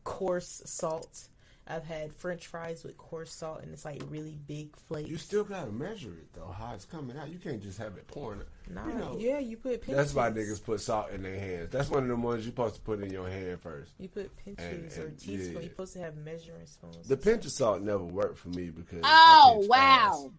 [0.03, 1.28] coarse salt.
[1.69, 5.07] I've had French fries with coarse salt, and it's like really big flakes.
[5.07, 7.29] You still gotta measure it though, how it's coming out.
[7.29, 8.41] You can't just have it pouring.
[8.67, 9.81] Nah, you know, yeah, you put.
[9.83, 9.95] Pinches.
[9.95, 11.69] That's why niggas put salt in their hands.
[11.69, 13.91] That's one of the ones you're supposed to put in your hand first.
[13.99, 15.27] You put pinches and, and, or teaspoons.
[15.27, 15.53] Yeah.
[15.53, 17.07] You're supposed to have measuring spoons.
[17.07, 19.01] The pinch of salt never worked for me because.
[19.03, 20.31] Oh wow.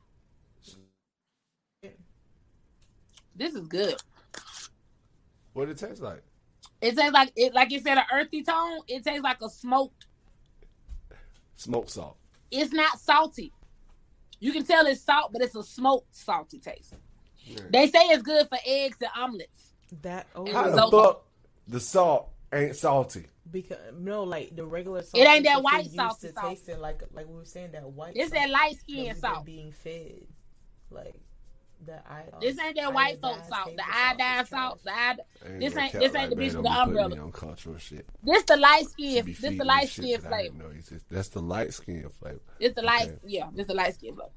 [3.37, 3.95] This is good.
[5.53, 6.23] What it tastes like?
[6.83, 8.81] It tastes like it, like it said, an earthy tone.
[8.89, 10.07] It tastes like a smoked
[11.61, 12.17] Smoked salt.
[12.51, 13.53] It's not salty.
[14.39, 16.95] You can tell it's salt, but it's a smoked salty taste.
[17.69, 19.75] They say it's good for eggs and omelets.
[20.01, 21.27] That oh, It How the fuck
[21.69, 23.27] the salt ain't salty?
[23.51, 25.23] because no, like the regular salt.
[25.23, 26.49] It ain't that that white used salty to salt.
[26.49, 28.17] tasting like like we were saying that white.
[28.17, 29.45] It's salt that light skin we've salt.
[29.45, 30.23] being fed,
[30.89, 31.15] like
[31.87, 32.41] the iodine.
[32.41, 33.65] This ain't that white folk iodized salt.
[33.77, 34.83] The table iodine is salt.
[34.83, 35.17] trash.
[35.17, 37.21] The iod- This ain't- this ain't the man, bitch with don't the be putting umbrella.
[37.23, 38.07] on cultural shit.
[38.23, 39.25] This the light skin.
[39.27, 40.43] This the light skin that flavor.
[40.43, 41.03] didn't know existed.
[41.11, 42.41] That's the light skin flavor.
[42.59, 43.03] It's the light.
[43.09, 43.19] Okay.
[43.25, 44.31] Yeah, this the light skin flavor.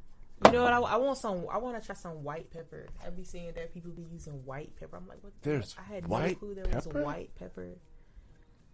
[0.46, 0.74] You know what?
[0.74, 1.46] I, I want some.
[1.50, 2.88] I want to try some white pepper.
[3.06, 4.98] I be seeing that people be using white pepper.
[4.98, 5.32] I'm like, what?
[5.42, 6.90] the- There's I had white no clue there pepper?
[6.94, 7.70] was white pepper.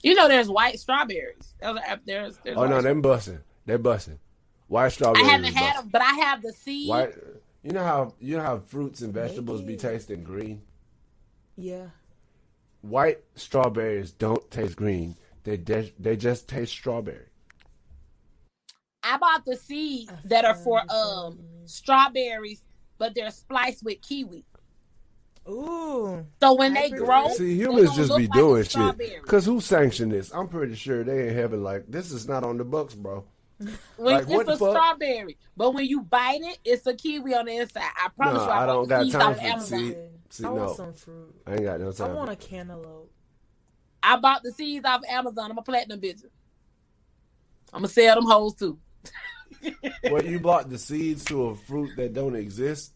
[0.01, 1.53] You know, there's white strawberries.
[1.61, 3.39] Those there's, there's Oh no, white- them busting.
[3.65, 4.17] They're busting.
[4.67, 5.27] White strawberries.
[5.27, 5.81] I haven't had busting.
[5.81, 6.89] them, but I have the seed.
[6.89, 7.15] White.
[7.63, 10.61] You know how you know how fruits and vegetables be tasting green.
[11.57, 11.87] Yeah.
[12.81, 15.17] White strawberries don't taste green.
[15.43, 17.25] They de- they just taste strawberry.
[19.03, 22.63] I bought the seeds I that are for um you strawberries,
[22.97, 24.45] but they're spliced with kiwi.
[25.47, 26.25] Ooh.
[26.41, 29.25] So when they grow, See, humans just be like doing shit.
[29.25, 30.31] Cause who sanctioned this?
[30.33, 33.25] I'm pretty sure they ain't having like this is not on the books, bro.
[33.97, 34.71] When Like, it's a fuck?
[34.71, 37.81] strawberry, but when you bite it, it's a kiwi on the inside.
[37.97, 39.79] I promise No, you, I, I bought don't the got seeds time off for Amazon.
[39.79, 39.97] seed.
[40.29, 40.55] See, I no.
[40.55, 41.35] want some fruit.
[41.45, 42.11] I ain't got no time.
[42.11, 43.11] I want a cantaloupe.
[44.01, 45.51] I bought the seeds off Amazon.
[45.51, 46.23] I'm a platinum bitch.
[47.73, 48.79] I'm gonna sell them hoes too.
[50.09, 52.93] well, you bought the seeds to a fruit that don't exist.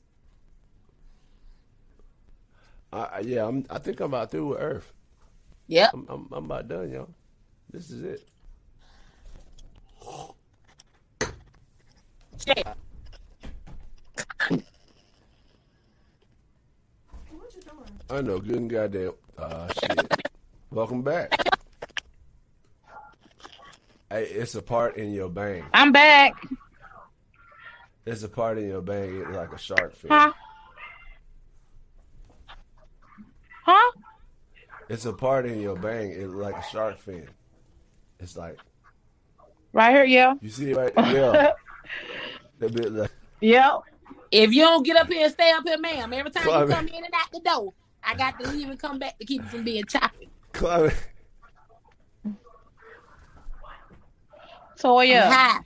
[2.93, 3.65] I, I- yeah, I'm.
[3.69, 4.93] I think I'm about through with Earth.
[5.67, 5.89] Yep.
[5.93, 7.09] I'm, I'm, I'm about done, y'all.
[7.69, 8.29] This is it.
[12.45, 12.73] Yeah.
[18.09, 19.13] I know, good and goddamn.
[19.37, 20.13] Uh, shit.
[20.71, 21.31] Welcome back.
[24.09, 25.63] Hey, it's a part in your bang.
[25.73, 26.33] I'm back.
[28.05, 29.21] It's a part in your bang.
[29.21, 30.11] It's like a shark fin.
[30.11, 30.33] Huh?
[33.65, 33.91] Huh?
[34.89, 36.11] It's a part in your bang.
[36.11, 37.27] It's like a shark fin.
[38.19, 38.57] It's like
[39.71, 40.35] Right here, yeah.
[40.41, 41.53] you see it right there.
[42.63, 43.11] That bit like
[43.41, 43.81] Yep.
[44.31, 46.69] If you don't get up here and stay up here, ma'am, every time Climate.
[46.69, 47.73] you come in and out the door,
[48.03, 50.29] I got to leave and come back to keep it from being choppy.
[50.53, 50.91] climbing.
[54.79, 55.59] Toya, Hi.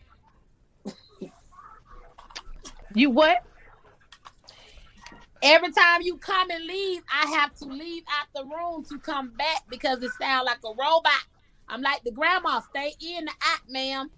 [2.94, 3.44] you what?
[5.42, 9.30] Every time you come and leave, I have to leave out the room to come
[9.38, 11.26] back because it sounds like a robot.
[11.70, 14.10] I'm like the grandma, stay in the act, ma'am.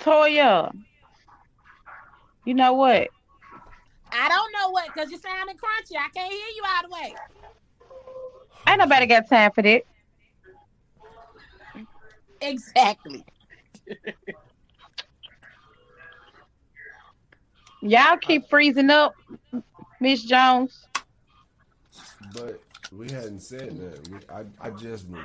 [0.00, 0.72] Toya.
[2.44, 3.08] You know what?
[4.12, 5.96] I don't know what, because you're sounding crunchy.
[5.98, 7.14] I can't hear you out of the way.
[8.68, 9.82] Ain't nobody got time for that.
[12.40, 13.24] Exactly.
[17.82, 19.14] Y'all keep freezing up,
[20.00, 20.86] Miss Jones.
[22.32, 22.62] But
[22.92, 24.24] we hadn't said that.
[24.30, 25.24] I, I just moved.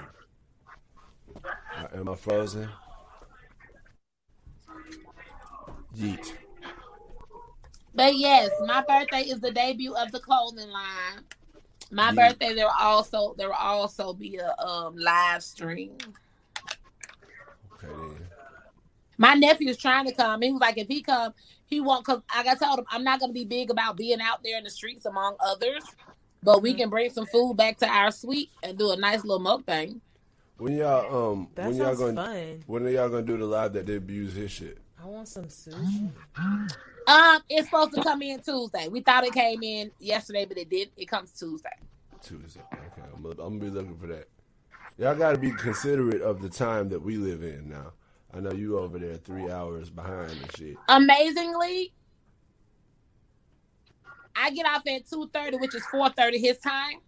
[1.94, 2.70] Am I frozen?
[6.00, 6.34] Yeet.
[7.94, 11.26] But yes, my birthday is the debut of the clothing line.
[11.92, 12.30] My Yeah.
[12.30, 15.98] birthday there will also there will also be a um live stream.
[17.74, 18.28] Okay then.
[19.18, 20.42] My nephew is trying to come.
[20.42, 21.34] He was like, if he come,
[21.66, 22.06] he won't.
[22.06, 24.64] Cause like I told him, I'm not gonna be big about being out there in
[24.64, 25.84] the streets among others.
[26.42, 29.46] But we can bring some food back to our suite and do a nice little
[29.46, 30.00] mukbang.
[30.58, 32.64] When y'all um That when y'all gonna fun.
[32.66, 34.78] when are y'all gonna do the live that debuts his shit?
[35.02, 36.10] I want some sushi.
[37.08, 38.90] Um, it's supposed to come in Tuesday.
[38.90, 40.92] We thought it came in yesterday, but it didn't.
[40.98, 41.70] It comes Tuesday.
[42.22, 42.62] Tuesday.
[42.74, 44.28] Okay, I'm gonna, I'm gonna be looking for that.
[44.98, 47.94] Y'all got to be considerate of the time that we live in now.
[48.34, 50.76] I know you over there three hours behind and shit.
[50.90, 51.94] Amazingly,
[54.36, 57.00] I get off at two thirty, which is four thirty his time.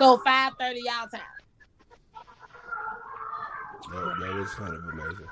[0.00, 1.20] So five thirty y'all time.
[3.90, 5.26] That, that is kind of amazing.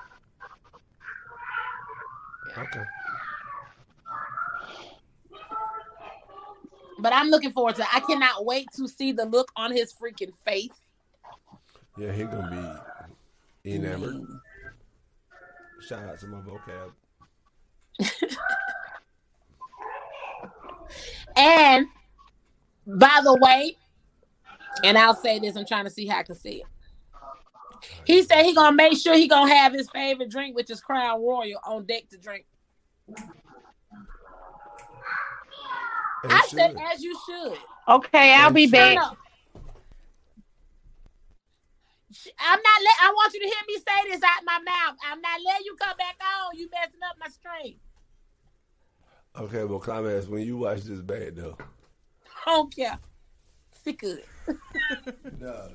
[2.59, 2.85] Okay.
[7.01, 7.83] But I'm looking forward to.
[7.83, 7.89] It.
[7.95, 10.71] I cannot wait to see the look on his freaking face.
[11.97, 12.83] Yeah, he gonna
[13.63, 14.15] be enamored.
[14.15, 14.41] Mm.
[15.81, 16.93] Shout out to my vocab.
[21.39, 21.87] And
[22.85, 23.77] by the way,
[24.83, 26.67] and I'll say this, I'm trying to see how I can see it.
[28.05, 31.21] He said he gonna make sure he gonna have his favorite drink, which is Crown
[31.23, 32.47] Royal, on deck to drink.
[36.25, 37.59] As I said as you should.
[37.89, 38.99] Okay, I'll be And back.
[38.99, 39.17] Up.
[42.41, 42.95] I'm not let.
[43.03, 44.97] I want you to hear me say this out my mouth.
[45.07, 46.59] I'm not letting you come back on.
[46.59, 47.77] You messing up my stream.
[49.37, 51.57] Okay, well, climax when you watch this bad though.
[52.47, 52.99] I don't care.
[53.85, 54.27] Sick of it.
[55.39, 55.71] No,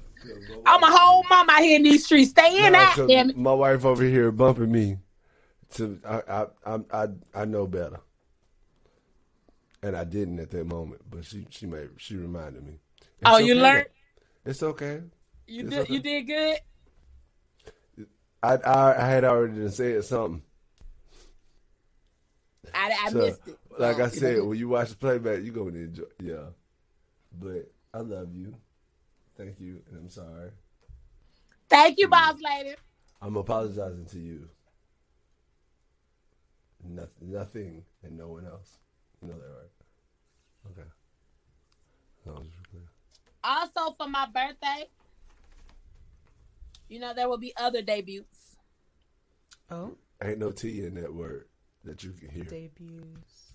[0.65, 2.31] I'm a whole mom out here in these streets.
[2.31, 3.37] Stay in, out, damn it.
[3.37, 4.97] My wife over here bumping me.
[5.75, 7.99] To I I I I, know better,
[9.81, 11.01] and I didn't at that moment.
[11.09, 12.73] But she she made she reminded me.
[13.21, 13.87] It's Oh, you okay, learned.
[14.45, 14.51] though.
[14.51, 15.01] It's okay.
[15.47, 15.79] You It's did.
[15.79, 15.93] okay.
[15.93, 16.57] You did good.
[18.43, 20.43] I I, I had already said something.
[22.73, 23.57] I, I So, missed it.
[23.79, 26.03] Like Oh, I said, when you watch the playback, you're gonna enjoy.
[26.21, 26.49] Yeah,
[27.39, 28.55] but I love you.
[29.43, 30.51] Thank you, and I'm sorry.
[31.69, 32.11] Thank you, mm.
[32.11, 32.75] boss lady.
[33.21, 34.47] I'm apologizing to you.
[36.81, 38.77] Nothing, nothing, and no one else.
[39.21, 40.71] You know that, right?
[40.71, 40.89] Okay.
[42.25, 42.83] That was clear.
[43.43, 44.89] Also, for my birthday,
[46.87, 48.55] you know there will be other debuts.
[49.69, 51.47] Oh, Ain't no T in that word
[51.83, 52.45] that you can hear.
[52.45, 53.51] debuts.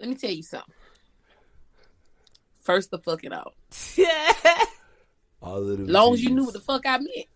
[0.00, 0.74] Let me tell you something.
[2.68, 3.54] First, the fucking it off.
[3.96, 4.32] Yeah,
[5.42, 5.86] All of them.
[5.86, 7.26] Long as you knew what the fuck I meant,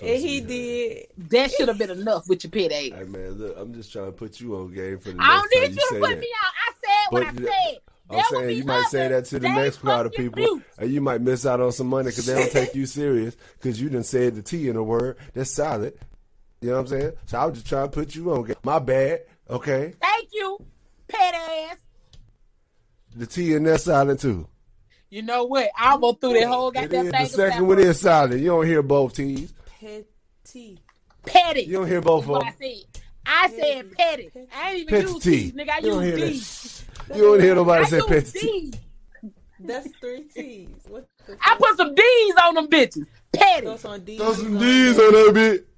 [0.00, 1.06] and he did.
[1.30, 2.98] that should have been enough with your pit ass.
[2.98, 5.36] Hey man, look, I'm just trying to put you on game for the next I
[5.36, 6.18] don't need time you to say put that.
[6.18, 6.52] me out.
[6.56, 7.78] I said what I But, said.
[8.10, 10.64] I'm There will saying you might say that to the next crowd of people, debuts.
[10.78, 13.80] and you might miss out on some money because they don't take you serious because
[13.80, 15.94] you didn't say the T in a word that's solid.
[16.60, 17.12] You know what I'm saying?
[17.26, 18.56] So I was just trying to put you on game.
[18.64, 19.22] My bad.
[19.50, 20.58] Okay, Thank you,
[21.08, 21.76] pet ass.
[23.14, 24.46] the T in there silent too.
[25.12, 25.68] You know what?
[25.76, 27.24] I'll go through that whole It goddamn thing.
[27.24, 28.40] the second one is solid.
[28.40, 29.52] You don't hear both T's.
[29.78, 30.78] Petty.
[31.26, 31.60] petty.
[31.64, 32.54] You don't hear both of what I them.
[32.62, 33.02] said.
[33.26, 34.30] I said petty.
[34.56, 35.30] I ain't even Petty use T.
[35.30, 35.68] T's, nigga.
[35.70, 36.84] I You don't use hear D's.
[37.14, 38.70] You don't hear nobody I say use petty T.
[38.70, 38.80] D's.
[39.60, 40.68] That's three T's.
[40.88, 43.06] What the I put some D's on them bitches.
[43.34, 43.66] Petty.
[43.66, 44.18] Throw some D's.
[44.18, 45.06] Throw some on D's there.
[45.08, 45.68] on that bit.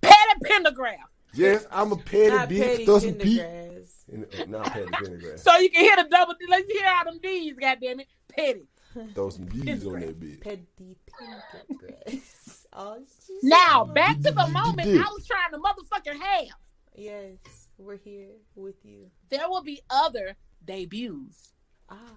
[0.00, 0.98] Petty pentagram.
[1.34, 2.62] Yes, I'm a petty Not bitch.
[2.62, 3.38] petty Throw some P.
[3.40, 3.90] Pendergrass.
[4.10, 5.36] In- uh, Not petty pentagram.
[5.36, 6.32] So you can hear the double.
[6.32, 7.58] D let's hear how them D's.
[7.58, 8.06] Goddamn it.
[8.36, 8.66] Petty.
[9.14, 10.40] Throw some D's on that bitch.
[10.40, 12.40] Petty Pendergrass.
[12.76, 12.98] Oh,
[13.44, 14.88] Now back to the moment.
[14.88, 16.48] I was trying to motherfucking have.
[16.96, 19.12] Yes, we're here with you.
[19.30, 20.34] There will be other
[20.64, 21.52] debuts.
[21.88, 22.16] Ah,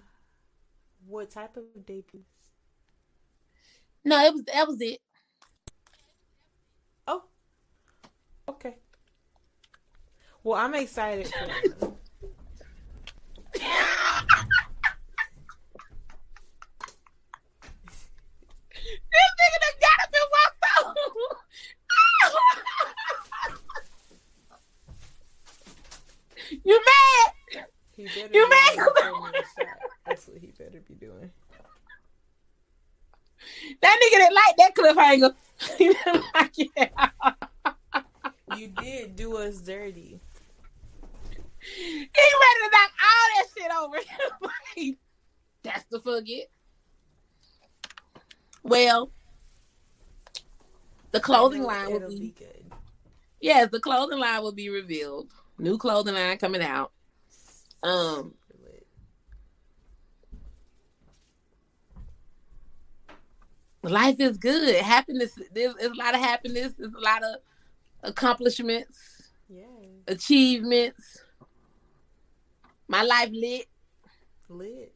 [1.05, 2.25] what type of debuts?
[4.03, 4.99] No, it was that was it.
[7.07, 7.21] Oh,
[8.49, 8.77] okay.
[10.43, 11.93] Well, I'm excited for
[19.11, 20.95] This nigga done got up and walked out.
[26.67, 27.65] You mad?
[27.95, 28.77] he better You be mad?
[28.77, 29.77] ready for me to shot.
[30.05, 31.31] That's what he better be doing.
[33.81, 35.33] That nigga didn't like that cliffhanger.
[35.77, 36.91] he didn't like it.
[38.57, 40.19] You did do us dirty.
[41.59, 43.97] He ready to knock all that shit over.
[44.41, 44.97] Like,
[45.63, 46.47] That's the forget.
[48.63, 49.11] Well,
[51.11, 52.71] the clothing line will be, be good.
[53.41, 55.31] yes, the clothing line will be revealed.
[55.59, 56.91] New clothing line coming out.
[57.83, 58.33] Um,
[63.83, 64.75] life is good.
[64.75, 65.37] Happiness.
[65.53, 66.73] There's, there's a lot of happiness.
[66.77, 67.35] There's a lot of
[68.03, 69.63] accomplishments, Yeah,
[70.07, 71.19] achievements.
[72.87, 73.65] My life lit.
[74.49, 74.93] lit.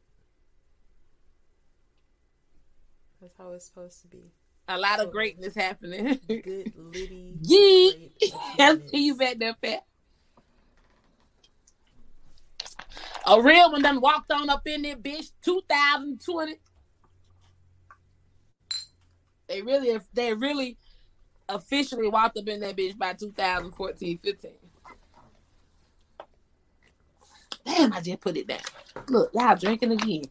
[3.20, 4.32] That's how it's supposed to be.
[4.68, 6.18] A lot of greatness happening.
[6.26, 7.34] Good, litty.
[7.42, 8.12] Yee.
[8.20, 9.84] great I see you back there, Pat.
[13.26, 15.30] A real one done walked on up in there, bitch.
[15.44, 16.58] 2020.
[19.48, 20.76] They really, they really
[21.48, 24.50] officially walked up in that bitch by 2014, 15.
[27.64, 28.58] Damn, I just put it down.
[29.08, 30.24] Look, y'all drinking again.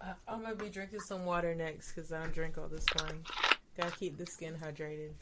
[0.00, 3.24] I- I'm gonna be drinking some water next because I don't drink all this wine.
[3.76, 5.12] Gotta keep the skin hydrated.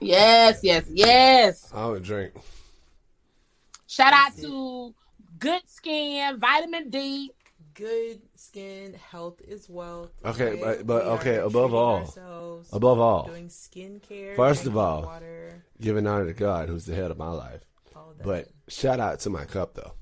[0.00, 1.70] Yes, yes, yes.
[1.74, 2.34] I don't drink.
[3.86, 4.94] Shout out to
[5.38, 7.32] Good Skin, Vitamin D.
[7.74, 10.10] Good skin, health is wealth.
[10.24, 14.34] Okay, but- but, We okay, above all, Above all, doing skincare.
[14.34, 17.62] First of all, water, giving honor to God, who's the head of my life.
[18.24, 19.92] But shout out to my cup though.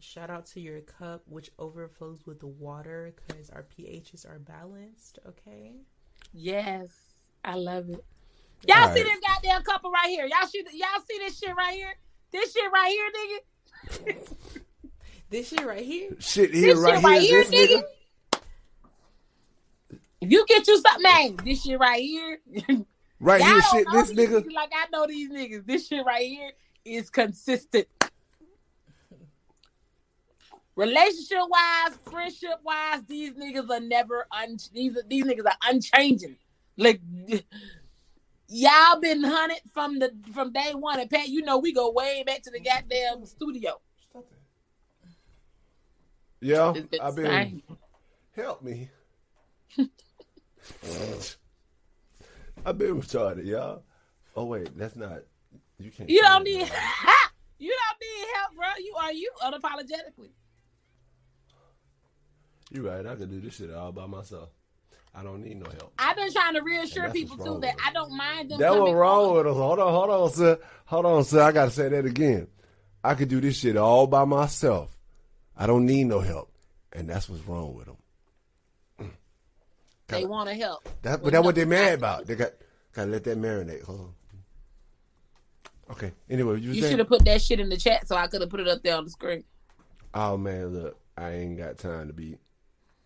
[0.00, 5.20] shout out to your cup, which overflows with the water because our pHs are balanced.
[5.28, 5.74] Okay.
[6.32, 6.88] Yes,
[7.44, 8.04] I love it.
[8.66, 9.04] Y'all All see right.
[9.04, 10.26] this goddamn couple right here?
[10.26, 11.94] Y'all see y'all see this shit right here?
[12.32, 13.10] This shit right here,
[14.10, 14.58] nigga.
[15.32, 16.10] This shit right here.
[16.18, 18.40] Shit here, This right, shit right here, here, this nigga.
[20.20, 22.38] If you get you something, man, this shit right here.
[23.24, 24.42] Right Y'all here, shit, this nigga.
[24.42, 25.64] niggas Like I know these niggas.
[25.64, 26.50] This shit right here
[26.84, 27.86] is consistent.
[30.74, 34.56] Relationship wise, friendship wise, these niggas are never un.
[34.74, 36.34] These these niggas are unchanging.
[36.76, 37.00] Like
[38.48, 40.98] y'all been hunted from the from day one.
[40.98, 43.80] And Pat, you know we go way back to the goddamn studio.
[46.42, 47.62] Yeah, I've been.
[48.34, 48.90] Help me.
[52.66, 53.82] I've been retarded, y'all.
[54.34, 55.22] Oh wait, that's not.
[55.78, 56.10] You can't.
[56.10, 56.60] You don't need.
[57.58, 58.66] you don't need help, bro.
[58.78, 60.30] You are you unapologetically.
[62.70, 63.06] You right.
[63.06, 64.48] I can do this shit all by myself.
[65.14, 65.92] I don't need no help.
[65.98, 68.58] I've been trying to reassure people too that I don't mind them.
[68.58, 69.36] That was wrong on.
[69.36, 69.56] with us.
[69.56, 70.58] Hold on, hold on, sir.
[70.86, 71.42] Hold on, sir.
[71.42, 72.48] I gotta say that again.
[73.04, 74.91] I could do this shit all by myself.
[75.56, 76.50] I don't need no help,
[76.92, 77.96] and that's what's wrong with them.
[80.08, 80.88] They want to help.
[81.02, 82.26] That, but that's what they nothing mad about.
[82.26, 82.52] They got
[82.92, 83.82] gotta let that marinate.
[83.84, 84.14] Hold on.
[85.90, 86.12] Okay.
[86.30, 88.50] Anyway, you, You should have put that shit in the chat so I could have
[88.50, 89.44] put it up there on the screen.
[90.14, 92.36] Oh man, look, I ain't got time to be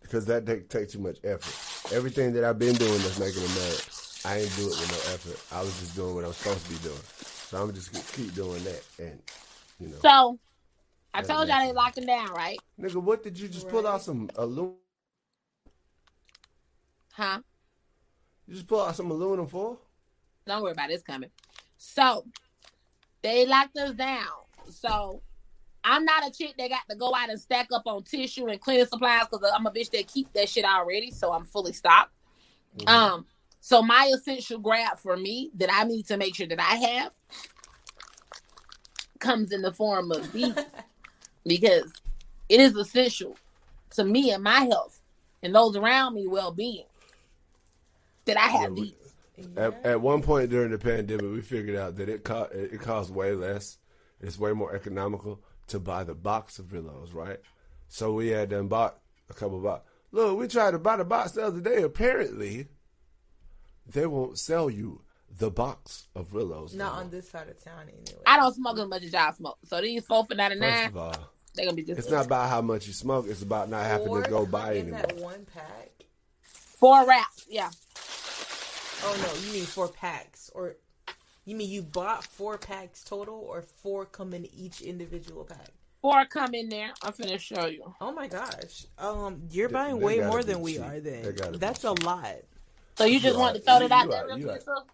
[0.02, 1.94] because that take, take too much effort.
[1.94, 3.82] Everything that I've been doing that's making them mad,
[4.24, 5.54] I ain't do it with no effort.
[5.54, 7.00] I was just doing what I was supposed to be doing.
[7.16, 9.22] So I'm just gonna keep doing that, and
[9.78, 10.38] you know, So
[11.16, 12.58] I That told y'all makes they locking down, right?
[12.78, 14.76] nigga, what did you just pull out some aluminum?
[17.14, 17.40] Huh?
[18.46, 19.78] You just pull out some aluminum for?
[20.46, 20.94] Don't worry about it.
[20.94, 21.30] It's coming.
[21.78, 22.26] So
[23.22, 24.26] they locked us down.
[24.68, 25.22] So
[25.82, 28.60] I'm not a chick that got to go out and stack up on tissue and
[28.60, 31.10] cleaning supplies because I'm a bitch that keep that shit already.
[31.10, 32.12] So I'm fully stocked.
[32.76, 32.88] Mhm.
[32.90, 33.26] Um,
[33.60, 37.12] so my essential grab for me that I need to make sure that I have
[39.18, 40.54] comes in the form of these
[41.46, 41.92] because
[42.48, 43.36] it is essential
[43.90, 45.00] to me and my health
[45.42, 46.84] and those around me well being
[48.24, 49.48] that I have Yeah, we- these.
[49.54, 53.10] At, at one point during the pandemic, we figured out that it co- it costs
[53.12, 53.76] way less.
[54.18, 57.38] It's way more economical to buy the box of Villos, right?
[57.88, 58.98] So we had them bought
[59.28, 59.86] a couple box.
[60.10, 61.82] Look, we tried to buy the box the other day.
[61.82, 62.68] Apparently,
[63.86, 65.02] they won't sell you
[65.38, 66.72] the box of Villos.
[66.74, 68.22] Not no on this side of town anyway.
[68.24, 69.58] I don't smoke as much as y'all smoke.
[69.64, 72.26] So these four for ninety First nine, of all, they're gonna be just it's not
[72.26, 73.26] about how much you smoke.
[73.28, 75.00] It's about not having to go buy in anymore.
[75.02, 75.90] that one pack.
[76.42, 77.46] four wraps.
[77.48, 77.70] Yeah.
[79.04, 80.76] Oh no, you mean four packs, or
[81.44, 85.68] you mean you bought four packs total, or four come in each individual pack?
[86.02, 86.90] Four come in there.
[87.02, 87.94] I'm finna show you.
[88.00, 91.00] Oh my gosh, um, you're They- buying they way more be than we are.
[91.00, 92.04] Then that's a cheap.
[92.04, 92.36] lot.
[92.96, 94.46] So you just You wanted to throw you- that out you there are- real you
[94.46, 94.84] quick, are-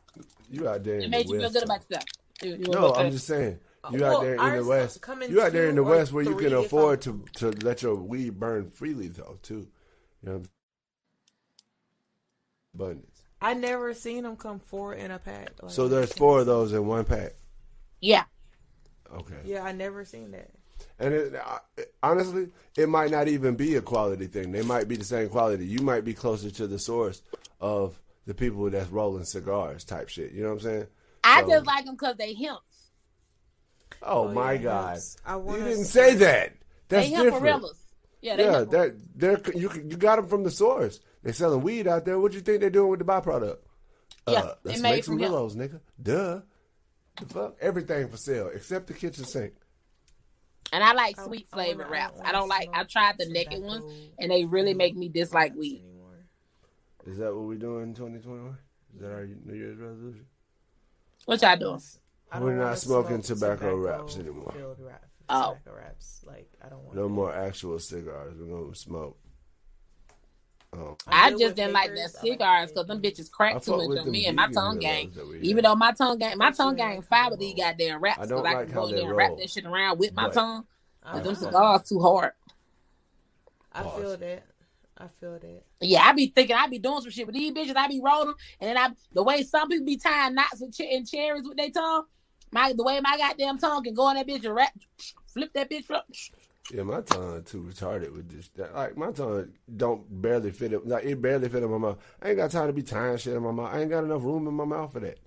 [0.50, 2.04] You out there it made you feel good about yourself.
[2.42, 3.58] You- you No, I'm just saying.
[3.90, 5.04] You Well, out there in the West.
[5.28, 8.38] You out there in the West where you can afford to to let your weed
[8.38, 9.66] burn freely though too.
[10.22, 10.42] You know,
[12.74, 13.22] abundance.
[13.40, 15.50] I never seen them come four in a pack.
[15.60, 17.32] Like, So there's four of those in one pack.
[18.00, 18.24] Yeah.
[19.12, 19.34] Okay.
[19.44, 20.50] Yeah, I never seen that.
[21.00, 21.58] And it, I,
[22.04, 24.52] honestly, it might not even be a quality thing.
[24.52, 25.66] They might be the same quality.
[25.66, 27.20] You might be closer to the source
[27.60, 30.30] of the people that's rolling cigars type shit.
[30.32, 30.86] You know what I'm saying?
[31.24, 32.62] I So- just like them because they hemps.
[34.04, 34.98] Oh, Oh, my yeah, God!
[35.24, 36.54] I You didn't say that.
[36.88, 37.44] That's they different.
[37.44, 37.76] hemperillas.
[38.20, 41.00] Yeah, they yeah, that they're you you got them from the source.
[41.22, 42.18] They're selling weed out there.
[42.20, 43.58] What do you think they're doing with the byproduct?
[44.28, 45.80] Yeah, uh, let's made make some from willows, nigga.
[46.00, 46.40] Duh.
[47.20, 47.56] The fuck?
[47.60, 49.54] Everything for sale except the kitchen sink.
[50.72, 52.20] And I like sweet I wanna- flavored I wraps.
[52.24, 52.68] I don't like.
[52.72, 53.84] I tried the naked ones,
[54.18, 55.82] and they really make me dislike weed.
[55.84, 56.26] anymore.
[57.06, 58.56] Is that what we're doing in 2021?
[58.94, 60.26] Is that our New Year's resolution?
[61.26, 61.80] What y'all doing?
[62.32, 64.52] I We're don't not wanna smoking smoke tobacco wraps anymore.
[64.56, 65.56] filled wrap- Oh.
[65.58, 66.24] tobacco wraps.
[66.26, 68.34] Like I don't want No more actual cigars.
[68.38, 69.18] We're gonna smoke.
[70.74, 72.12] Oh, I deal just didn't like papers.
[72.12, 75.10] the cigars because them bitches crack I too much on me and my tongue gang.
[75.14, 77.30] Willows that we Even though my tongue gang, my tongue really gang like fine how
[77.30, 77.70] with these they roll.
[77.72, 79.66] goddamn wraps I because don't I, can how go in there and wrap that shit
[79.66, 80.66] around with my But- tongue.
[81.02, 82.32] I, But them I- cigars too hard.
[83.72, 84.00] I Pause.
[84.00, 84.42] feel that.
[84.96, 85.62] I feel that.
[85.80, 87.76] Yeah, I be thinking I be doing some shit with these bitches.
[87.76, 90.80] I be rolling, and then I the way some people be tying knots with ch-
[90.90, 92.04] and cherries with their tongue.
[92.52, 94.72] My the way my goddamn tongue can go in that bitch and wrap,
[95.26, 96.02] flip that bitch flip.
[96.72, 98.50] Yeah, my tongue too retarded with this.
[98.74, 100.86] Like my tongue don't barely fit it.
[100.86, 101.98] Like it barely fit in my mouth.
[102.22, 103.74] I ain't got time to be tying shit in my mouth.
[103.74, 105.18] I ain't got enough room in my mouth for that.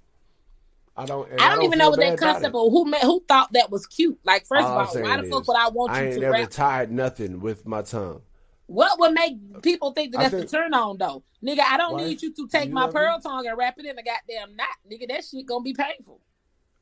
[0.97, 1.29] I don't.
[1.29, 4.17] and I don't even know what that concept of who who thought that was cute.
[4.23, 6.19] Like first All of all, why the fuck would I want I you ain't to
[6.21, 6.49] never rap?
[6.51, 8.21] tied nothing with my tongue.
[8.67, 11.23] What would make people think that I that's think- the turn on though?
[11.43, 12.05] Nigga, I don't Why?
[12.05, 13.21] need you to take You my pearl me?
[13.21, 14.67] tongue and wrap it in a goddamn knot.
[14.89, 16.21] Nigga, that shit gonna be painful.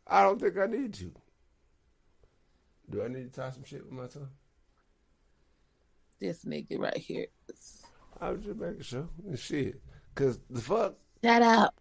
[0.07, 1.11] I don't think I need to.
[2.89, 4.29] Do I need to tie some shit with my tongue?
[6.19, 7.27] This nigga right here.
[8.21, 9.07] I was just making sure.
[9.25, 9.81] And shit.
[10.15, 10.95] Cause the fuck.
[11.23, 11.75] Shut up.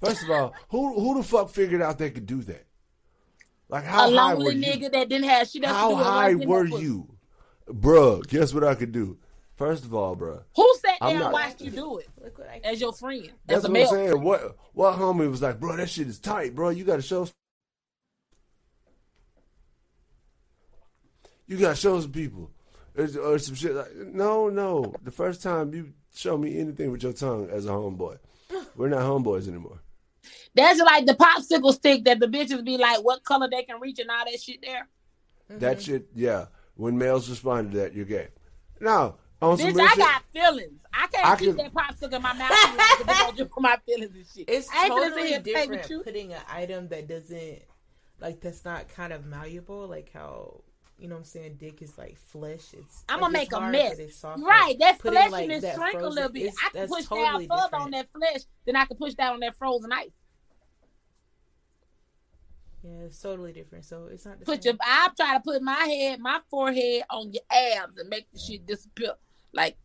[0.00, 2.66] First of all, who who the fuck figured out they could do that?
[3.68, 4.64] Like how a high lonely were you?
[4.66, 5.96] nigga that didn't have shit else to How do.
[5.96, 7.08] high life, were you,
[7.68, 8.26] bruh?
[8.28, 9.18] Guess what I could do.
[9.56, 10.42] First of all, bruh.
[10.56, 13.30] Who sat I'm there and watched you do it Look what I as your friend?
[13.46, 13.88] That's as a what male.
[13.88, 14.22] I'm saying.
[14.22, 15.76] What what homie was like, bro?
[15.76, 16.70] That shit is tight, bro.
[16.70, 17.28] You got to show.
[21.48, 22.50] You got to show some people,
[22.96, 23.74] or, or some shit.
[23.74, 24.94] Like, no, no.
[25.02, 28.18] The first time you show me anything with your tongue as a homeboy,
[28.76, 29.80] we're not homeboys anymore.
[30.54, 33.98] That's like the popsicle stick that the bitches be like, what color they can reach
[33.98, 34.86] and all that shit there.
[35.48, 35.80] That mm-hmm.
[35.80, 36.46] shit, yeah.
[36.74, 38.28] When males respond to that, you're gay.
[38.80, 40.80] Now, on some Bitch, I shit, got feelings.
[40.92, 44.26] I can't I keep can- that popsicle in my mouth just for my feelings and
[44.34, 44.48] shit.
[44.48, 47.62] It's I ain't totally here and play with different putting an item that doesn't
[48.20, 50.62] like that's not kind of malleable, like how
[50.98, 52.74] you know what I'm saying dick is like flesh.
[52.74, 53.98] It's I'm gonna it's make a mess.
[53.98, 54.42] it's soft.
[54.42, 56.42] Right, that Putting, flesh like, and that shrink a little bit.
[56.46, 59.34] it's- I can push totally down further on that flesh than I can push down
[59.34, 60.10] on that frozen ice.
[62.82, 63.84] Yeah, it's totally different.
[63.84, 64.72] So it's not the Put same.
[64.74, 68.38] your I try to put my head, my forehead on your abs and make the
[68.38, 69.12] shit disappear.
[69.52, 69.76] Like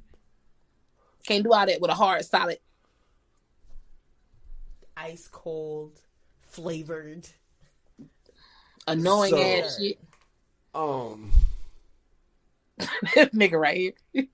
[1.26, 2.60] can't do all that with a hard solid.
[4.96, 6.00] ice cold,
[6.48, 7.28] flavored.
[8.88, 10.00] Annoying So- ass shit.
[10.74, 11.32] Um,
[12.80, 13.94] nigga right here.
[14.14, 14.26] this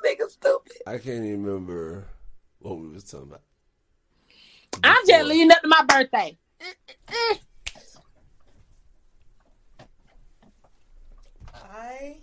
[0.04, 0.72] nigga stupid.
[0.86, 2.06] I can't even remember
[2.60, 3.42] what we was talking about.
[4.84, 5.24] I'm just Before.
[5.24, 6.38] leading up to my birthday.
[11.54, 12.16] I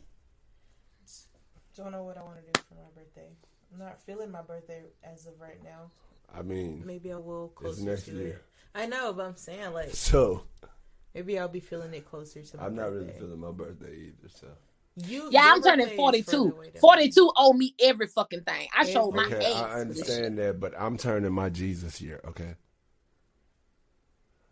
[1.75, 3.29] don't know what I want to do for my birthday.
[3.73, 5.89] I'm not feeling my birthday as of right now.
[6.33, 8.27] I mean, Maybe I will it's closer next to year.
[8.27, 8.41] it.
[8.73, 10.43] I know, but I'm saying like So
[11.13, 13.05] maybe I'll be feeling it closer to my I'm not birthday.
[13.07, 14.29] really feeling my birthday either.
[14.29, 14.47] So
[15.07, 16.25] You, Yeah, I'm turning 42.
[16.31, 18.67] further away than 42 owe me every fucking thing.
[18.77, 19.31] I showed my age.
[19.31, 20.07] I for this shit.
[20.09, 22.19] understand that, but I'm turning my Jesus year.
[22.25, 22.55] Okay,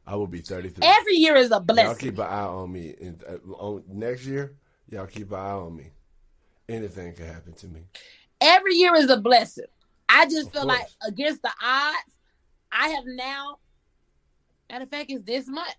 [0.05, 0.85] I will be 33.
[0.85, 1.85] Every year is a blessing.
[1.85, 2.93] Y'all keep an eye on me.
[3.01, 4.55] And uh, on next year,
[4.89, 5.91] y'all keep an eye on me.
[6.67, 7.81] Anything can happen to me.
[8.41, 9.65] Every year is a blessing.
[10.13, 10.77] I just Of feel course.
[10.79, 12.17] like against the odds,
[12.71, 13.57] I have now.
[14.69, 15.73] Matter of fact, it's this month.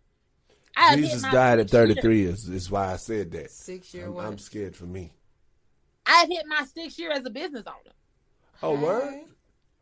[0.77, 1.95] I Jesus died at sixth year.
[1.95, 2.25] 33.
[2.25, 3.51] Is, is why I said that.
[3.51, 4.19] Six year I'm.
[4.19, 5.13] I'm scared for me.
[6.07, 7.95] I have hit my sixth year as a business owner.
[8.63, 9.21] Oh, word?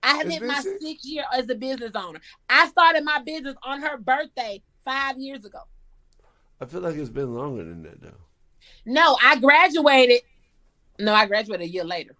[0.02, 0.82] I have It's hit been my six?
[0.84, 2.20] sixth year as a business owner.
[2.48, 5.60] I started my business on her birthday five years ago.
[6.60, 8.10] I feel like it's been longer than that, though.
[8.84, 10.20] No, I graduated.
[10.98, 12.14] No, I graduated a year later.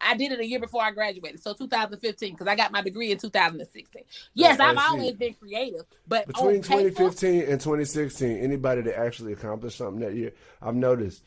[0.00, 3.10] I did it a year before I graduated, so 2015, because I got my degree
[3.10, 4.02] in 2016.
[4.34, 9.78] Yes, I've always been creative, but Between paper, 2015 and 2016, anybody that actually accomplished
[9.78, 11.24] something that year, I've noticed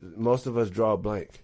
[0.00, 1.42] most of us draw a blank.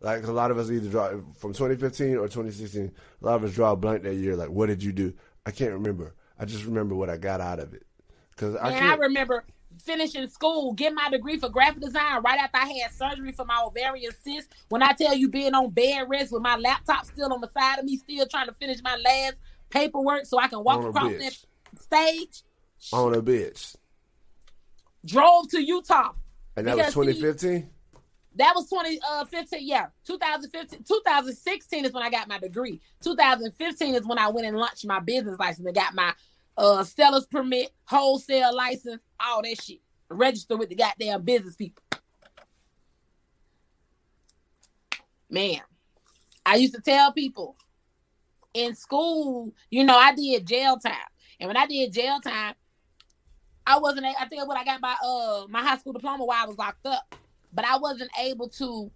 [0.00, 1.08] Like a lot of us either draw
[1.38, 2.92] from 2015 or 2016.
[3.22, 4.36] A lot of us draw a blank that year.
[4.36, 5.14] Like, what did you do?
[5.44, 6.14] I can't remember.
[6.38, 7.86] I just remember what I got out of it.
[8.30, 9.44] Because I I remember
[9.86, 13.62] finishing school, getting my degree for graphic design right after I had surgery for my
[13.64, 14.48] ovarian cyst.
[14.68, 17.78] When I tell you being on bed rest with my laptop still on the side
[17.78, 19.36] of me, still trying to finish my last
[19.70, 21.32] paperwork so I can walk across that
[21.80, 22.42] stage.
[22.92, 23.76] On a bitch.
[25.04, 26.12] Drove to Utah.
[26.56, 27.70] And that was Because he- 2015?
[28.38, 29.86] That was 2015, uh, yeah.
[30.06, 32.82] 2015, 2016 is when I got my degree.
[33.02, 36.12] 2015 is when I went and launched my business license and got my
[36.56, 39.80] uh seller's permit, wholesale license, all that shit.
[40.08, 41.82] Register with the goddamn business people.
[45.28, 45.60] Man,
[46.44, 47.56] I used to tell people
[48.54, 50.94] in school, you know, I did jail time.
[51.40, 52.54] And when I did jail time,
[53.66, 56.46] I wasn't I think when I got my uh my high school diploma while I
[56.46, 57.14] was locked up
[57.56, 58.90] but I wasn't able to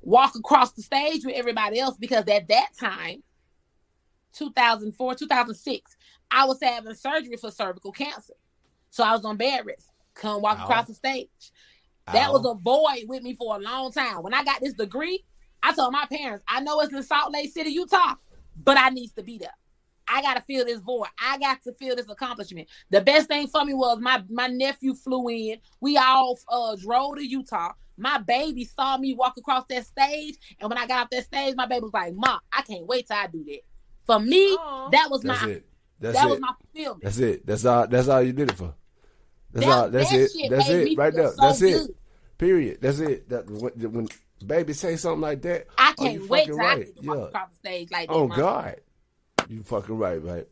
[0.00, 3.22] walk across the stage with everybody else because at that time,
[4.32, 5.96] 2004, 2006,
[6.30, 8.34] I was having surgery for cervical cancer.
[8.90, 10.64] So I was on bed rest, couldn't walk Ow.
[10.64, 11.28] across the stage.
[12.12, 14.22] That was a void with me for a long time.
[14.22, 15.24] When I got this degree,
[15.62, 18.14] I told my parents, I know it's in Salt Lake City, Utah,
[18.56, 19.54] but I needs to be there.
[20.08, 21.06] I gotta feel this void.
[21.22, 22.68] I got to feel this accomplishment.
[22.90, 25.58] The best thing for me was my my nephew flew in.
[25.80, 27.72] We all uh drove to Utah.
[27.96, 31.54] My baby saw me walk across that stage, and when I got off that stage,
[31.54, 33.60] my baby was like, "Mom, I can't wait till I do that."
[34.04, 34.88] For me, Aw.
[34.90, 35.66] that was That's my it.
[36.00, 36.30] That's that it.
[36.30, 37.02] was my fulfillment.
[37.04, 37.46] That's it.
[37.46, 37.86] That's all.
[37.86, 38.74] That's all you did it for.
[39.52, 39.90] That's That- all.
[39.90, 40.50] That's that it.
[40.50, 40.98] That's it.
[40.98, 41.28] Right there.
[41.28, 41.72] so That's it.
[41.86, 41.94] good.
[42.38, 42.78] Period.
[42.80, 43.28] That's it.
[43.28, 44.08] That when, when
[44.46, 45.66] baby say something like that.
[45.76, 46.78] I oh, can't you wait I right.
[46.86, 47.24] get to walk Yeah.
[47.24, 48.14] across the stage like that.
[48.14, 48.26] Oh.
[48.28, 48.76] God,
[49.48, 50.48] you fucking right, right?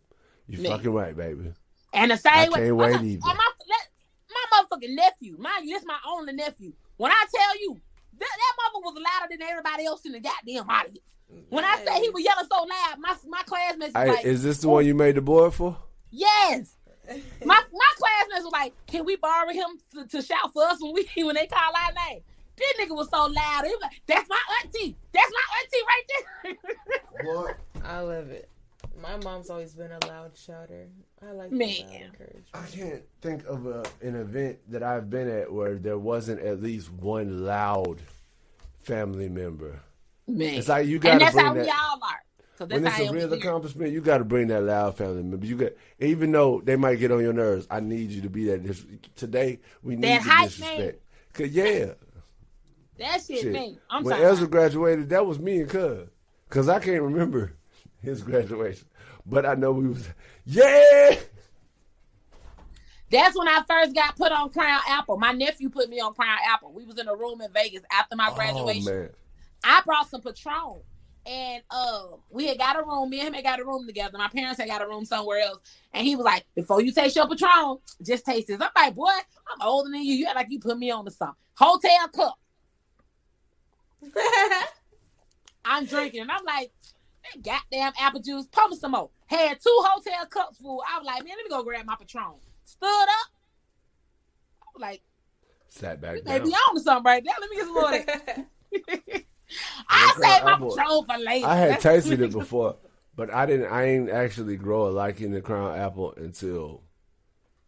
[0.47, 1.53] You fucking right, baby.
[1.95, 3.21] And the same I way, can't wait my, either.
[3.25, 3.89] my, let-
[4.31, 6.73] my motherfucking nephew, mind you, this my only nephew.
[6.99, 7.81] When I tell you
[8.19, 11.01] that, that mother was louder than everybody else in the goddamn audience.
[11.51, 14.43] When I say he was yelling so loud, my my classmates was Hey, like, is
[14.43, 15.77] this the one you made the board for?
[16.11, 16.75] "Yes."
[17.45, 20.93] My my classmates was like, "Can we borrow him to, to shout for us when
[20.93, 22.21] we when they call our name?"
[22.57, 23.65] This nigga was so loud.
[23.65, 24.97] He was like, "That's my auntie.
[25.13, 26.05] That's my auntie right
[27.23, 27.57] there." What?
[27.85, 28.49] I love it.
[29.03, 30.89] My mom's always been a loud shouter.
[31.27, 31.69] I like Man.
[32.19, 32.59] the.
[32.59, 36.63] I can't think of a, an event that I've been at where there wasn't at
[36.63, 38.01] least one loud
[38.79, 39.81] family member.
[40.27, 41.69] Man, It's like you got to that's bring how we that.
[41.69, 42.23] all are.
[42.59, 44.97] Cause that's When it's how a I real accomplishment, you got to bring that loud
[44.97, 45.47] family member.
[45.47, 48.45] You got, even though they might get on your nerves, I need you to be
[48.47, 48.63] that.
[48.65, 48.85] Dis-
[49.17, 51.01] today, we need That the hype disrespect.
[51.35, 51.87] Cause yeah,
[52.99, 53.53] That shit, shit.
[53.53, 53.79] man.
[53.89, 54.25] I'm when sorry.
[54.27, 56.09] Ezra graduated, that was me and Cuz.
[56.49, 57.53] Cause I can't remember
[58.03, 58.87] his graduation,
[59.29, 60.09] but I know we was.
[60.47, 61.17] Yeah,
[63.11, 65.19] That's when I first got put on Crown Apple.
[65.19, 66.73] My nephew put me on Crown Apple.
[66.73, 68.89] We was in a room in Vegas after my graduation.
[68.89, 69.11] Oh man,
[69.63, 70.81] I brought some Patron.
[71.27, 73.11] And uh, we had got a room.
[73.11, 74.17] Me and him had got a room together.
[74.17, 75.59] My parents had got a room somewhere else.
[75.93, 79.11] And he was like, "Before you taste your Patron, just taste this." I'm like, "Boy,
[79.11, 80.15] I'm older than you.
[80.15, 82.39] You act like you put me on to something." Hotel cup.
[85.67, 86.71] I'm drinking, and I'm like,
[87.35, 88.47] "That goddamn apple juice.
[88.47, 90.83] Pour me some more." Had two hotel cups full.
[90.89, 92.35] I was like, "Man, let me go grab my Patron."
[92.65, 93.31] Stood up.
[94.63, 95.03] I was like,
[95.69, 96.47] sat back "You may down.
[96.49, 97.35] be on to something right there.
[97.41, 98.47] Let me get some more." of that."
[99.89, 100.77] I Crown saved my Apple.
[100.77, 101.47] Patron for later.
[101.47, 102.77] I had That's tasted it before,
[103.17, 103.73] but I didn't.
[103.73, 106.83] I ain't actually grow a liking the Crown Apple until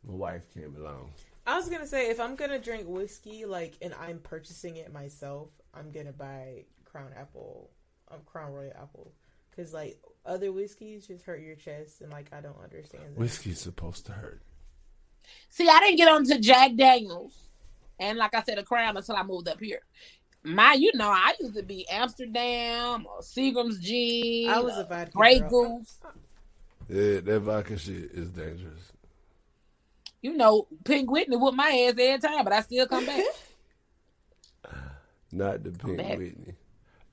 [0.06, 1.10] my wife came along.
[1.46, 5.48] I was gonna say if I'm gonna drink whiskey, like, and I'm purchasing it myself,
[5.74, 7.70] I'm gonna buy Crown Apple,
[8.10, 9.12] um, Crown Royal Apple,
[9.50, 13.04] because like other whiskeys just hurt your chest, and like I don't understand.
[13.04, 13.18] That.
[13.18, 14.42] Whiskey's supposed to hurt.
[15.48, 17.48] See, I didn't get onto Jack Daniels,
[17.98, 19.80] and like I said, a Crown until I moved up here.
[20.42, 25.12] My, you know, I used to be Amsterdam or Seagram's Gin, I was a vodka
[25.12, 25.78] Grey girl.
[25.78, 25.98] Goose.
[26.88, 28.92] Yeah, that vodka shit is dangerous.
[30.22, 33.24] You know, Pink Whitney whooped my ass every time, but I still come back.
[35.32, 36.18] Not the Pink bad.
[36.18, 36.54] Whitney.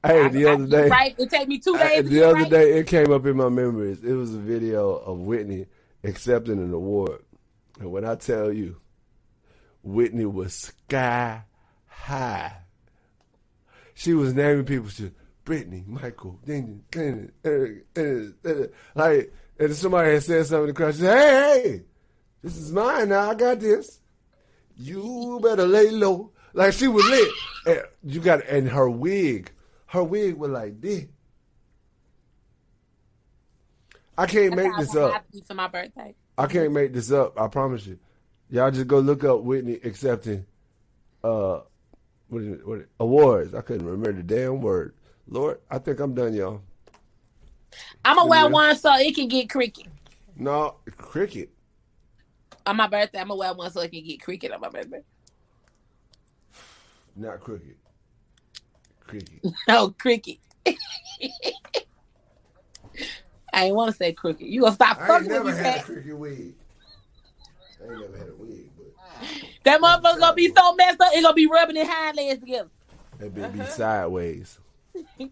[0.07, 1.15] Hey, the I- other I- day, right?
[1.19, 2.03] It take me two days.
[2.03, 2.49] to the other right.
[2.49, 4.03] day, it came up in my memories.
[4.03, 5.67] It was a video of Whitney
[6.03, 7.23] accepting an award,
[7.79, 8.77] and when I tell you,
[9.83, 11.43] Whitney was sky
[11.87, 12.53] high.
[13.93, 14.89] She was naming people.
[14.89, 15.11] She,
[15.43, 16.83] Brittany, Michael, Ding,
[18.95, 20.93] like, and somebody had said something to the crowd.
[20.95, 21.81] She said, "Hey, hey,
[22.43, 23.31] this is mine now.
[23.31, 23.99] I got this.
[24.75, 27.31] You better lay low." Like she was lit.
[27.65, 29.51] And you got and her wig,
[29.87, 31.05] her wig was like this.
[34.17, 35.25] I can't That's make this up.
[35.47, 36.15] for my birthday.
[36.37, 37.39] I can't make this up.
[37.39, 37.99] I promise you.
[38.49, 40.45] Y'all just go look up Whitney accepting
[41.23, 41.59] uh
[42.29, 43.53] what is it, what is- awards.
[43.53, 44.93] I couldn't remember the damn word.
[45.27, 46.61] Lord, I think I'm done, y'all.
[48.03, 49.87] I'm gonna wear one so it can get cricket
[50.35, 51.49] No, cricket.
[52.65, 53.19] on my birthday.
[53.19, 55.01] I'm gonna wear one so it can get cricket on my birthday.
[57.15, 57.77] Not cricket.
[59.07, 59.39] Cricket.
[59.67, 60.37] No cricket.
[63.53, 64.45] I ain't want to say crooked.
[64.45, 65.85] You gonna stop I ain't fucking with never me, had a Pat?
[65.85, 66.53] cricket wig.
[67.81, 68.93] I ain't never had a wig, but
[69.63, 71.11] That motherfucker gonna be so messed up.
[71.13, 72.69] It gonna be rubbing his hind legs together.
[73.19, 74.59] that be, be sideways.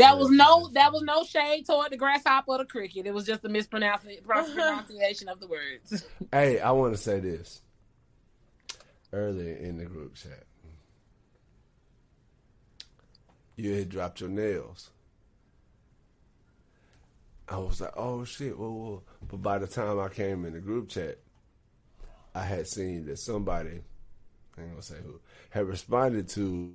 [0.00, 3.06] That was no, that was no shade toward the grasshopper or the cricket.
[3.06, 6.04] It was just a mispronunciation pronunciation of the words.
[6.32, 7.62] Hey, I want to say this.
[9.12, 10.44] Earlier in the group chat,
[13.56, 14.90] you had dropped your nails.
[17.48, 19.02] I was like, oh shit, whoa, whoa.
[19.28, 21.18] But by the time I came in the group chat,
[22.34, 23.80] I had seen that somebody,
[24.56, 25.20] I ain't gonna say who,
[25.50, 26.72] had responded to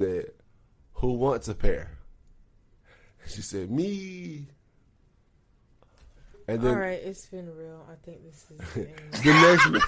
[0.00, 0.34] that
[1.00, 1.98] who wants a pair.
[3.26, 4.46] She said, me.
[6.48, 7.86] And then All right, it's been real.
[7.90, 8.58] I think this is.
[8.74, 8.80] the
[9.22, 9.78] the next ma-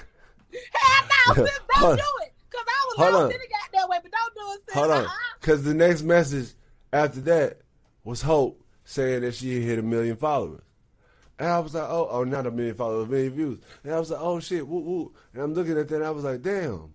[0.73, 2.33] Hell no, sis, don't Hold- do it.
[2.51, 3.33] Cause I was hold lost on.
[3.33, 4.75] in the goddamn way, but don't do it, sis.
[4.75, 5.11] Hold on, Uh-uh.
[5.41, 6.53] because the next message
[6.93, 7.61] after that
[8.05, 10.61] was Hope saying that she had hit a million followers,
[11.39, 13.99] and I was like, oh, oh, not a million followers, a million views, and I
[13.99, 16.43] was like, oh shit, woo woo, and I'm looking at that, and I was like,
[16.43, 16.93] damn,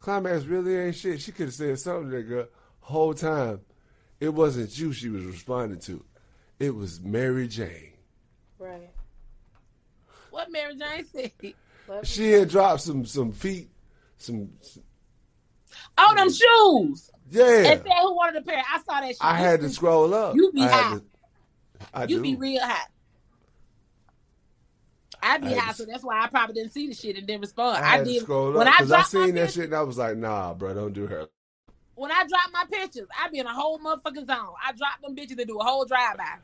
[0.00, 1.20] climax really ain't shit.
[1.22, 2.46] She could have said something to that girl
[2.88, 3.60] whole time.
[4.20, 6.04] It wasn't you she was responding to,
[6.58, 7.92] it was Mary Jane.
[8.58, 8.90] right.
[10.30, 11.54] What Mary Jane said.
[12.04, 13.70] She had dropped some some feet,
[14.18, 14.50] some
[15.96, 17.10] Oh, them shoes.
[17.30, 18.62] Yeah, And said who wanted a pair.
[18.72, 19.18] I saw that shit.
[19.20, 20.34] I had to scroll up.
[20.34, 20.94] You be I had high.
[20.96, 21.04] to-
[21.94, 22.22] I You do.
[22.22, 22.88] be real hot.
[25.22, 27.16] I be I had high, to- so that's why I probably didn't see the shit
[27.16, 27.78] and didn't respond.
[27.78, 29.74] I I, had to did scroll when up I because I seen that shit and
[29.74, 31.28] I was like, nah, bro, don't do her.
[31.98, 34.54] When I drop my pictures, I be in a whole motherfucking zone.
[34.64, 36.34] I drop them bitches and do a whole drive by.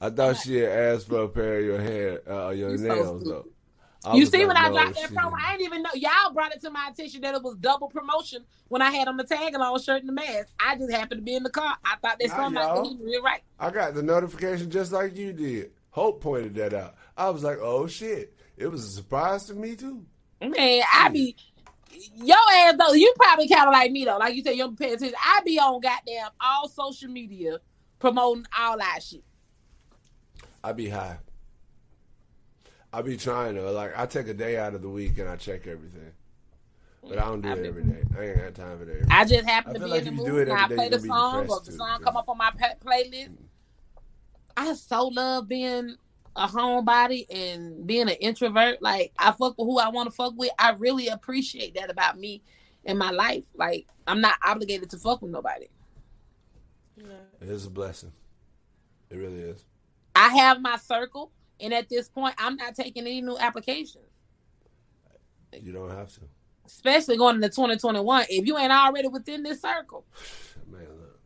[0.00, 2.84] I thought she had asked for a pair of your hair, uh, your You so
[2.84, 3.44] nails stupid.
[3.44, 4.10] though.
[4.10, 5.32] I You see like, when I no, dropped that promo.
[5.38, 5.90] I didn't even know.
[5.94, 9.18] Y'all brought it to my attention that it was double promotion when I had on
[9.18, 10.48] the tag along shirt and the mask.
[10.58, 11.76] I just happened to be in the car.
[11.84, 13.42] I thought that something like Real right.
[13.58, 15.72] I got the notification just like you did.
[15.90, 16.94] Hope pointed that out.
[17.18, 18.32] I was like, oh shit.
[18.56, 20.06] It was a surprise to me too.
[20.40, 21.36] Man, I be
[22.16, 22.94] your ass though.
[22.94, 24.18] You probably kind of like me though.
[24.18, 25.16] Like you said, you don't pay attention.
[25.22, 27.58] I be on goddamn all social media
[27.98, 29.24] promoting all that shit.
[30.62, 31.18] I be high.
[32.92, 35.36] I be trying to like I take a day out of the week and I
[35.36, 36.12] check everything.
[37.08, 38.02] But I don't do I it be- every day.
[38.18, 39.06] I ain't got time for that.
[39.10, 41.48] I just happen I to be like in the mood and I play the song
[41.48, 42.04] or the too, song yeah.
[42.04, 42.50] come up on my
[42.84, 43.36] playlist.
[44.56, 45.96] I so love being
[46.36, 48.82] a homebody and being an introvert.
[48.82, 50.50] Like I fuck with who I want to fuck with.
[50.58, 52.42] I really appreciate that about me
[52.84, 53.44] in my life.
[53.54, 55.66] Like I'm not obligated to fuck with nobody.
[56.98, 58.12] It is a blessing.
[59.10, 59.64] It really is.
[60.14, 61.30] I have my circle,
[61.60, 64.04] and at this point, I'm not taking any new applications.
[65.52, 66.20] You don't have to.
[66.66, 68.26] Especially going into 2021.
[68.28, 70.04] If you ain't already within this circle,
[70.70, 71.20] Man, look.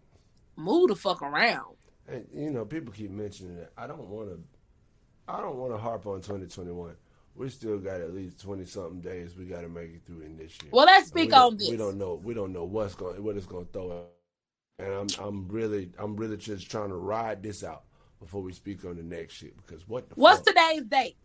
[0.57, 1.77] move the fuck around.
[2.07, 3.73] And you know, people keep mentioning it.
[3.77, 4.41] I don't want to.
[5.31, 6.97] I don't want to harp on 2021.
[7.37, 9.37] We still got at least 20 something days.
[9.37, 10.71] We got to make it through in this year.
[10.73, 11.71] Well, let's speak on this.
[11.71, 12.21] We don't know.
[12.23, 13.23] We don't know what's going.
[13.23, 13.91] What it's going to throw.
[13.91, 14.13] Up.
[14.79, 15.07] And I'm.
[15.25, 15.93] I'm really.
[15.99, 17.85] I'm really just trying to ride this out
[18.19, 19.57] before we speak on the next shit.
[19.57, 20.47] Because what the What's fuck?
[20.49, 21.17] today's date?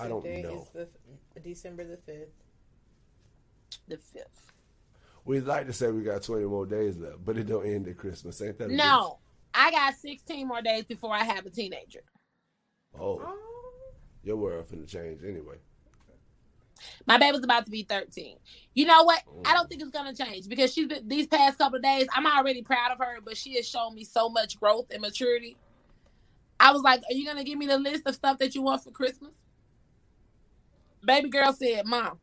[0.00, 0.66] I don't Today know.
[0.74, 0.88] Is
[1.34, 2.32] the, December the fifth.
[3.88, 4.52] The fifth.
[5.24, 7.96] We'd like to say we got 20 more days left, but it don't end at
[7.96, 8.40] Christmas.
[8.42, 9.18] Ain't that a No,
[9.54, 12.02] I got 16 more days before I have a teenager.
[12.98, 13.38] Oh, um,
[14.22, 15.56] your world finna change anyway.
[17.06, 18.36] My baby's about to be 13.
[18.74, 19.22] You know what?
[19.44, 19.68] I don't mm.
[19.68, 22.06] think it's gonna change because she's been these past couple of days.
[22.14, 25.56] I'm already proud of her, but she has shown me so much growth and maturity.
[26.58, 28.82] I was like, "Are you gonna give me the list of stuff that you want
[28.82, 29.32] for Christmas?"
[31.04, 32.18] Baby girl said, "Mom,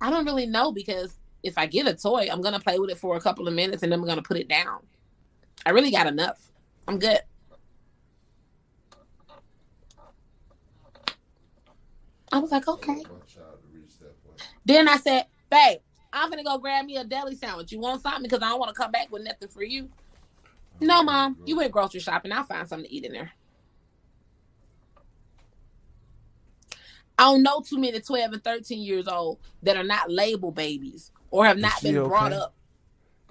[0.00, 2.98] I don't really know because if I get a toy, I'm gonna play with it
[2.98, 4.86] for a couple of minutes and then I'm gonna put it down.
[5.66, 6.40] I really got enough.
[6.86, 7.20] I'm good."
[12.32, 13.02] I was like, "Okay."
[14.64, 15.78] Then I said, babe,
[16.12, 17.72] I'm gonna go grab me a deli sandwich.
[17.72, 18.22] You want something?
[18.22, 19.90] Because I don't want to come back with nothing for you.
[20.80, 22.32] No, mom, you went grocery shopping.
[22.32, 23.32] I'll find something to eat in there.
[27.18, 31.12] I don't know too many 12 and 13 years old that are not label babies
[31.30, 32.54] or have not she been brought up.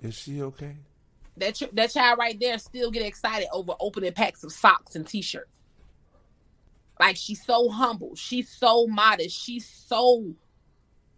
[0.02, 0.78] Is she okay?
[1.38, 5.08] That ch- that child right there still get excited over opening packs of socks and
[5.08, 5.50] t-shirts.
[7.02, 10.36] Like she's so humble, she's so modest, she's so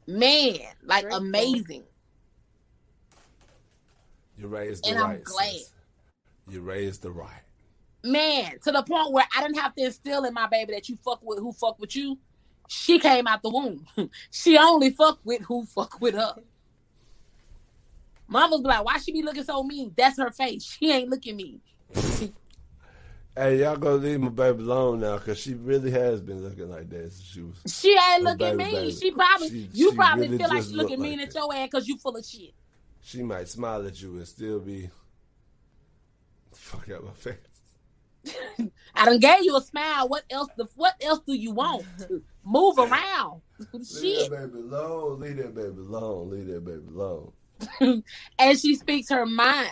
[0.08, 1.28] man, like Grateful.
[1.28, 1.84] amazing.
[4.38, 4.96] You raised the right.
[4.96, 5.50] And I'm glad.
[5.50, 5.74] sis.
[6.50, 7.44] You raised the right.
[8.02, 10.98] man, to the point where I didn't have to instill in my baby that you
[11.04, 12.18] fuck with who fuck with you.
[12.70, 13.86] She came out the womb.
[14.32, 16.36] she only fuck with who fuck with her.
[18.30, 19.94] Mama's be like, why she be looking so mean?
[19.98, 20.64] That's her face.
[20.64, 21.60] She ain't looking mean.
[23.36, 26.88] Hey, y'all go leave my baby alone now, cause she really has been looking like
[26.90, 27.56] that since she was.
[27.66, 28.74] She ain't looking baby, mean.
[28.76, 28.92] baby.
[28.92, 31.28] She probably She- you she probably really feel like just she looking look mean like
[31.30, 31.40] at that.
[31.40, 32.54] your ass because you full of shit.
[33.02, 34.90] She might smile at you and still be.
[36.54, 37.36] Fuck out my face.
[38.96, 40.08] I done gave you a smile.
[40.08, 40.50] What else?
[40.56, 41.86] The what else do you want?
[42.46, 43.42] Move around.
[43.74, 44.30] Leave shit.
[44.30, 45.20] that baby alone.
[45.20, 46.30] Leave that baby alone.
[46.30, 47.32] Leave that baby alone.
[48.40, 49.70] and she speaks her mind.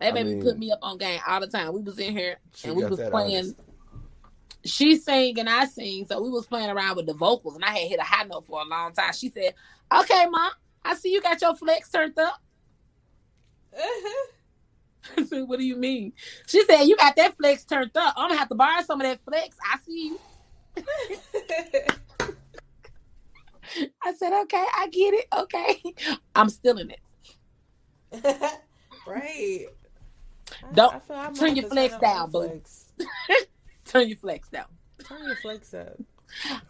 [0.00, 1.72] That I baby mean- put me up on game all the time.
[1.74, 3.36] We was in here and we was playing.
[3.36, 3.54] honest.
[4.64, 7.70] She sang and I sing, so we was playing around with the vocals, and I
[7.70, 9.12] had hit a high note for a long time.
[9.14, 9.54] She said,
[9.90, 10.50] "Okay, mom,
[10.84, 12.42] I see you got your flex turned up."
[15.16, 16.12] I said, "What do you mean?"
[16.46, 18.12] She said, "You got that flex turned up.
[18.16, 19.56] I'm gonna have to borrow some of that flex.
[19.64, 20.18] I see you."
[24.02, 25.26] I said, "Okay, I get it.
[25.36, 25.82] Okay,
[26.34, 27.00] I'm still in it."
[29.06, 29.66] right.
[30.74, 32.60] Don't- I I'm turn your have to flex up down, boo.
[33.84, 34.66] Turn your flex down.
[35.04, 35.96] Turn your flex up.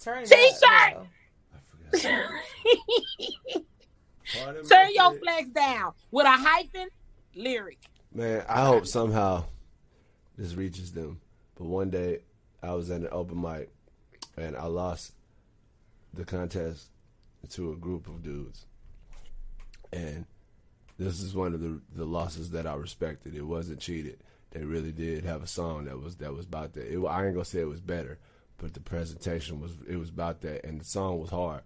[0.01, 0.97] Turn it T-shirt!
[0.97, 1.07] up,
[1.55, 1.59] I
[1.99, 2.03] forgot.
[4.69, 5.21] Turn your shit.
[5.23, 6.89] flex down with a hyphen
[7.35, 7.79] lyric.
[8.15, 9.45] Man, I hope somehow
[10.39, 11.21] this reaches them.
[11.57, 12.21] But one day
[12.62, 13.71] I was at an open mic
[14.37, 15.12] and I lost
[16.15, 16.87] the contest
[17.51, 18.65] to a group of dudes.
[19.93, 20.25] And
[21.01, 23.35] this is one of the the losses that I respected.
[23.35, 24.19] It wasn't cheated.
[24.51, 26.93] They really did have a song that was that was about that.
[26.93, 28.19] It, I ain't gonna say it was better,
[28.59, 31.63] but the presentation was it was about that, and the song was hard.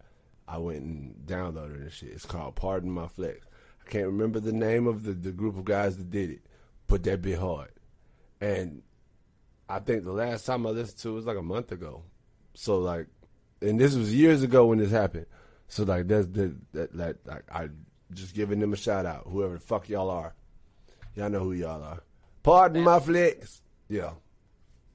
[0.47, 2.11] I went and downloaded this shit.
[2.11, 3.47] It's called Pardon My Flex.
[3.85, 6.47] I can't remember the name of the, the group of guys that did it,
[6.86, 7.73] but that bit hard.
[8.40, 8.82] And
[9.69, 12.02] I think the last time I listened to it was like a month ago.
[12.55, 13.09] So like,
[13.61, 15.27] and this was years ago when this happened.
[15.69, 17.69] So like that's that that, that like, I
[18.14, 19.24] just giving them a shout out.
[19.26, 20.34] Whoever the fuck y'all are,
[21.14, 22.02] y'all know who y'all are.
[22.42, 23.62] Pardon my flex.
[23.88, 24.12] Yeah,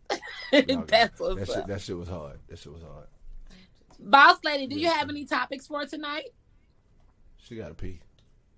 [0.52, 1.68] Y'all- That's that what's shit.
[1.68, 2.40] That shit was hard.
[2.48, 3.08] That shit was hard.
[4.00, 6.30] Boss lady, do you have any topics for tonight?
[7.38, 8.00] She got to pee.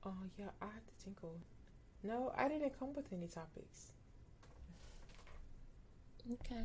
[0.06, 1.36] Oh yeah, I have to tinkle.
[2.04, 3.92] No, I didn't come with any topics.
[6.32, 6.64] Okay.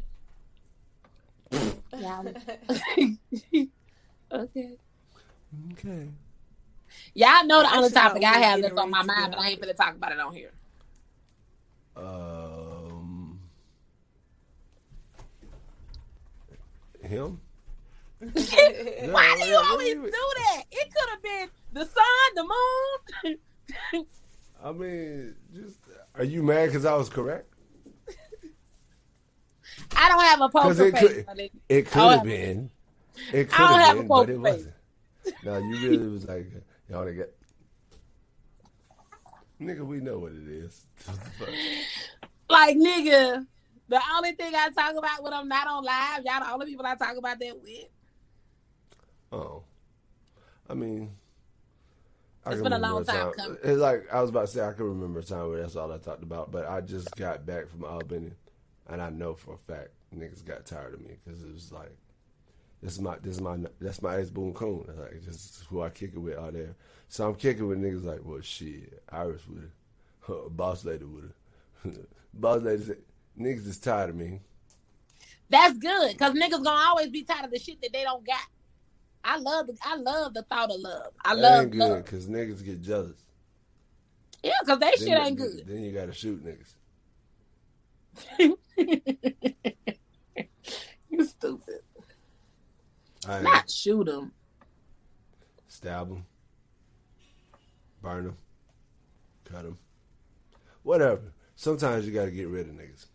[1.99, 2.23] Yeah.
[4.33, 4.77] okay.
[5.73, 6.09] Okay.
[7.15, 9.75] Y'all know the only topic I have that's on my mind, but I ain't gonna
[9.75, 10.53] talk about it on here.
[11.97, 13.41] Um.
[17.03, 17.41] Him.
[18.21, 20.13] Why do you always wait, wait.
[20.13, 20.63] do that?
[20.73, 23.37] It could have been the sun, the
[23.95, 24.07] moon.
[24.65, 25.77] I mean, just
[26.15, 27.53] are you mad because I was correct?
[29.97, 31.09] I don't have a poker it face.
[31.13, 31.51] could- my nigga.
[31.69, 32.71] It could have been.
[33.33, 34.75] It could I don't have have a been, but it wasn't.
[35.45, 36.47] No, you really was like,
[36.89, 37.33] y'all to get.
[39.61, 40.87] Nigga, we know what it is.
[42.49, 43.45] Like nigga,
[43.89, 46.87] the only thing I talk about when I'm not on live, y'all the only people
[46.87, 47.87] I talk about that with.
[49.33, 49.65] oh,
[50.71, 51.11] I mean,
[52.45, 53.59] I It's can been a remember long time time- coming.
[53.65, 55.91] It's like I was about to say, I can remember a time where that's all
[55.93, 56.53] I talked about.
[56.53, 58.31] But I just got back from Albany,
[58.89, 61.97] and I know for a fact niggas got tired of me because it was like,
[62.87, 64.85] this is my, this is my, that's my ex Boone Coon.
[64.97, 66.77] Like, this is who I kick it with out there.
[67.09, 69.73] So I'm kicking with niggas like, well, shit, Iris would
[70.29, 71.33] have, boss lady would
[71.83, 71.99] have,
[72.35, 72.99] boss lady said,
[73.37, 74.39] niggas is tired of me.
[75.51, 78.39] That's good, cause niggas gonna always be tired of the shit that they don't got.
[79.25, 81.13] I love the I love the thought of love.
[81.25, 82.05] I love That love ain't good love.
[82.05, 83.17] because niggas get jealous.
[84.45, 85.65] Yeah, cause that Then shit ain't good.
[85.67, 86.75] Then you gotta shoot niggas.
[91.11, 91.81] you stupid.
[93.27, 94.33] Not shoot them.
[95.69, 96.25] stab them,
[98.03, 98.37] burn them,
[99.45, 99.79] cut them,
[100.83, 101.33] whatever.
[101.57, 103.07] Sometimes you gotta get rid of niggas.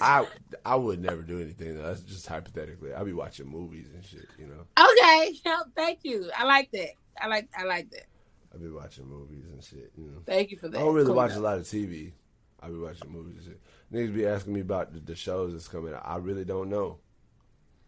[0.00, 0.26] I
[0.64, 1.76] I would never do anything.
[1.76, 1.82] Though.
[1.82, 2.94] That's just hypothetically.
[2.94, 4.26] I be watching movies and shit.
[4.38, 5.34] You know, Okay,
[5.76, 6.30] thank you.
[6.36, 6.90] I like that.
[7.20, 8.06] I like I like that.
[8.54, 9.92] I be watching movies and shit.
[9.96, 10.78] You know, Thank you for that.
[10.78, 11.40] I don't really Cool watch enough.
[11.40, 12.12] a lot of TV.
[12.60, 13.60] I be watching movies and shit.
[13.92, 16.02] Niggas be asking me about the, the shows that's coming out.
[16.06, 16.98] I really don't know.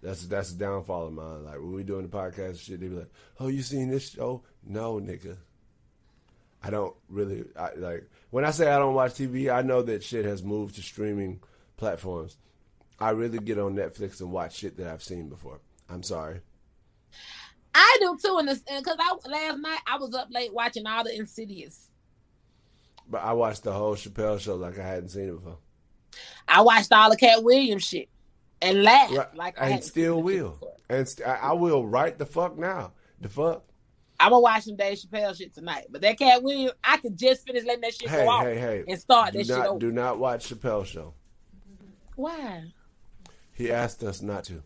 [0.02, 1.44] That's that's a downfall of mine.
[1.44, 3.10] Like when we doing the podcast and shit, they be like,
[3.40, 5.36] "Oh, you seen this show?" No, nigga.
[6.62, 9.52] I don't really I, like when I say I don't watch TV.
[9.52, 11.40] I know that shit has moved to streaming
[11.76, 12.36] platforms.
[13.00, 15.60] I really get on Netflix and watch shit that I've seen before.
[15.88, 16.40] I'm sorry.
[17.74, 21.04] I do too, in this because I last night I was up late watching all
[21.04, 21.88] the Insidious.
[23.10, 25.58] But I watched the whole Chappelle show like I hadn't seen it before.
[26.46, 28.08] I watched all the Katt Williams shit
[28.62, 29.34] and laugh Right.
[29.34, 30.58] like I and still will.
[30.88, 32.92] And st- I I will right the fuck now.
[33.20, 33.64] The fuck?
[34.20, 35.86] I'm gonna watch some Dave Chappelle shit tonight.
[35.90, 38.58] But that Katt Williams, I could just finish letting that shit Hey, go off hey,
[38.58, 38.84] hey.
[38.88, 39.78] and start Do that shit over.
[39.78, 41.14] do not watch Chappelle show.
[42.16, 42.64] Why?
[43.52, 44.62] He asked us not to.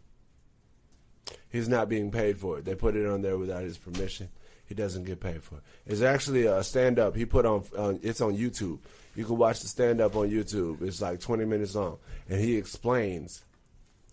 [1.51, 2.65] He's not being paid for it.
[2.65, 4.29] They put it on there without his permission.
[4.65, 5.63] He doesn't get paid for it.
[5.87, 7.65] It's actually a stand up he put on.
[7.77, 8.79] Uh, it's on YouTube.
[9.15, 10.81] You can watch the stand up on YouTube.
[10.81, 11.99] It's like 20 minutes long,
[12.31, 13.45] and he explains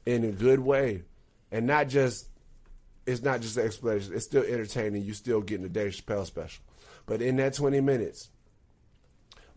[0.06, 1.04] in a good way,
[1.52, 2.28] and not just.
[3.06, 4.14] It's not just an explanation.
[4.14, 5.02] It's still entertaining.
[5.04, 6.64] You still getting the Dave Chappelle special,
[7.08, 8.30] but in that 20 minutes,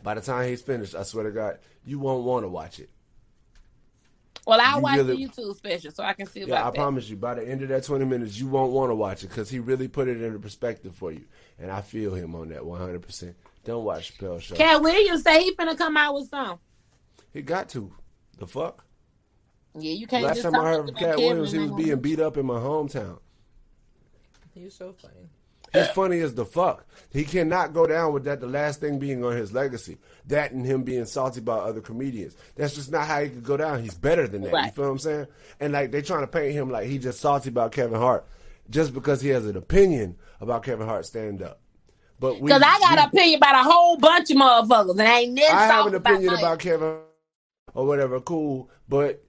[0.03, 2.89] by the time he's finished, I swear to God, you won't want to watch it.
[4.47, 6.71] Well, I'll You watch really- the YouTube special so I can see Yeah, about I
[6.71, 6.75] that.
[6.77, 9.29] promise you, by the end of that 20 minutes, you won't want to watch it
[9.29, 11.25] because he really put it into perspective for you.
[11.59, 13.35] And I feel him on that 100%.
[13.65, 14.55] Don't watch Chappelle Show.
[14.57, 16.59] Katt Williams say he finna come out with some.
[17.33, 17.93] he got to.
[18.39, 18.85] The fuck?
[19.79, 21.71] Yeah, you can't Last just time talk I heard about from Katt Williams, he was
[21.73, 23.19] being beat up in my hometown.
[24.55, 25.29] He was so funny.
[25.73, 26.85] He's funny as the fuck.
[27.11, 28.41] He cannot go down with that.
[28.41, 29.97] The last thing being on his legacy,
[30.27, 32.37] that and him being salty about other comedians.
[32.57, 33.83] That's just not how he could go down.
[33.83, 34.49] He's better than that.
[34.51, 34.75] You Right.
[34.75, 35.27] feel what I'm saying?
[35.61, 38.27] And like they trying to paint him like he just salty about Kevin Hart,
[38.69, 41.59] just because he has an opinion about Kevin Hart stand up.
[42.21, 45.03] But we, Cause I got we- an opinion about a whole bunch of motherfuckers, and
[45.09, 46.97] I ain't never I have talked an opinion about, about Kevin
[47.73, 48.21] or whatever.
[48.21, 49.25] Cool, but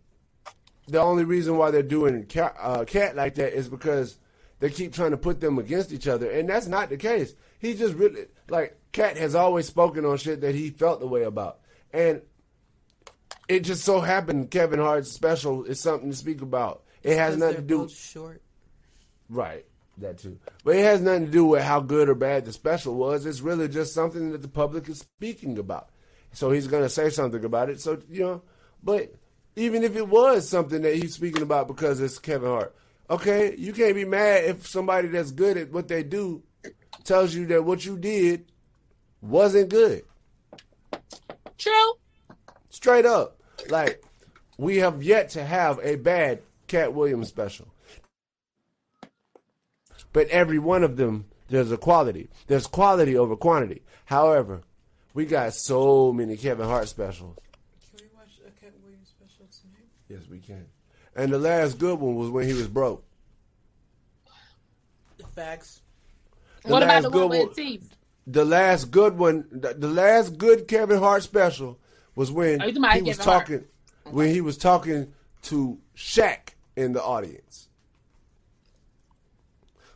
[0.88, 4.18] the only reason why they're doing cat, uh, cat like that is because
[4.60, 7.34] they keep trying to put them against each other, and that's not the case.
[7.60, 11.24] He just really like Katt has always spoken on shit that he felt the way
[11.24, 11.60] about,
[11.92, 12.22] and
[13.48, 16.84] it just so happened Kevin Hart's special is something to speak about.
[17.02, 18.42] It has nothing to do both short.
[19.30, 19.66] Right,
[19.98, 20.40] that too.
[20.64, 23.26] But it has nothing to do with how good or bad the special was.
[23.26, 25.90] It's really just something that the public is speaking about.
[26.34, 27.80] So he's going to say something about it.
[27.80, 28.42] So, you know,
[28.84, 29.14] but
[29.56, 32.76] even if it was something that he's speaking about because it's Kevin Hart,
[33.10, 36.44] okay, you can't be mad if somebody that's good at what they do
[37.04, 38.46] tells you that what you did
[39.22, 40.04] wasn't good.
[41.58, 41.94] True.
[42.70, 43.40] Straight up.
[43.70, 44.04] Like,
[44.58, 47.68] we have yet to have a bad Katt Williams special.
[50.12, 52.30] But every one of them, there's a quality.
[52.48, 53.82] There's quality over quantity.
[54.06, 54.62] However,
[55.14, 57.38] we got so many Kevin Hart specials.
[57.96, 59.88] Can we watch a Katt Williams special tonight?
[60.10, 60.66] Yes, we can.
[61.16, 63.04] And the last good one was when he was broke.
[65.36, 65.82] Facts.
[66.64, 67.96] The what about last the good one with teeth?
[68.28, 71.80] The last good one, the, the last good Kevin Hart special
[72.16, 73.46] was when Oh, you talking about he was Kevin Hart.
[73.48, 73.64] talking
[74.12, 75.14] when he was talking
[75.44, 77.68] to Shaq in the audience.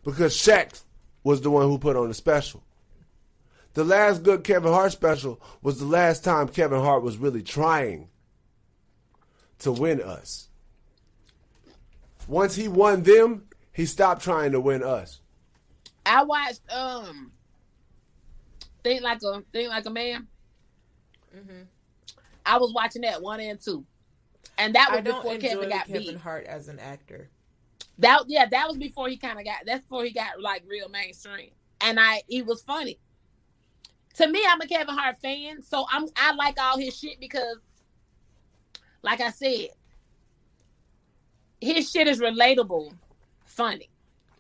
[0.04, 0.82] Because Shaq
[1.24, 2.64] was the one who put on the special.
[3.76, 8.10] The last good Kevin Hart special was the last time Kevin Hart was really trying
[9.60, 10.47] to win us.
[12.28, 15.22] Once he won them, he stopped trying to win us.
[16.06, 17.32] I watched um
[18.84, 20.28] Think Like a Think Like a Man.
[21.36, 21.64] Mm-hmm.
[22.46, 23.86] I was watching that one and two.
[24.58, 26.18] And that was I don't before enjoy Kevin got Kevin beat.
[26.18, 27.30] Hart as an actor.
[28.00, 29.66] That yeah, that was before he kind of got.
[29.66, 31.52] That's before he got like real mainstream.
[31.82, 33.00] And I, he was funny.
[34.16, 37.58] To me, I'm a Kevin Hart fan, so I'm I like all his shit because,
[39.04, 39.70] like I said,
[41.62, 42.94] his shit is relatable,
[43.46, 43.90] funny.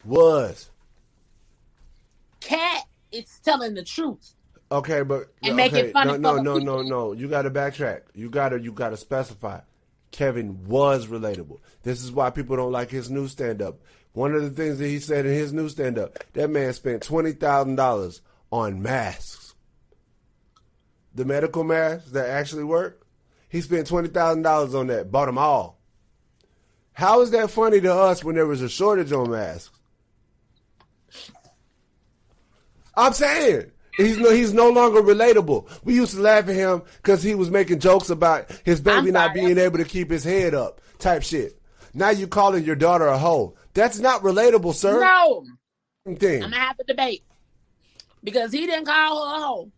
[0.06, 0.69] Was.
[2.39, 4.34] Katt is telling the truth.
[4.72, 7.11] Okay, but And okay, fun no, of no, fellow no, no, no.
[7.14, 8.02] You got to backtrack.
[8.14, 9.61] You got to, you got to specify.
[10.11, 11.60] Kevin was relatable.
[11.84, 13.80] This is why people don't like his new stand up.
[14.14, 17.03] One of the things that he said in his new stand up, that man spent
[17.03, 18.22] twenty thousand dollars
[18.52, 19.53] on masks.
[21.14, 23.06] The medical masks that actually work.
[23.49, 25.11] He spent twenty thousand dollars on that.
[25.11, 25.77] Bought them all.
[26.98, 29.69] How is that funny to us when there was a shortage on masks?
[32.95, 35.69] I'm saying he's no he's no longer relatable.
[35.84, 39.36] We used to laugh at him because he was making jokes about his baby not
[39.36, 41.61] being able to keep his head up, type shit.
[41.94, 43.53] Now you calling your daughter a hoe?
[43.76, 44.99] That's not relatable, sir.
[44.99, 45.45] No,
[46.15, 46.44] Thing.
[46.44, 47.24] I'm gonna have to debate
[48.24, 49.72] because he didn't call her a hoe.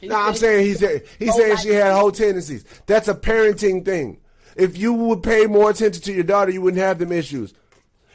[0.00, 2.64] He No, I'm saying he's he's Oh, saying she had whole tendencies.
[2.86, 4.18] That's a parenting thing.
[4.56, 7.52] If you would pay more attention to your daughter, you wouldn't have them issues.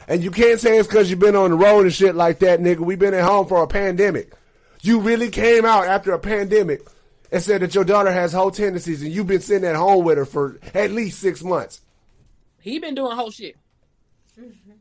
[0.08, 2.60] And you can't say it's because you've been on the road and shit like that,
[2.60, 2.80] nigga.
[2.80, 4.32] We've been at home for a pandemic.
[4.80, 6.82] You really came out after a pandemic
[7.30, 10.18] and said that your daughter has whole tendencies, and you've been sitting at home with
[10.18, 11.80] her for at least six months.
[12.60, 13.56] he been doing whole shit.
[14.38, 14.72] Mm-hmm.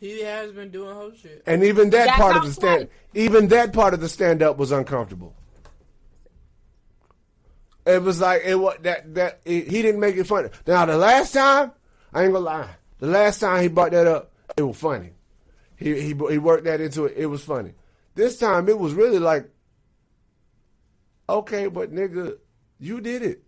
[0.00, 1.42] He has been doing whole shit.
[1.46, 2.90] And even that That's part of the stand, right.
[3.14, 5.34] even that part of the stand up was uncomfortable.
[7.86, 10.48] It was like it was that that it, he didn't make it funny.
[10.66, 11.72] Now the last time,
[12.12, 15.12] I ain't gonna lie, the last time he brought that up, it was funny.
[15.76, 17.14] He he he worked that into it.
[17.16, 17.72] It was funny.
[18.14, 19.50] This time it was really like,
[21.28, 22.38] okay, but nigga,
[22.78, 23.42] you did it.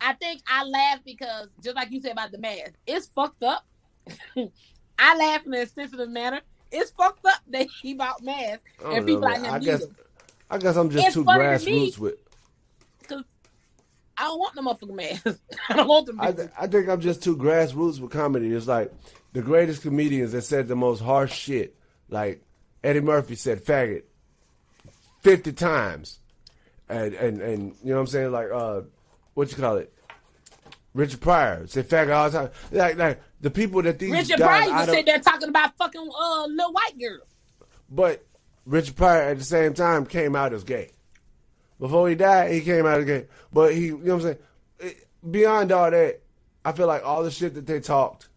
[0.00, 3.64] I think I laughed because just like you said about the mask, it's fucked up.
[4.98, 6.40] I laugh in a sensitive manner.
[6.72, 9.96] It's fucked up that he bought masks I and people like him I guess them.
[10.50, 12.14] I guess I'm just It's too funny to grassroots with.
[14.16, 15.40] I don't want no motherfucking masks.
[15.68, 16.20] I don't want them.
[16.20, 18.52] I, th- I think I'm just too grassroots with comedy.
[18.52, 18.92] It's like
[19.32, 21.74] the greatest comedians that said the most harsh shit.
[22.08, 22.42] Like
[22.84, 24.02] Eddie Murphy said faggot
[25.22, 26.18] 50 times.
[26.88, 28.32] And, and, and you know what I'm saying?
[28.32, 28.82] Like, uh,
[29.34, 29.92] what you call it?
[30.94, 32.50] Richard Pryor said faggot all the time.
[32.70, 35.48] Like, like the people that these Richard guys Pryor I just don't- sit there talking
[35.48, 37.26] about fucking uh little white girls.
[37.90, 38.24] But
[38.66, 40.90] Richard Pryor at the same time came out as gay.
[41.82, 43.26] Before he died, he came out as gay.
[43.52, 44.38] But he, you know what I'm
[44.80, 44.94] saying?
[45.28, 46.22] Beyond all that,
[46.64, 48.28] I feel like all the shit that they talked,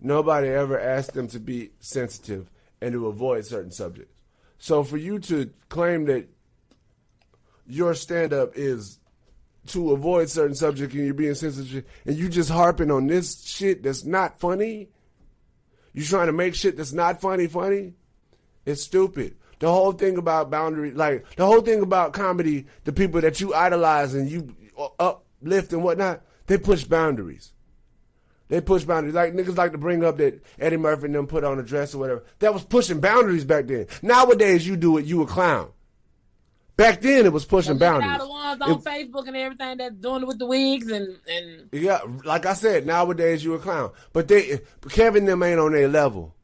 [0.00, 2.48] nobody ever asked them to be sensitive
[2.80, 4.22] and to avoid certain subjects.
[4.58, 6.28] So for you to claim that
[7.66, 9.00] your stand up is
[9.66, 13.82] to avoid certain subjects and you're being sensitive and you just harping on this shit
[13.82, 14.90] that's not funny,
[15.92, 17.94] you trying to make shit that's not funny funny,
[18.64, 19.34] it's stupid.
[19.64, 23.54] The whole thing about boundary, like the whole thing about comedy, the people that you
[23.54, 24.54] idolize and you
[25.00, 27.54] uplift and whatnot, they push boundaries.
[28.48, 29.14] They push boundaries.
[29.14, 31.94] Like niggas like to bring up that Eddie Murphy and them put on a dress
[31.94, 32.24] or whatever.
[32.40, 33.86] That was pushing boundaries back then.
[34.02, 35.70] Nowadays, you do it, you a clown.
[36.76, 38.18] Back then, it was pushing Look at all boundaries.
[38.18, 42.00] the ones on Facebook and everything that's doing it with the wigs and and Yeah,
[42.26, 43.92] like I said, nowadays you a clown.
[44.12, 44.60] But they
[44.90, 46.34] Kevin them ain't on their level.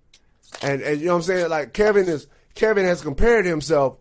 [0.62, 1.50] And and you know what I'm saying?
[1.50, 3.98] Like Kevin is Kevin has compared himself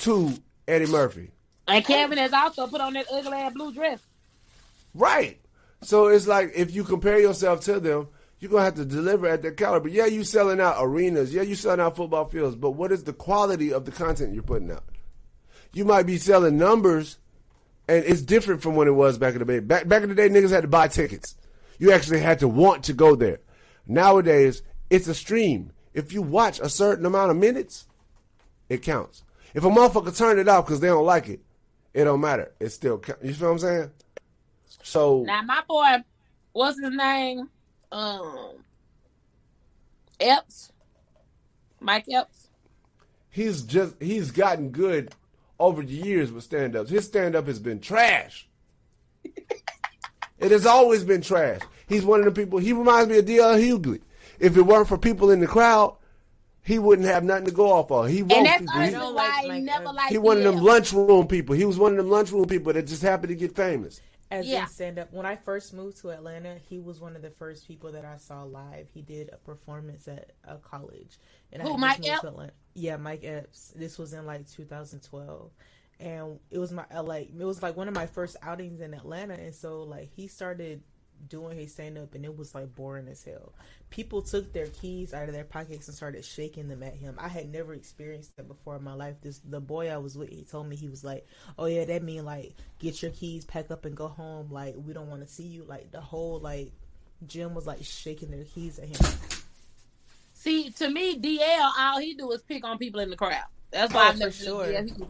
[0.00, 0.32] to
[0.66, 1.30] Eddie Murphy.
[1.68, 4.00] and Kevin has also put on that ugly ass blue dress.
[4.94, 5.40] Right.
[5.82, 9.42] So it's like if you compare yourself to them, you're gonna have to deliver at
[9.42, 9.88] their caliber.
[9.88, 13.12] Yeah, you selling out arenas, yeah, you selling out football fields, but what is the
[13.12, 14.84] quality of the content you're putting out?
[15.72, 17.18] You might be selling numbers
[17.88, 19.58] and it's different from when it was back in the day.
[19.60, 21.36] Back back in the day, niggas had to buy tickets.
[21.78, 23.40] You actually had to want to go there.
[23.86, 25.72] Nowadays, it's a stream.
[25.94, 27.86] If you watch a certain amount of minutes,
[28.68, 29.24] it counts.
[29.54, 31.40] If a motherfucker turn it off because they don't like it,
[31.92, 32.52] it don't matter.
[32.58, 33.22] It still counts.
[33.22, 33.90] You feel what I'm saying?
[34.82, 36.02] So Now my boy,
[36.52, 37.48] what's his name?
[37.90, 38.64] Um,
[40.18, 40.72] Epps,
[41.80, 42.48] Mike Epps.
[43.28, 45.12] he's just he's gotten good
[45.58, 46.90] over the years with stand ups.
[46.90, 48.48] His stand up has been trash.
[49.24, 51.60] it has always been trash.
[51.86, 53.56] He's one of the people he reminds me of D.L.
[53.56, 54.00] Hughley.
[54.42, 55.96] If it weren't for people in the crowd,
[56.62, 58.08] he wouldn't have nothing to go off on.
[58.10, 58.74] He And won't that's people.
[58.74, 61.54] honestly He, don't why like I never liked he one of them lunchroom people.
[61.56, 64.00] He was one of them lunchroom people that just happened to get famous.
[64.30, 64.60] As Yeah.
[64.62, 67.66] in stand up, when I first moved to Atlanta, he was one of the first
[67.68, 68.88] people that I saw live.
[68.90, 71.18] He did a performance at a college,
[71.52, 72.22] and Who, I had Mike just moved Epps?
[72.22, 72.52] to Atlanta.
[72.74, 73.72] Yeah, Mike Epps.
[73.76, 75.52] This was in like 2012,
[76.00, 78.94] and it was my uh, like it was like one of my first outings in
[78.94, 80.82] Atlanta, and so like he started
[81.28, 83.52] doing his stand up, and it was like boring as hell.
[83.90, 87.16] People took their keys out of their pockets and started shaking them at him.
[87.18, 89.16] I had never experienced that before in my life.
[89.22, 91.26] This the boy I was with, he told me he was like,
[91.58, 94.50] "Oh yeah, that mean like get your keys, pack up, and go home.
[94.50, 96.72] Like we don't want to see you." Like the whole like
[97.26, 99.00] gym was like shaking their keys at him.
[100.34, 103.44] See, to me, DL, all he do is pick on people in the crowd.
[103.70, 104.66] That's why Oh, I've never for sure.
[104.66, 105.08] DL.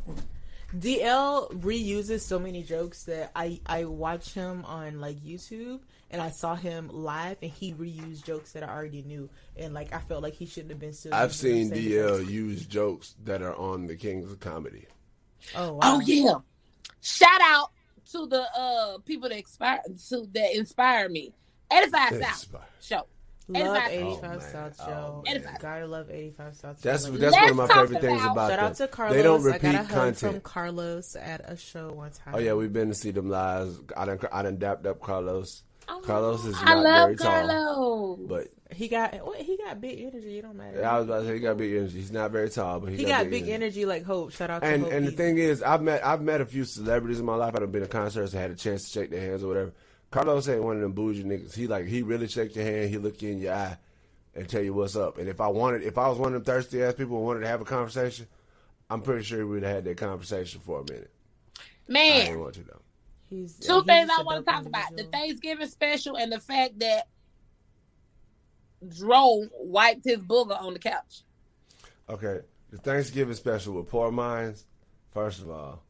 [0.77, 5.81] DL reuses so many jokes that I I watch him on like YouTube
[6.13, 9.93] and I saw him live and he reused jokes that I already knew and like
[9.95, 11.15] I felt like he shouldn't have been still.
[11.15, 12.31] I've seen the same DL jokes.
[12.31, 14.87] use jokes that are on the Kings of Comedy.
[15.57, 15.81] Oh wow.
[15.85, 16.35] Oh yeah!
[17.01, 17.71] Shout out
[18.13, 19.81] to the uh people that inspire
[20.11, 21.33] to that inspire me.
[21.73, 23.07] Eighty-five South show.
[23.49, 24.53] Love 85 85 Oh.
[24.53, 25.23] South Oh, Show.
[25.27, 25.37] man.
[25.37, 25.59] 85.
[25.61, 26.89] Gotta love 85 South Show.
[26.91, 28.67] That's Like, that's one of my Let's talk favorite things about- about Shout them.
[28.67, 29.11] out to Karlous.
[29.13, 30.33] They don't repeat I got repeat a hug content.
[30.45, 32.35] from Karlous at a show one time.
[32.35, 33.81] Oh yeah, we've been to see them live.
[33.97, 35.63] I done I done dapped up Karlous.
[35.89, 38.29] Karlous is I not love very tall, Karlous.
[38.29, 40.39] but He got what, he got big energy.
[40.39, 40.85] It don't matter.
[40.85, 41.99] I was about to say he got big energy.
[41.99, 44.33] He's not very tall, but he, he got big energy like Hope.
[44.33, 44.93] Shout out to And Hope.
[44.93, 47.55] and the thing is, I've met I've met a few celebrities in my life.
[47.55, 49.73] I've been to concerts, I had a chance to shake their hands or whatever.
[50.11, 51.55] Karlous ain't one of them bougie niggas.
[51.55, 52.91] He like he really shake your hand.
[52.91, 53.77] He look you in your eye
[54.35, 55.19] and tell you what's up.
[55.19, 57.41] And if I wanted, if I was one of them thirsty ass people who wanted
[57.41, 58.27] to have a conversation,
[58.91, 61.11] I'm pretty sure we'd have had that conversation for a minute.
[61.59, 62.82] I Man, didn't want to though.
[63.33, 65.05] He's, two he's things I want to talk about: the.
[65.05, 67.09] Thanksgiving special and the fact that
[68.87, 71.23] Dro wiped his booger on the couch.
[72.11, 72.41] Okay,
[72.71, 74.67] the Thanksgiving special with Poor Minds.
[75.15, 75.83] First of all,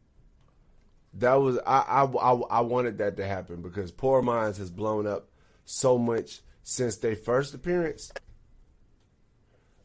[1.14, 5.08] that was I, I I I wanted that to happen because Poor Minds has blown
[5.08, 5.28] up
[5.64, 8.12] so much since their first appearance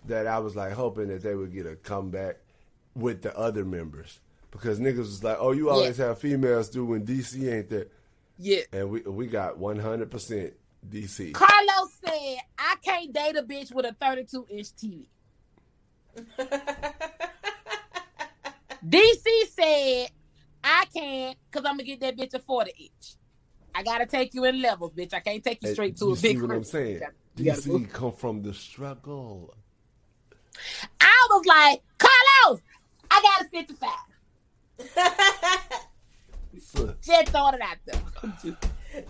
[0.05, 2.37] that I was like hoping that they would get a comeback
[2.93, 4.19] with the other members
[4.51, 7.87] because niggas was like, oh, you always have females do when DC ain't there,
[8.37, 8.61] Yeah.
[8.71, 10.53] and we we got one hundred percent
[10.89, 11.31] DC.
[11.33, 15.05] Karlous said, "I can't date a bitch with a 32 inch TV."
[18.87, 20.09] DC said,
[20.63, 23.15] "I can't, cause I'm gonna get that bitch a 40 inch.
[23.75, 25.13] I gotta take you in levels, bitch.
[25.13, 27.01] I can't take you Hey, straight to you a see big." what I'm saying?
[27.35, 27.77] You gotta go.
[27.79, 29.53] DC come from the struggle.
[31.01, 32.61] I was like, Karlous,
[33.11, 33.89] I got a 55.
[36.59, 38.01] So- Just throwing it out there.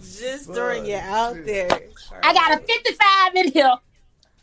[0.01, 1.69] Just throwing it out there.
[2.21, 3.73] I got a 55 in here,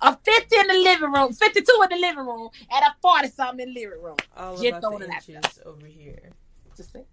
[0.00, 3.68] a 50 in the living room, 52 in the living room, and a 40 something
[3.68, 4.16] in the living room.
[4.36, 5.66] all Just throwing the it out there.
[5.66, 6.30] over here.
[6.76, 7.04] Just say.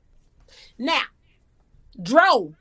[0.78, 1.02] Now,
[2.02, 2.54] Dro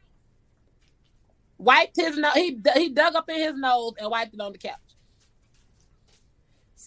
[1.59, 2.35] wiped his nose.
[2.35, 4.75] He he dug up in his nose and wiped it on the couch.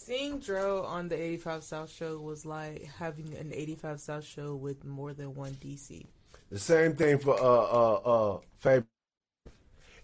[0.05, 4.83] Seeing Dro on the 85 South show was like having an 85 South show with
[4.83, 6.05] more than one DC.
[6.51, 7.93] The same thing for uh uh
[8.33, 8.85] uh Fab.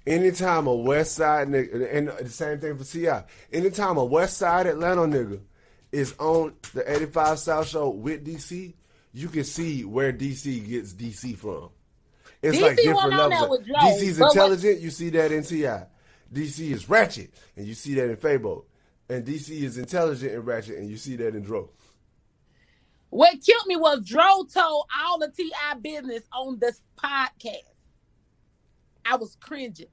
[0.07, 3.09] Anytime a West Side nigga, and the same thing for Ci.
[3.51, 5.41] Anytime a West Side Atlanta nigga
[5.91, 8.73] is on the 85 South Show with DC,
[9.11, 11.71] you can see where DC gets DC from.
[12.41, 13.29] It's DC like different levels.
[13.31, 14.79] there of- with Dro, DC's but what- intelligent.
[14.79, 15.65] You see that in Ti.
[16.31, 18.63] DC is ratchet, and you see that in Fabo.
[19.09, 21.69] And DC is intelligent and ratchet, and you see that in Dro.
[23.09, 25.75] What killed me was Dro told all the T.I.
[25.75, 27.63] business on this podcast.
[29.03, 29.87] I was cringing.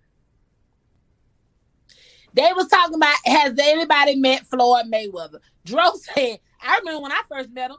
[2.35, 5.39] They was talking about has anybody met Floyd Mayweather?
[5.65, 7.79] Dro said, I remember when I first met him,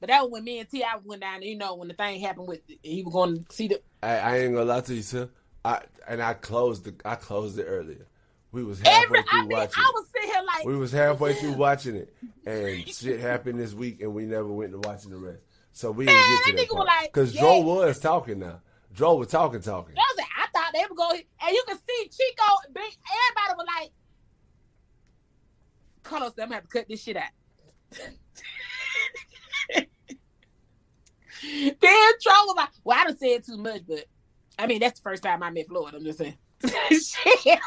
[0.00, 0.98] but that was when me and T.I.
[1.02, 1.42] went down.
[1.42, 3.80] You know when the thing happened with he was going to see the.
[4.02, 5.30] I, I ain't gonna lie to you, sir.
[5.64, 8.06] I and I closed the I closed it earlier.
[8.50, 9.74] We was halfway Every, through I mean, watching.
[9.84, 12.14] I was sitting here like We was halfway through watching it,
[12.46, 15.42] and shit happened this week, and we never went to watching the rest.
[15.72, 17.40] So we Man, didn't that get to that was part like, because yeah.
[17.42, 18.60] Dro was talking now.
[18.94, 19.94] Dro was talking, talking.
[19.96, 22.44] I was like, I thought they were going, and you can see Chico.
[22.68, 23.90] Everybody was like,
[26.02, 27.24] Karlous, I'm gonna have to cut this shit out.
[31.42, 34.04] then Dro was like, well, I done said too much, but
[34.58, 35.94] I mean, that's the first time I met Floyd.
[35.94, 36.38] I'm just saying.
[36.90, 37.60] shit.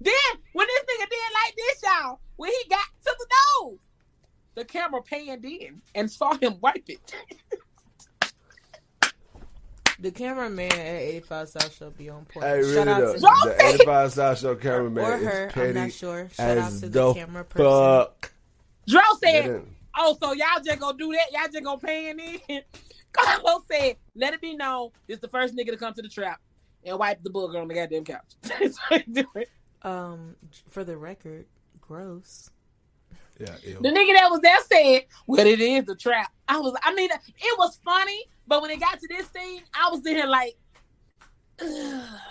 [0.00, 0.14] Then
[0.52, 3.26] when this nigga did like this, y'all, when he got to the
[3.62, 3.78] nose,
[4.54, 7.14] the camera panned in and saw him wipe it.
[10.00, 12.44] The cameraman at 85 South Show be on point.
[12.44, 15.50] Hey, really Shout out though, to the 85 South Show cameraman or is her.
[15.52, 16.28] petty I'm not sure.
[16.32, 17.64] Shout out to the the camera person.
[17.66, 18.32] fuck.
[18.88, 21.30] Dro They said, didn't- Oh, so y'all just gonna do that?
[21.32, 22.40] Y'all just gonna pan in?
[23.12, 26.40] Karlous said, "Let it be known, this the first nigga to come to the trap
[26.84, 29.46] and wipe the booger on the goddamn couch." That's what he doing.
[29.84, 30.36] Um,
[30.68, 31.46] for the record,
[31.80, 32.50] gross.
[33.38, 33.78] Yeah, ew.
[33.82, 37.10] The nigga that was there said, "Well, it is the trap." I was, I mean,
[37.10, 40.56] it was funny, but when it got to this thing, I was sitting here like,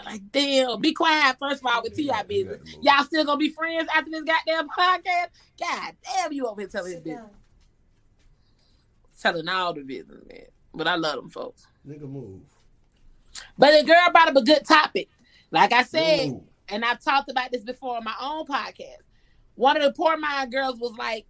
[0.06, 1.38] like, damn, be quiet.
[1.40, 5.28] First of all, with T.I business, y'all still gonna be friends after this goddamn podcast?
[5.60, 7.32] God damn, you over here telling his business,
[9.20, 10.46] telling all the business, man.
[10.74, 11.68] But I love them folks.
[11.88, 12.42] Nigga, move.
[13.58, 15.10] But the girl brought up a good topic.
[15.52, 16.42] Like I said, Move.
[16.70, 19.04] And I've talked about this before on my own podcast.
[19.56, 21.26] One of the poor mind girls was like,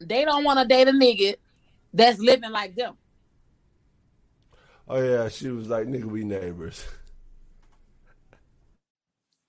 [0.00, 1.36] they don't want to date a nigga
[1.92, 2.96] that's living like them.
[4.88, 6.84] Oh yeah, she was like, "Nigga, we neighbors."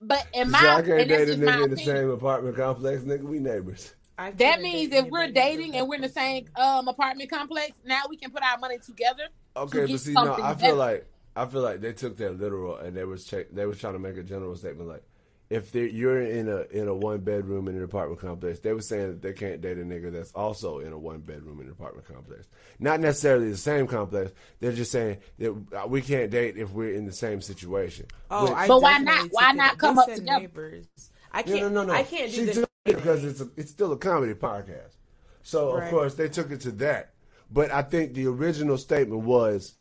[0.00, 3.02] But in my said, I can't date a nigga in the same apartment complex.
[3.02, 3.92] Nigga, we neighbors.
[4.36, 8.16] That means if we're dating and we're in the same um apartment complex, now we
[8.16, 9.24] can put our money together.
[9.56, 10.74] Okay, to but see, no, I feel better.
[10.74, 13.94] like I feel like they took that literal and they was check, they was trying
[13.94, 15.02] to make a general statement like,
[15.50, 19.08] if you're in a in a one bedroom in an apartment complex, they were saying
[19.08, 22.06] that they can't date a nigga that's also in a one bedroom in an apartment
[22.08, 22.46] complex.
[22.78, 24.32] Not necessarily the same complex.
[24.60, 28.06] They're just saying that uh, we can't date if we're in the same situation.
[28.30, 29.28] Oh, Which- I But why not?
[29.30, 29.78] Why not it.
[29.78, 30.40] come They up said together?
[30.40, 30.86] Neighbors.
[31.30, 31.60] I can't.
[31.60, 31.92] no, no, no.
[31.92, 34.96] I can't do she the took it because it's a, it's still a comedy podcast.
[35.42, 37.12] So of course they took it to that.
[37.50, 39.74] But I think the original statement was,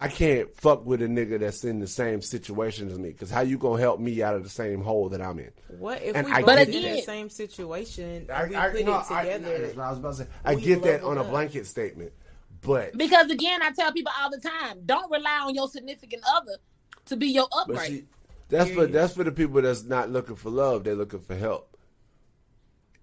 [0.00, 3.10] I can't fuck with a nigga that's in the same situation as me.
[3.10, 5.52] Because how you gonna help me out of the same hole that I'm in?
[5.68, 8.84] What if And we I both get in the same situation I, we I, put
[8.84, 9.58] no, it together?
[9.58, 10.28] that's what I was about to say.
[10.44, 11.28] I get that level on a up.
[11.28, 12.12] blanket statement,
[12.62, 16.58] but Because again, I tell people all the time, don't rely on your significant other
[17.06, 17.88] to be your but upgrade.
[17.88, 18.08] see,
[18.48, 20.84] that's for that's for the people that's not looking for love.
[20.84, 21.69] They're looking for help.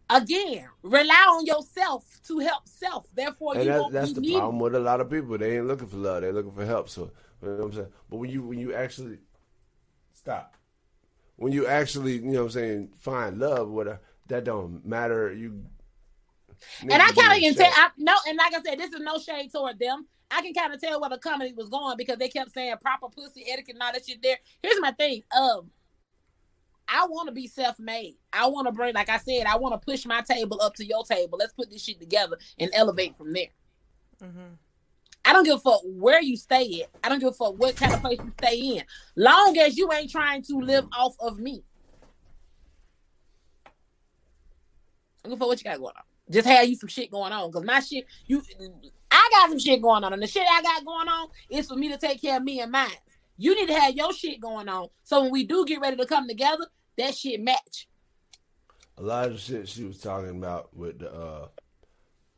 [0.09, 3.07] Again, rely on yourself to help self.
[3.15, 4.39] Therefore, And you that, won't that's be the needed.
[4.39, 5.37] problem with a lot of people.
[5.37, 6.21] They ain't looking for love.
[6.21, 6.89] They're looking for help.
[6.89, 7.11] So
[7.41, 7.87] you know what I'm saying.
[8.09, 9.19] But when you when you actually
[10.13, 10.55] stop,
[11.35, 15.33] when you actually you know what I'm saying find love, what that don't matter.
[15.33, 15.63] You
[16.89, 17.71] And I kind of can tell.
[17.73, 20.07] I, no, and like I said, this is no shade toward them.
[20.31, 23.07] I can kind of tell where the comedy was going because they kept saying proper
[23.09, 24.21] pussy etiquette and all that shit.
[24.21, 24.37] There.
[24.61, 25.23] Here's my thing.
[25.37, 25.71] Um,
[26.89, 28.15] I want to be self-made.
[28.31, 30.85] I want to bring, like I said, I want to push my table up to
[30.85, 31.37] your table.
[31.37, 33.49] Let's put this shit together and elevate from there.
[34.21, 34.57] Mhm.
[35.25, 36.89] I don't give a fuck where you stay at.
[37.03, 38.83] I don't give a fuck what kind of place you stay in.
[39.17, 41.63] Long as you ain't trying to live off of me.
[43.65, 43.69] I
[45.29, 46.03] don't give a fuck what you got going on.
[46.31, 47.51] Just have you some shit going on.
[47.51, 48.41] Cause my shit, you
[49.11, 50.13] I got some shit going on.
[50.13, 52.61] And the shit I got going on is for me to take care of me
[52.61, 52.89] and mine.
[53.37, 54.87] You need to have your shit going on.
[55.03, 56.65] So when we do get ready to come together,
[56.97, 57.87] that shit match.
[58.97, 61.47] a lot of the shit she was talking about with the uh,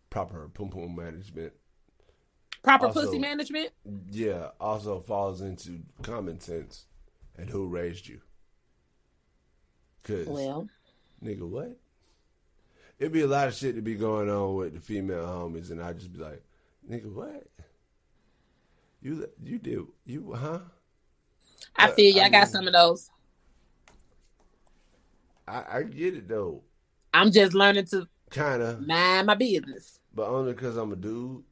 [0.10, 1.54] proper pum pum management.
[2.64, 3.70] Proper Also- pussy management.
[4.12, 6.86] Yeah, also falls into common sense
[7.38, 8.20] and who raised you.
[10.04, 10.68] Cause Well,
[11.24, 11.78] nigga, what?
[12.98, 15.82] It'd be a lot of shit to be going on with the female homies, and
[15.82, 16.44] I'd just be like,
[16.90, 17.48] nigga, what?
[19.02, 20.60] You you did you huh?
[21.80, 22.22] I feel you.
[22.22, 23.10] I I got mean- some of those.
[25.48, 26.62] I, I get it though,
[27.14, 30.00] I'm just learning to kind of, mind my business.
[30.14, 31.44] but only because I'm a dude.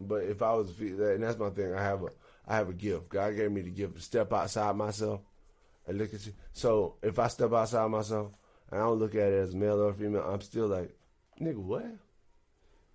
[0.00, 1.72] But if I was, and that's my thing.
[1.74, 2.08] I have a
[2.48, 3.08] I have a gift.
[3.08, 5.20] God gave me the gift to step outside myself
[5.86, 6.32] and look at you.
[6.52, 8.32] So if I step outside myself
[8.70, 10.94] and I don't look at it as male or female, I'm still like,
[11.40, 11.86] nigga, what?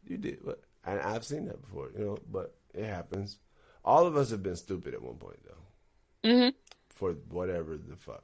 [0.05, 0.61] You did what?
[0.85, 2.17] And I've seen that before, you know.
[2.29, 3.37] But it happens.
[3.83, 6.49] All of us have been stupid at one point, though, Mm-hmm.
[6.89, 8.23] for whatever the fuck.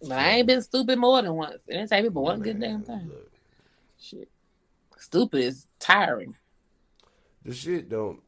[0.00, 1.54] But I ain't been stupid more than once.
[1.66, 3.08] It didn't take me but one good damn thing.
[3.08, 3.30] Look,
[4.00, 4.28] Shit.
[4.98, 6.34] Stupid is tiring.
[7.44, 8.20] the shit don't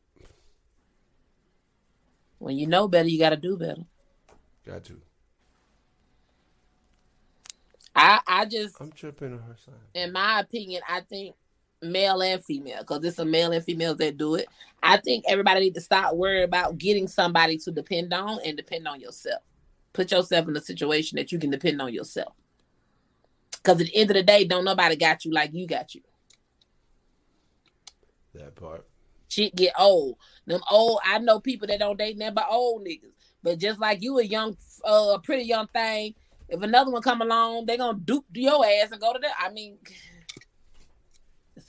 [2.39, 3.82] When you know better, you got to do better.
[4.66, 5.01] got to.
[7.94, 9.74] I, I just, I'm tripping on her side.
[9.94, 11.35] in my opinion, I think
[11.82, 14.47] male and female, because it's a male and females that do it.
[14.82, 18.86] I think everybody need to stop worrying about getting somebody to depend on and depend
[18.89, 19.43] on yourself.
[19.93, 22.32] Put yourself in a situation that you can depend on yourself.
[23.53, 26.03] Because at the end of the day, don't nobody got you like you got you.
[28.35, 28.86] That part.
[29.28, 30.19] Shit get old.
[30.47, 33.12] Them old, I know people that don't date but old niggas.
[33.43, 36.15] But just like you, a young, uh, a pretty young thing,
[36.48, 39.35] if another one come along, they gonna dupe your ass and go to that.
[39.39, 39.78] I mean,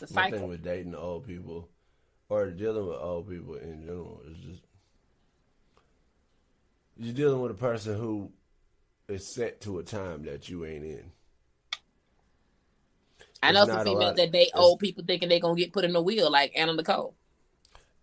[0.01, 1.69] it's a My thing with dating old people
[2.29, 4.61] or dealing with old people in general is just
[6.99, 8.31] you're dealing with a person who
[9.07, 11.11] is set to a time that you ain't in.
[13.41, 16.01] I know some females that date old people thinking they're gonna get put in the
[16.01, 17.13] wheel like Anna Nicole.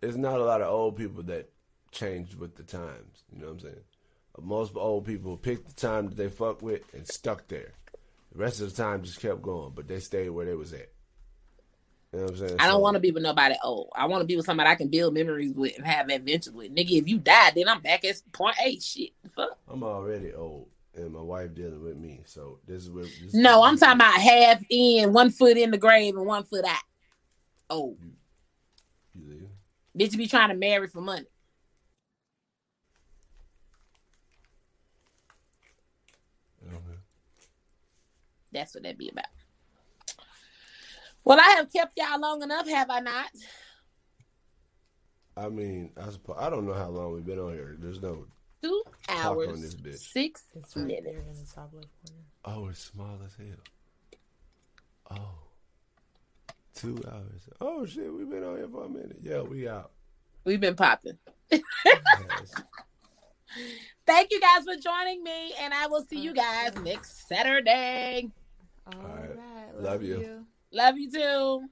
[0.01, 1.49] It's not a lot of old people that
[1.91, 3.23] changed with the times.
[3.31, 3.83] You know what I'm saying?
[4.41, 7.71] Most old people picked the time that they fuck with and stuck there.
[8.31, 10.89] The rest of the time just kept going, but they stayed where they was at.
[12.13, 12.55] You know what I'm saying?
[12.59, 13.89] I don't So- want to be with nobody old.
[13.95, 16.73] I want to be with somebody I can build memories with and have adventures with.
[16.73, 18.81] Nigga, if you die, then I'm back at point eight.
[18.81, 19.57] Shit, fuck.
[19.67, 23.03] I'm already old, and my wife dealing with me, so this is where.
[23.03, 26.63] This No, I'm talking about half in, one foot in the grave and one foot
[26.65, 26.83] out.
[27.69, 27.97] Oh,
[29.13, 29.49] You
[29.97, 31.25] bitch, you be trying to marry for money.
[36.67, 36.97] Okay.
[38.51, 39.25] That's what that be about.
[41.25, 43.31] Well, I have kept y'all long enough, have I not?
[45.35, 47.75] I mean, I suppose I don't know how long we've been on here.
[47.77, 48.27] There's no.
[48.61, 50.11] Two hours on hours, this bitch.
[50.11, 51.05] six It's right minutes.
[51.05, 52.23] there in the top left corner.
[52.45, 53.57] Oh, it's small as hell.
[55.11, 55.39] Oh,
[56.73, 57.49] two hours.
[57.59, 59.17] Oh shit, we've been on here for a minute.
[59.21, 59.91] Yeah, we out.
[60.45, 61.17] We've been popping.
[64.07, 68.29] Thank you guys for joining me, and I will see you guys next Saturday.
[68.87, 69.35] All right.
[69.35, 69.81] right.
[69.81, 70.45] Love you.
[70.75, 71.69] Love you too.